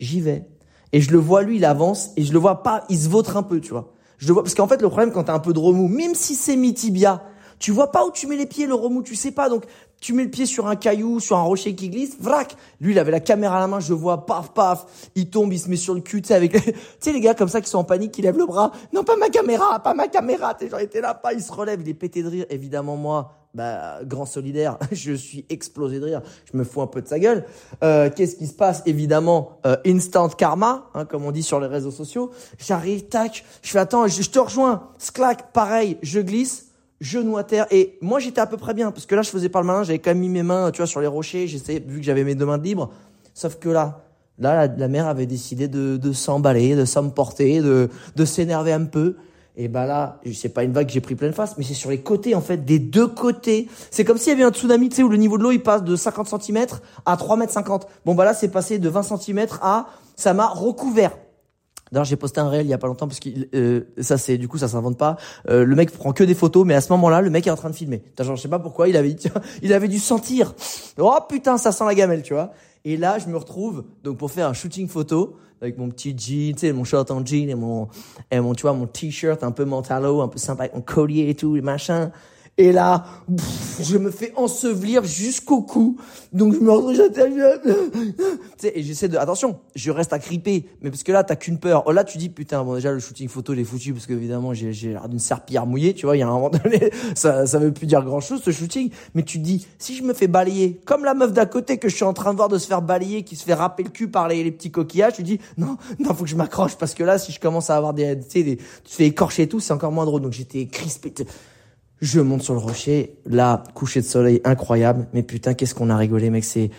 J'y 0.00 0.20
vais. 0.20 0.46
Et 0.92 1.00
je 1.00 1.10
le 1.12 1.18
vois, 1.18 1.42
lui, 1.42 1.56
il 1.56 1.64
avance, 1.64 2.10
et 2.16 2.24
je 2.24 2.32
le 2.32 2.38
vois 2.38 2.62
pas, 2.62 2.84
il 2.88 2.98
se 2.98 3.08
vautre 3.08 3.36
un 3.36 3.42
peu, 3.42 3.60
tu 3.60 3.70
vois. 3.70 3.92
Je 4.18 4.26
le 4.26 4.32
vois, 4.32 4.42
parce 4.42 4.54
qu'en 4.54 4.66
fait, 4.66 4.80
le 4.80 4.88
problème, 4.88 5.12
quand 5.12 5.24
t'as 5.24 5.34
un 5.34 5.38
peu 5.38 5.52
de 5.52 5.58
remous, 5.58 5.88
même 5.88 6.14
si 6.14 6.34
c'est 6.34 6.56
mi-tibia, 6.56 7.22
tu 7.58 7.72
vois 7.72 7.90
pas 7.90 8.06
où 8.06 8.10
tu 8.10 8.26
mets 8.26 8.36
les 8.36 8.46
pieds, 8.46 8.66
le 8.66 8.74
remous, 8.74 9.02
tu 9.02 9.16
sais 9.16 9.32
pas. 9.32 9.48
Donc, 9.48 9.64
tu 10.00 10.12
mets 10.12 10.24
le 10.24 10.30
pied 10.30 10.46
sur 10.46 10.68
un 10.68 10.76
caillou, 10.76 11.18
sur 11.18 11.36
un 11.36 11.42
rocher 11.42 11.74
qui 11.74 11.88
glisse, 11.88 12.16
vrac. 12.20 12.56
Lui, 12.80 12.92
il 12.92 12.98
avait 12.98 13.10
la 13.10 13.20
caméra 13.20 13.56
à 13.56 13.60
la 13.60 13.66
main, 13.66 13.80
je 13.80 13.94
vois, 13.94 14.26
paf, 14.26 14.52
paf. 14.52 14.86
Il 15.16 15.28
tombe, 15.28 15.52
il 15.52 15.58
se 15.58 15.68
met 15.68 15.76
sur 15.76 15.94
le 15.94 16.00
cul, 16.00 16.22
tu 16.22 16.28
sais, 16.28 16.34
avec 16.34 16.52
tu 16.64 16.72
sais, 17.00 17.12
les 17.12 17.20
gars 17.20 17.34
comme 17.34 17.48
ça 17.48 17.60
qui 17.60 17.68
sont 17.68 17.78
en 17.78 17.84
panique, 17.84 18.12
qui 18.12 18.22
lèvent 18.22 18.38
le 18.38 18.46
bras. 18.46 18.70
Non, 18.92 19.02
pas 19.02 19.16
ma 19.16 19.28
caméra, 19.28 19.80
pas 19.80 19.94
ma 19.94 20.06
caméra. 20.06 20.54
T'es 20.54 20.68
genre, 20.68 20.80
était 20.80 21.00
là, 21.00 21.14
pas, 21.14 21.32
il 21.32 21.42
se 21.42 21.52
relève, 21.52 21.80
il 21.80 21.88
est 21.88 21.94
pété 21.94 22.22
de 22.22 22.28
rire. 22.28 22.46
Évidemment, 22.48 22.96
moi, 22.96 23.32
bah, 23.54 24.00
grand 24.04 24.26
solidaire, 24.26 24.78
je 24.92 25.12
suis 25.12 25.44
explosé 25.48 26.00
de 26.00 26.04
rire, 26.04 26.22
je 26.50 26.56
me 26.56 26.64
fous 26.64 26.82
un 26.82 26.86
peu 26.86 27.02
de 27.02 27.08
sa 27.08 27.18
gueule. 27.18 27.44
Euh, 27.82 28.10
Qu'est-ce 28.14 28.36
qui 28.36 28.46
se 28.46 28.52
passe? 28.52 28.82
Évidemment, 28.86 29.58
euh, 29.66 29.76
instant 29.86 30.28
karma, 30.28 30.90
hein, 30.94 31.04
comme 31.04 31.24
on 31.24 31.32
dit 31.32 31.42
sur 31.42 31.60
les 31.60 31.66
réseaux 31.66 31.90
sociaux. 31.90 32.30
J'arrive, 32.58 33.08
tac, 33.08 33.44
je 33.62 33.70
fais 33.70 33.78
attends, 33.78 34.06
je, 34.06 34.28
te 34.28 34.38
rejoins, 34.38 34.88
sclac, 34.98 35.52
pareil, 35.52 35.98
je 36.02 36.20
glisse, 36.20 36.68
genou 37.00 37.36
à 37.36 37.44
terre. 37.44 37.66
Et 37.70 37.98
moi, 38.00 38.18
j'étais 38.18 38.40
à 38.40 38.46
peu 38.46 38.56
près 38.56 38.74
bien, 38.74 38.90
parce 38.90 39.06
que 39.06 39.14
là, 39.14 39.22
je 39.22 39.30
faisais 39.30 39.48
pas 39.48 39.60
le 39.60 39.66
malin, 39.66 39.82
j'avais 39.82 39.98
quand 39.98 40.10
même 40.10 40.18
mis 40.18 40.28
mes 40.28 40.42
mains, 40.42 40.70
tu 40.70 40.78
vois, 40.78 40.86
sur 40.86 41.00
les 41.00 41.06
rochers, 41.06 41.48
j'essayais, 41.48 41.80
vu 41.80 42.00
que 42.00 42.04
j'avais 42.04 42.24
mes 42.24 42.34
deux 42.34 42.46
mains 42.46 42.58
libres. 42.58 42.90
Sauf 43.34 43.56
que 43.56 43.68
là, 43.68 44.04
là, 44.38 44.66
la, 44.66 44.88
mère 44.88 45.06
avait 45.06 45.26
décidé 45.26 45.68
de, 45.68 45.96
de 45.96 46.12
s'emballer, 46.12 46.76
de 46.76 46.84
s'emporter, 46.84 47.60
de, 47.60 47.88
de 48.14 48.24
s'énerver 48.24 48.72
un 48.72 48.84
peu. 48.84 49.16
Et 49.60 49.66
bah 49.66 49.86
là, 49.86 50.20
c'est 50.32 50.50
pas 50.50 50.62
une 50.62 50.72
vague 50.72 50.86
que 50.86 50.92
j'ai 50.92 51.00
pris 51.00 51.16
pleine 51.16 51.32
face, 51.32 51.58
mais 51.58 51.64
c'est 51.64 51.74
sur 51.74 51.90
les 51.90 52.00
côtés 52.00 52.36
en 52.36 52.40
fait, 52.40 52.64
des 52.64 52.78
deux 52.78 53.08
côtés. 53.08 53.68
C'est 53.90 54.04
comme 54.04 54.16
s'il 54.16 54.28
y 54.28 54.32
avait 54.32 54.44
un 54.44 54.52
tsunami, 54.52 54.88
tu 54.88 54.94
sais, 54.94 55.02
où 55.02 55.08
le 55.08 55.16
niveau 55.16 55.36
de 55.36 55.42
l'eau 55.42 55.50
il 55.50 55.60
passe 55.60 55.82
de 55.82 55.96
50 55.96 56.40
cm 56.40 56.66
à 57.04 57.16
3 57.16 57.36
mètres 57.36 57.52
50. 57.52 57.88
Bon 58.06 58.14
bah 58.14 58.24
là, 58.24 58.34
c'est 58.34 58.52
passé 58.52 58.78
de 58.78 58.88
20 58.88 59.02
cm 59.02 59.46
à, 59.60 59.88
ça 60.14 60.32
m'a 60.32 60.46
recouvert. 60.46 61.10
D'ailleurs, 61.90 62.04
j'ai 62.04 62.14
posté 62.14 62.40
un 62.40 62.48
réel 62.48 62.66
il 62.66 62.68
y 62.68 62.72
a 62.72 62.78
pas 62.78 62.86
longtemps 62.86 63.08
parce 63.08 63.18
que 63.18 63.30
euh, 63.56 63.80
ça 63.98 64.16
c'est 64.16 64.38
du 64.38 64.46
coup 64.46 64.58
ça 64.58 64.68
s'invente 64.68 64.96
pas. 64.96 65.16
Euh, 65.50 65.64
le 65.64 65.74
mec 65.74 65.90
prend 65.90 66.12
que 66.12 66.22
des 66.22 66.36
photos, 66.36 66.64
mais 66.64 66.74
à 66.74 66.80
ce 66.80 66.92
moment-là, 66.92 67.20
le 67.20 67.30
mec 67.30 67.44
est 67.48 67.50
en 67.50 67.56
train 67.56 67.70
de 67.70 67.74
filmer. 67.74 68.04
Genre, 68.16 68.36
je 68.36 68.42
sais 68.42 68.48
pas 68.48 68.60
pourquoi, 68.60 68.88
il 68.88 68.96
avait 68.96 69.16
il 69.62 69.72
avait 69.72 69.88
dû 69.88 69.98
sentir. 69.98 70.54
Oh 70.98 71.18
putain, 71.28 71.58
ça 71.58 71.72
sent 71.72 71.84
la 71.84 71.96
gamelle, 71.96 72.22
tu 72.22 72.32
vois. 72.32 72.52
Et 72.84 72.96
là, 72.96 73.18
je 73.18 73.26
me 73.26 73.36
retrouve 73.36 73.84
donc 74.04 74.18
pour 74.18 74.30
faire 74.30 74.46
un 74.46 74.52
shooting 74.52 74.86
photo 74.86 75.36
avec 75.60 75.78
mon 75.78 75.88
petit 75.88 76.14
jean, 76.16 76.54
tu 76.54 76.60
sais, 76.60 76.72
mon 76.72 76.84
short 76.84 77.10
en 77.10 77.24
jean 77.24 77.48
et 77.50 77.54
mon, 77.54 77.88
et 78.30 78.40
mon, 78.40 78.54
tu 78.54 78.62
vois, 78.62 78.72
mon 78.72 78.86
t-shirt 78.86 79.42
un 79.42 79.50
peu 79.50 79.64
mentalo, 79.64 80.20
un 80.20 80.28
peu 80.28 80.38
sympa 80.38 80.64
avec 80.64 80.74
mon 80.74 80.80
collier 80.80 81.28
et 81.28 81.34
tout, 81.34 81.56
et 81.56 81.60
machin. 81.60 82.12
Et 82.60 82.72
là, 82.72 83.04
je 83.80 83.96
me 83.96 84.10
fais 84.10 84.32
ensevelir 84.34 85.04
jusqu'au 85.04 85.62
cou. 85.62 85.96
Donc 86.32 86.54
je 86.54 86.58
me 86.58 86.72
retrouve 86.72 86.98
et 88.64 88.82
j'essaie 88.82 89.08
de 89.08 89.16
attention, 89.16 89.60
je 89.76 89.92
reste 89.92 90.12
à 90.12 90.18
criper, 90.18 90.66
mais 90.82 90.90
parce 90.90 91.04
que 91.04 91.12
là 91.12 91.22
t'as 91.22 91.36
qu'une 91.36 91.58
peur. 91.58 91.84
Oh 91.86 91.92
là 91.92 92.02
tu 92.02 92.18
dis 92.18 92.28
putain 92.28 92.64
bon 92.64 92.74
déjà 92.74 92.90
le 92.90 92.98
shooting 92.98 93.28
photo 93.28 93.54
j'ai 93.54 93.62
foutu 93.62 93.92
parce 93.92 94.06
que 94.06 94.12
évidemment 94.12 94.52
j'ai 94.54 94.72
j'ai 94.72 94.90
l'air 94.90 95.08
d'une 95.08 95.20
serpillière 95.20 95.66
mouillée, 95.66 95.94
tu 95.94 96.06
vois, 96.06 96.16
il 96.16 96.20
y 96.20 96.22
a 96.22 96.28
un 96.28 96.32
moment 96.32 96.50
donné 96.50 96.90
ça 97.14 97.46
ça 97.46 97.58
veut 97.60 97.72
plus 97.72 97.86
dire 97.86 98.02
grand-chose 98.02 98.42
ce 98.42 98.50
shooting, 98.50 98.90
mais 99.14 99.22
tu 99.22 99.38
dis 99.38 99.66
si 99.78 99.94
je 99.94 100.02
me 100.02 100.12
fais 100.12 100.26
balayer 100.26 100.80
comme 100.84 101.04
la 101.04 101.14
meuf 101.14 101.32
d'à 101.32 101.46
côté 101.46 101.78
que 101.78 101.88
je 101.88 101.94
suis 101.94 102.04
en 102.04 102.12
train 102.12 102.32
de 102.32 102.36
voir 102.36 102.48
de 102.48 102.58
se 102.58 102.66
faire 102.66 102.82
balayer 102.82 103.22
qui 103.22 103.36
se 103.36 103.44
fait 103.44 103.54
râper 103.54 103.84
le 103.84 103.90
cul 103.90 104.08
par 104.08 104.26
les, 104.26 104.42
les 104.42 104.50
petits 104.50 104.72
coquillages, 104.72 105.14
tu 105.14 105.22
dis 105.22 105.38
non, 105.56 105.76
non, 106.00 106.12
faut 106.12 106.24
que 106.24 106.30
je 106.30 106.36
m'accroche 106.36 106.76
parce 106.76 106.94
que 106.94 107.04
là 107.04 107.18
si 107.18 107.30
je 107.30 107.38
commence 107.38 107.70
à 107.70 107.76
avoir 107.76 107.94
des 107.94 108.18
tu 108.18 108.24
sais 108.28 108.42
des, 108.42 108.56
tu 108.56 108.90
te 108.90 108.94
fais 108.94 109.06
écorcher 109.06 109.44
et 109.44 109.48
tout, 109.48 109.60
c'est 109.60 109.72
encore 109.72 109.92
moins 109.92 110.04
drôle. 110.04 110.22
Donc 110.22 110.32
j'étais 110.32 110.66
crispé. 110.66 111.12
Je 112.00 112.20
monte 112.20 112.42
sur 112.42 112.54
le 112.54 112.60
rocher, 112.60 113.16
là, 113.26 113.64
coucher 113.74 114.00
de 114.00 114.06
soleil 114.06 114.40
incroyable, 114.44 115.08
mais 115.12 115.22
putain, 115.22 115.54
qu'est-ce 115.54 115.74
qu'on 115.74 115.90
a 115.90 115.96
rigolé, 115.96 116.30
mec, 116.30 116.44
c'est, 116.44 116.70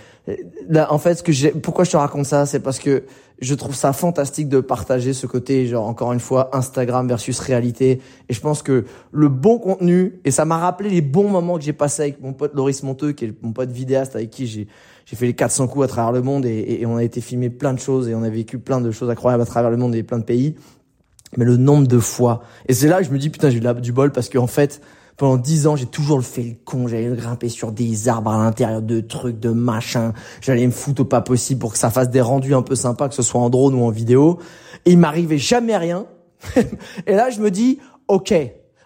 là, 0.70 0.94
en 0.94 0.98
fait, 0.98 1.16
ce 1.16 1.24
que 1.24 1.32
j'ai, 1.32 1.52
pourquoi 1.52 1.84
je 1.84 1.92
te 1.92 1.98
raconte 1.98 2.26
ça, 2.26 2.46
c'est 2.46 2.62
parce 2.62 2.80
que 2.80 3.04
je 3.42 3.56
trouve 3.56 3.76
ça 3.76 3.94
fantastique 3.94 4.50
de 4.50 4.60
partager 4.60 5.14
ce 5.14 5.26
côté, 5.26 5.66
genre, 5.68 5.88
encore 5.88 6.14
une 6.14 6.20
fois, 6.20 6.50
Instagram 6.54 7.08
versus 7.08 7.40
réalité. 7.40 8.02
Et 8.28 8.34
je 8.34 8.42
pense 8.42 8.62
que 8.62 8.86
le 9.12 9.30
bon 9.30 9.60
contenu, 9.60 10.20
et 10.26 10.32
ça 10.32 10.46
m'a 10.46 10.58
rappelé 10.58 10.90
les 10.90 11.02
bons 11.02 11.30
moments 11.30 11.58
que 11.58 11.64
j'ai 11.64 11.74
passés 11.74 12.02
avec 12.04 12.22
mon 12.22 12.34
pote 12.34 12.54
Loris 12.54 12.84
Monteux, 12.84 13.14
qui 13.14 13.26
est 13.26 13.34
mon 13.42 13.54
pote 13.54 13.72
vidéaste 13.72 14.16
avec 14.16 14.30
qui 14.30 14.48
j'ai, 14.48 14.68
j'ai 15.06 15.16
fait 15.16 15.26
les 15.26 15.34
400 15.34 15.68
coups 15.68 15.86
à 15.86 15.88
travers 15.88 16.12
le 16.12 16.22
monde 16.22 16.46
et, 16.46 16.84
on 16.86 16.98
a 16.98 17.04
été 17.04 17.22
filmé 17.22 17.50
plein 17.50 17.74
de 17.74 17.80
choses 17.80 18.10
et 18.10 18.16
on 18.16 18.24
a 18.24 18.30
vécu 18.30 18.60
plein 18.60 18.82
de 18.82 18.92
choses 18.92 19.10
incroyables 19.10 19.42
à 19.42 19.46
travers 19.46 19.72
le 19.72 19.78
monde 19.78 19.96
et 19.96 20.04
plein 20.04 20.20
de 20.20 20.24
pays. 20.24 20.56
Mais 21.38 21.46
le 21.46 21.58
nombre 21.58 21.88
de 21.88 22.00
fois, 22.00 22.42
et 22.68 22.74
c'est 22.74 22.88
là 22.88 23.00
que 23.00 23.06
je 23.06 23.12
me 23.12 23.18
dis, 23.18 23.30
putain, 23.30 23.50
j'ai 23.50 23.60
du 23.60 23.92
bol 23.92 24.12
parce 24.12 24.30
qu'en 24.30 24.48
fait, 24.48 24.82
pendant 25.20 25.36
dix 25.36 25.68
ans, 25.68 25.76
j'ai 25.76 25.86
toujours 25.86 26.24
fait 26.24 26.42
le 26.42 26.56
con. 26.64 26.88
J'allais 26.88 27.14
grimper 27.14 27.50
sur 27.50 27.74
des 27.74 28.08
arbres 28.08 28.32
à 28.32 28.38
l'intérieur 28.38 28.82
de 28.82 29.02
trucs, 29.02 29.38
de 29.38 29.50
machins. 29.50 30.14
J'allais 30.40 30.66
me 30.66 30.72
foutre 30.72 31.02
au 31.02 31.06
pas 31.06 31.20
possible 31.20 31.60
pour 31.60 31.74
que 31.74 31.78
ça 31.78 31.90
fasse 31.90 32.10
des 32.10 32.22
rendus 32.22 32.56
un 32.56 32.62
peu 32.62 32.74
sympas, 32.74 33.10
que 33.10 33.16
ce 33.16 33.22
soit 33.22 33.42
en 33.42 33.50
drone 33.50 33.76
ou 33.76 33.84
en 33.84 33.90
vidéo. 33.90 34.40
Et 34.86 34.92
il 34.92 34.98
m'arrivait 34.98 35.38
jamais 35.38 35.76
rien. 35.76 36.06
et 37.06 37.16
là, 37.16 37.30
je 37.32 37.42
me 37.42 37.52
dis, 37.52 37.80
ok, 38.08 38.34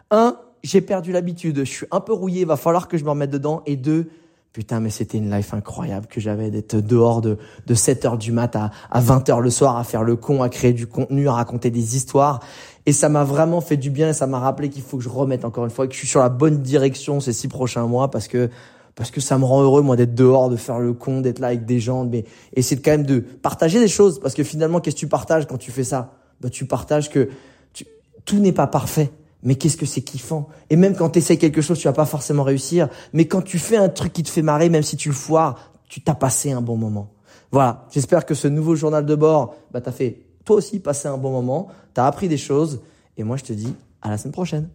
un, 0.10 0.40
j'ai 0.64 0.82
perdu 0.82 1.12
l'habitude. 1.12 1.60
Je 1.60 1.72
suis 1.72 1.86
un 1.92 2.00
peu 2.00 2.14
rouillé. 2.14 2.42
Il 2.42 2.48
va 2.48 2.58
falloir 2.58 2.88
que 2.88 2.98
je 2.98 3.04
me 3.04 3.12
remette 3.12 3.30
dedans. 3.30 3.62
Et 3.68 3.76
deux, 3.76 4.10
Putain, 4.54 4.80
mais 4.80 4.92
c'était 4.92 5.18
une 5.18 5.36
life 5.36 5.52
incroyable 5.56 6.06
que 6.06 6.22
j'avais 6.22 6.52
d'être 6.52 6.76
dehors 6.76 7.22
de, 7.22 7.40
de 7.66 7.74
7 7.74 8.06
heures 8.06 8.18
du 8.20 8.32
mat 8.32 8.56
à, 8.56 8.70
à 8.92 9.02
20 9.02 9.28
heures 9.30 9.42
le 9.42 9.50
soir 9.50 9.78
à 9.78 9.84
faire 9.84 10.04
le 10.04 10.16
con, 10.16 10.44
à 10.44 10.50
créer 10.50 10.74
du 10.74 10.86
contenu, 10.86 11.28
à 11.28 11.34
raconter 11.34 11.72
des 11.72 11.96
histoires. 11.96 12.40
Et 12.86 12.92
ça 12.94 13.10
m'a 13.10 13.24
vraiment 13.24 13.62
fait 13.62 13.78
du 13.78 13.90
bien 13.90 14.10
et 14.10 14.14
ça 14.14 14.28
m'a 14.28 14.40
rappelé 14.40 14.70
qu'il 14.70 14.84
faut 14.84 14.98
que 14.98 15.04
je 15.04 15.10
remette 15.10 15.46
encore 15.46 15.64
une 15.64 15.72
fois, 15.72 15.88
que 15.88 15.94
je 15.94 16.00
suis 16.00 16.08
sur 16.08 16.20
la 16.20 16.30
bonne 16.30 16.62
direction 16.62 17.20
ces 17.20 17.34
six 17.34 17.48
prochains 17.48 17.86
mois 17.88 18.12
parce 18.12 18.28
que 18.28 18.50
parce 18.96 19.10
que 19.10 19.22
ça 19.22 19.40
me 19.40 19.46
rend 19.46 19.64
heureux 19.64 19.82
moi 19.82 19.96
d'être 19.96 20.14
dehors, 20.14 20.50
de 20.52 20.56
faire 20.56 20.80
le 20.80 20.94
con, 20.94 21.22
d'être 21.22 21.40
là 21.40 21.48
avec 21.48 21.66
des 21.66 21.80
gens, 21.80 22.06
mais 22.06 22.26
essayer 22.56 22.80
quand 22.80 22.92
même 22.92 23.06
de 23.06 23.20
partager 23.20 23.80
des 23.80 23.88
choses 23.88 24.20
parce 24.20 24.36
que 24.36 24.44
finalement 24.44 24.80
qu'est-ce 24.82 24.96
que 24.96 25.00
tu 25.00 25.08
partages 25.08 25.48
quand 25.48 25.58
tu 25.58 25.72
fais 25.72 25.84
ça? 25.84 26.14
Bah 26.42 26.50
tu 26.50 26.66
partages 26.66 27.10
que 27.10 27.30
tu, 27.74 27.86
tout 28.26 28.38
n'est 28.38 28.52
pas 28.52 28.68
parfait 28.68 29.12
mais 29.44 29.56
qu'est-ce 29.56 29.78
que 29.78 29.86
c'est 29.86 30.02
kiffant. 30.02 30.48
Et 30.70 30.76
même 30.76 30.96
quand 30.96 31.12
tu 31.12 31.20
essaies 31.20 31.38
quelque 31.38 31.62
chose, 31.62 31.78
tu 31.78 31.88
vas 31.88 31.94
pas 31.94 32.06
forcément 32.06 32.44
réussir. 32.44 32.88
Mais 33.12 33.26
quand 33.26 33.42
tu 33.42 33.60
fais 33.60 33.78
un 33.78 33.90
truc 33.90 34.14
qui 34.14 34.24
te 34.24 34.30
fait 34.30 34.42
marrer, 34.42 34.70
même 34.70 34.84
si 34.84 34.96
tu 34.96 35.10
le 35.10 35.16
foires, 35.16 35.72
tu 35.90 36.02
t'as 36.02 36.16
passé 36.16 36.52
un 36.52 36.62
bon 36.62 36.78
moment. 36.78 37.12
Voilà. 37.52 37.86
J'espère 37.92 38.26
que 38.26 38.34
ce 38.34 38.48
nouveau 38.48 38.76
journal 38.76 39.06
de 39.06 39.16
bord, 39.16 39.56
bah, 39.72 39.82
t'as 39.82 39.92
fait 39.92 40.22
toi 40.46 40.58
aussi 40.58 40.80
passer 40.80 41.08
un 41.08 41.18
bon 41.18 41.32
moment. 41.32 41.68
T'as 41.94 42.06
appris 42.06 42.28
des 42.28 42.38
choses. 42.38 42.82
Et 43.18 43.24
moi, 43.24 43.38
je 43.38 43.44
te 43.44 43.54
dis 43.54 43.74
à 44.02 44.10
la 44.10 44.18
semaine 44.18 44.34
prochaine. 44.34 44.70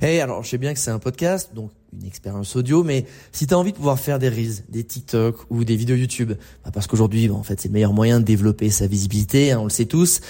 Hey, 0.00 0.20
alors 0.20 0.42
je 0.42 0.50
sais 0.50 0.58
bien 0.58 0.72
que 0.74 0.78
c'est 0.78 0.90
un 0.90 0.98
podcast, 0.98 1.50
donc 1.54 1.70
une 1.92 2.06
expérience 2.06 2.56
audio, 2.56 2.82
mais 2.82 3.06
si 3.32 3.46
tu 3.46 3.54
as 3.54 3.58
envie 3.58 3.72
de 3.72 3.76
pouvoir 3.76 3.98
faire 3.98 4.18
des 4.18 4.28
reels, 4.28 4.64
des 4.68 4.84
TikTok 4.84 5.36
ou 5.50 5.64
des 5.64 5.76
vidéos 5.76 5.96
YouTube, 5.96 6.32
bah 6.64 6.70
parce 6.72 6.86
qu'aujourd'hui, 6.86 7.30
en 7.30 7.42
fait, 7.42 7.60
c'est 7.60 7.68
le 7.68 7.74
meilleur 7.74 7.92
moyen 7.92 8.20
de 8.20 8.24
développer 8.24 8.70
sa 8.70 8.86
visibilité, 8.86 9.52
hein, 9.52 9.60
on 9.60 9.64
le 9.64 9.70
sait 9.70 9.84
tous, 9.84 10.20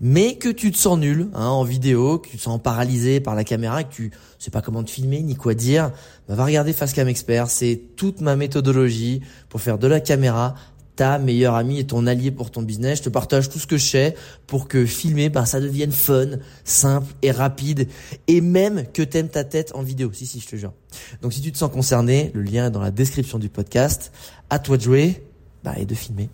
mais 0.00 0.36
que 0.36 0.48
tu 0.48 0.70
te 0.70 0.78
sens 0.78 0.98
nul 0.98 1.28
hein, 1.34 1.46
en 1.46 1.64
vidéo, 1.64 2.18
que 2.18 2.28
tu 2.28 2.36
te 2.36 2.42
sens 2.42 2.60
paralysé 2.60 3.20
par 3.20 3.34
la 3.34 3.44
caméra, 3.44 3.82
que 3.84 3.94
tu 3.94 4.10
sais 4.38 4.50
pas 4.50 4.62
comment 4.62 4.82
te 4.82 4.90
filmer 4.90 5.22
ni 5.22 5.34
quoi 5.34 5.54
dire, 5.54 5.92
bah 6.28 6.34
va 6.34 6.44
regarder 6.44 6.72
Facecam 6.72 7.08
Expert, 7.08 7.48
c'est 7.48 7.80
toute 7.96 8.20
ma 8.20 8.36
méthodologie 8.36 9.22
pour 9.48 9.60
faire 9.60 9.78
de 9.78 9.86
la 9.86 10.00
caméra 10.00 10.54
ta 10.96 11.18
meilleure 11.18 11.54
amie 11.54 11.78
et 11.78 11.86
ton 11.86 12.06
allié 12.06 12.30
pour 12.30 12.50
ton 12.50 12.62
business. 12.62 12.98
Je 12.98 13.04
te 13.04 13.08
partage 13.08 13.48
tout 13.48 13.58
ce 13.58 13.66
que 13.66 13.76
je 13.76 13.86
sais 13.86 14.14
pour 14.46 14.66
que 14.66 14.84
filmer, 14.86 15.28
ben, 15.28 15.44
ça 15.44 15.60
devienne 15.60 15.92
fun, 15.92 16.38
simple 16.64 17.12
et 17.22 17.30
rapide 17.30 17.88
et 18.26 18.40
même 18.40 18.84
que 18.92 19.02
t'aimes 19.02 19.28
ta 19.28 19.44
tête 19.44 19.72
en 19.74 19.82
vidéo. 19.82 20.10
Si, 20.12 20.26
si, 20.26 20.40
je 20.40 20.48
te 20.48 20.56
jure. 20.56 20.72
Donc, 21.22 21.32
si 21.32 21.40
tu 21.40 21.52
te 21.52 21.58
sens 21.58 21.70
concerné, 21.70 22.30
le 22.34 22.42
lien 22.42 22.66
est 22.66 22.70
dans 22.70 22.80
la 22.80 22.90
description 22.90 23.38
du 23.38 23.48
podcast. 23.48 24.12
À 24.50 24.58
toi 24.58 24.76
de 24.76 24.82
jouer 24.82 25.22
bah, 25.62 25.74
et 25.76 25.84
de 25.84 25.94
filmer. 25.94 26.30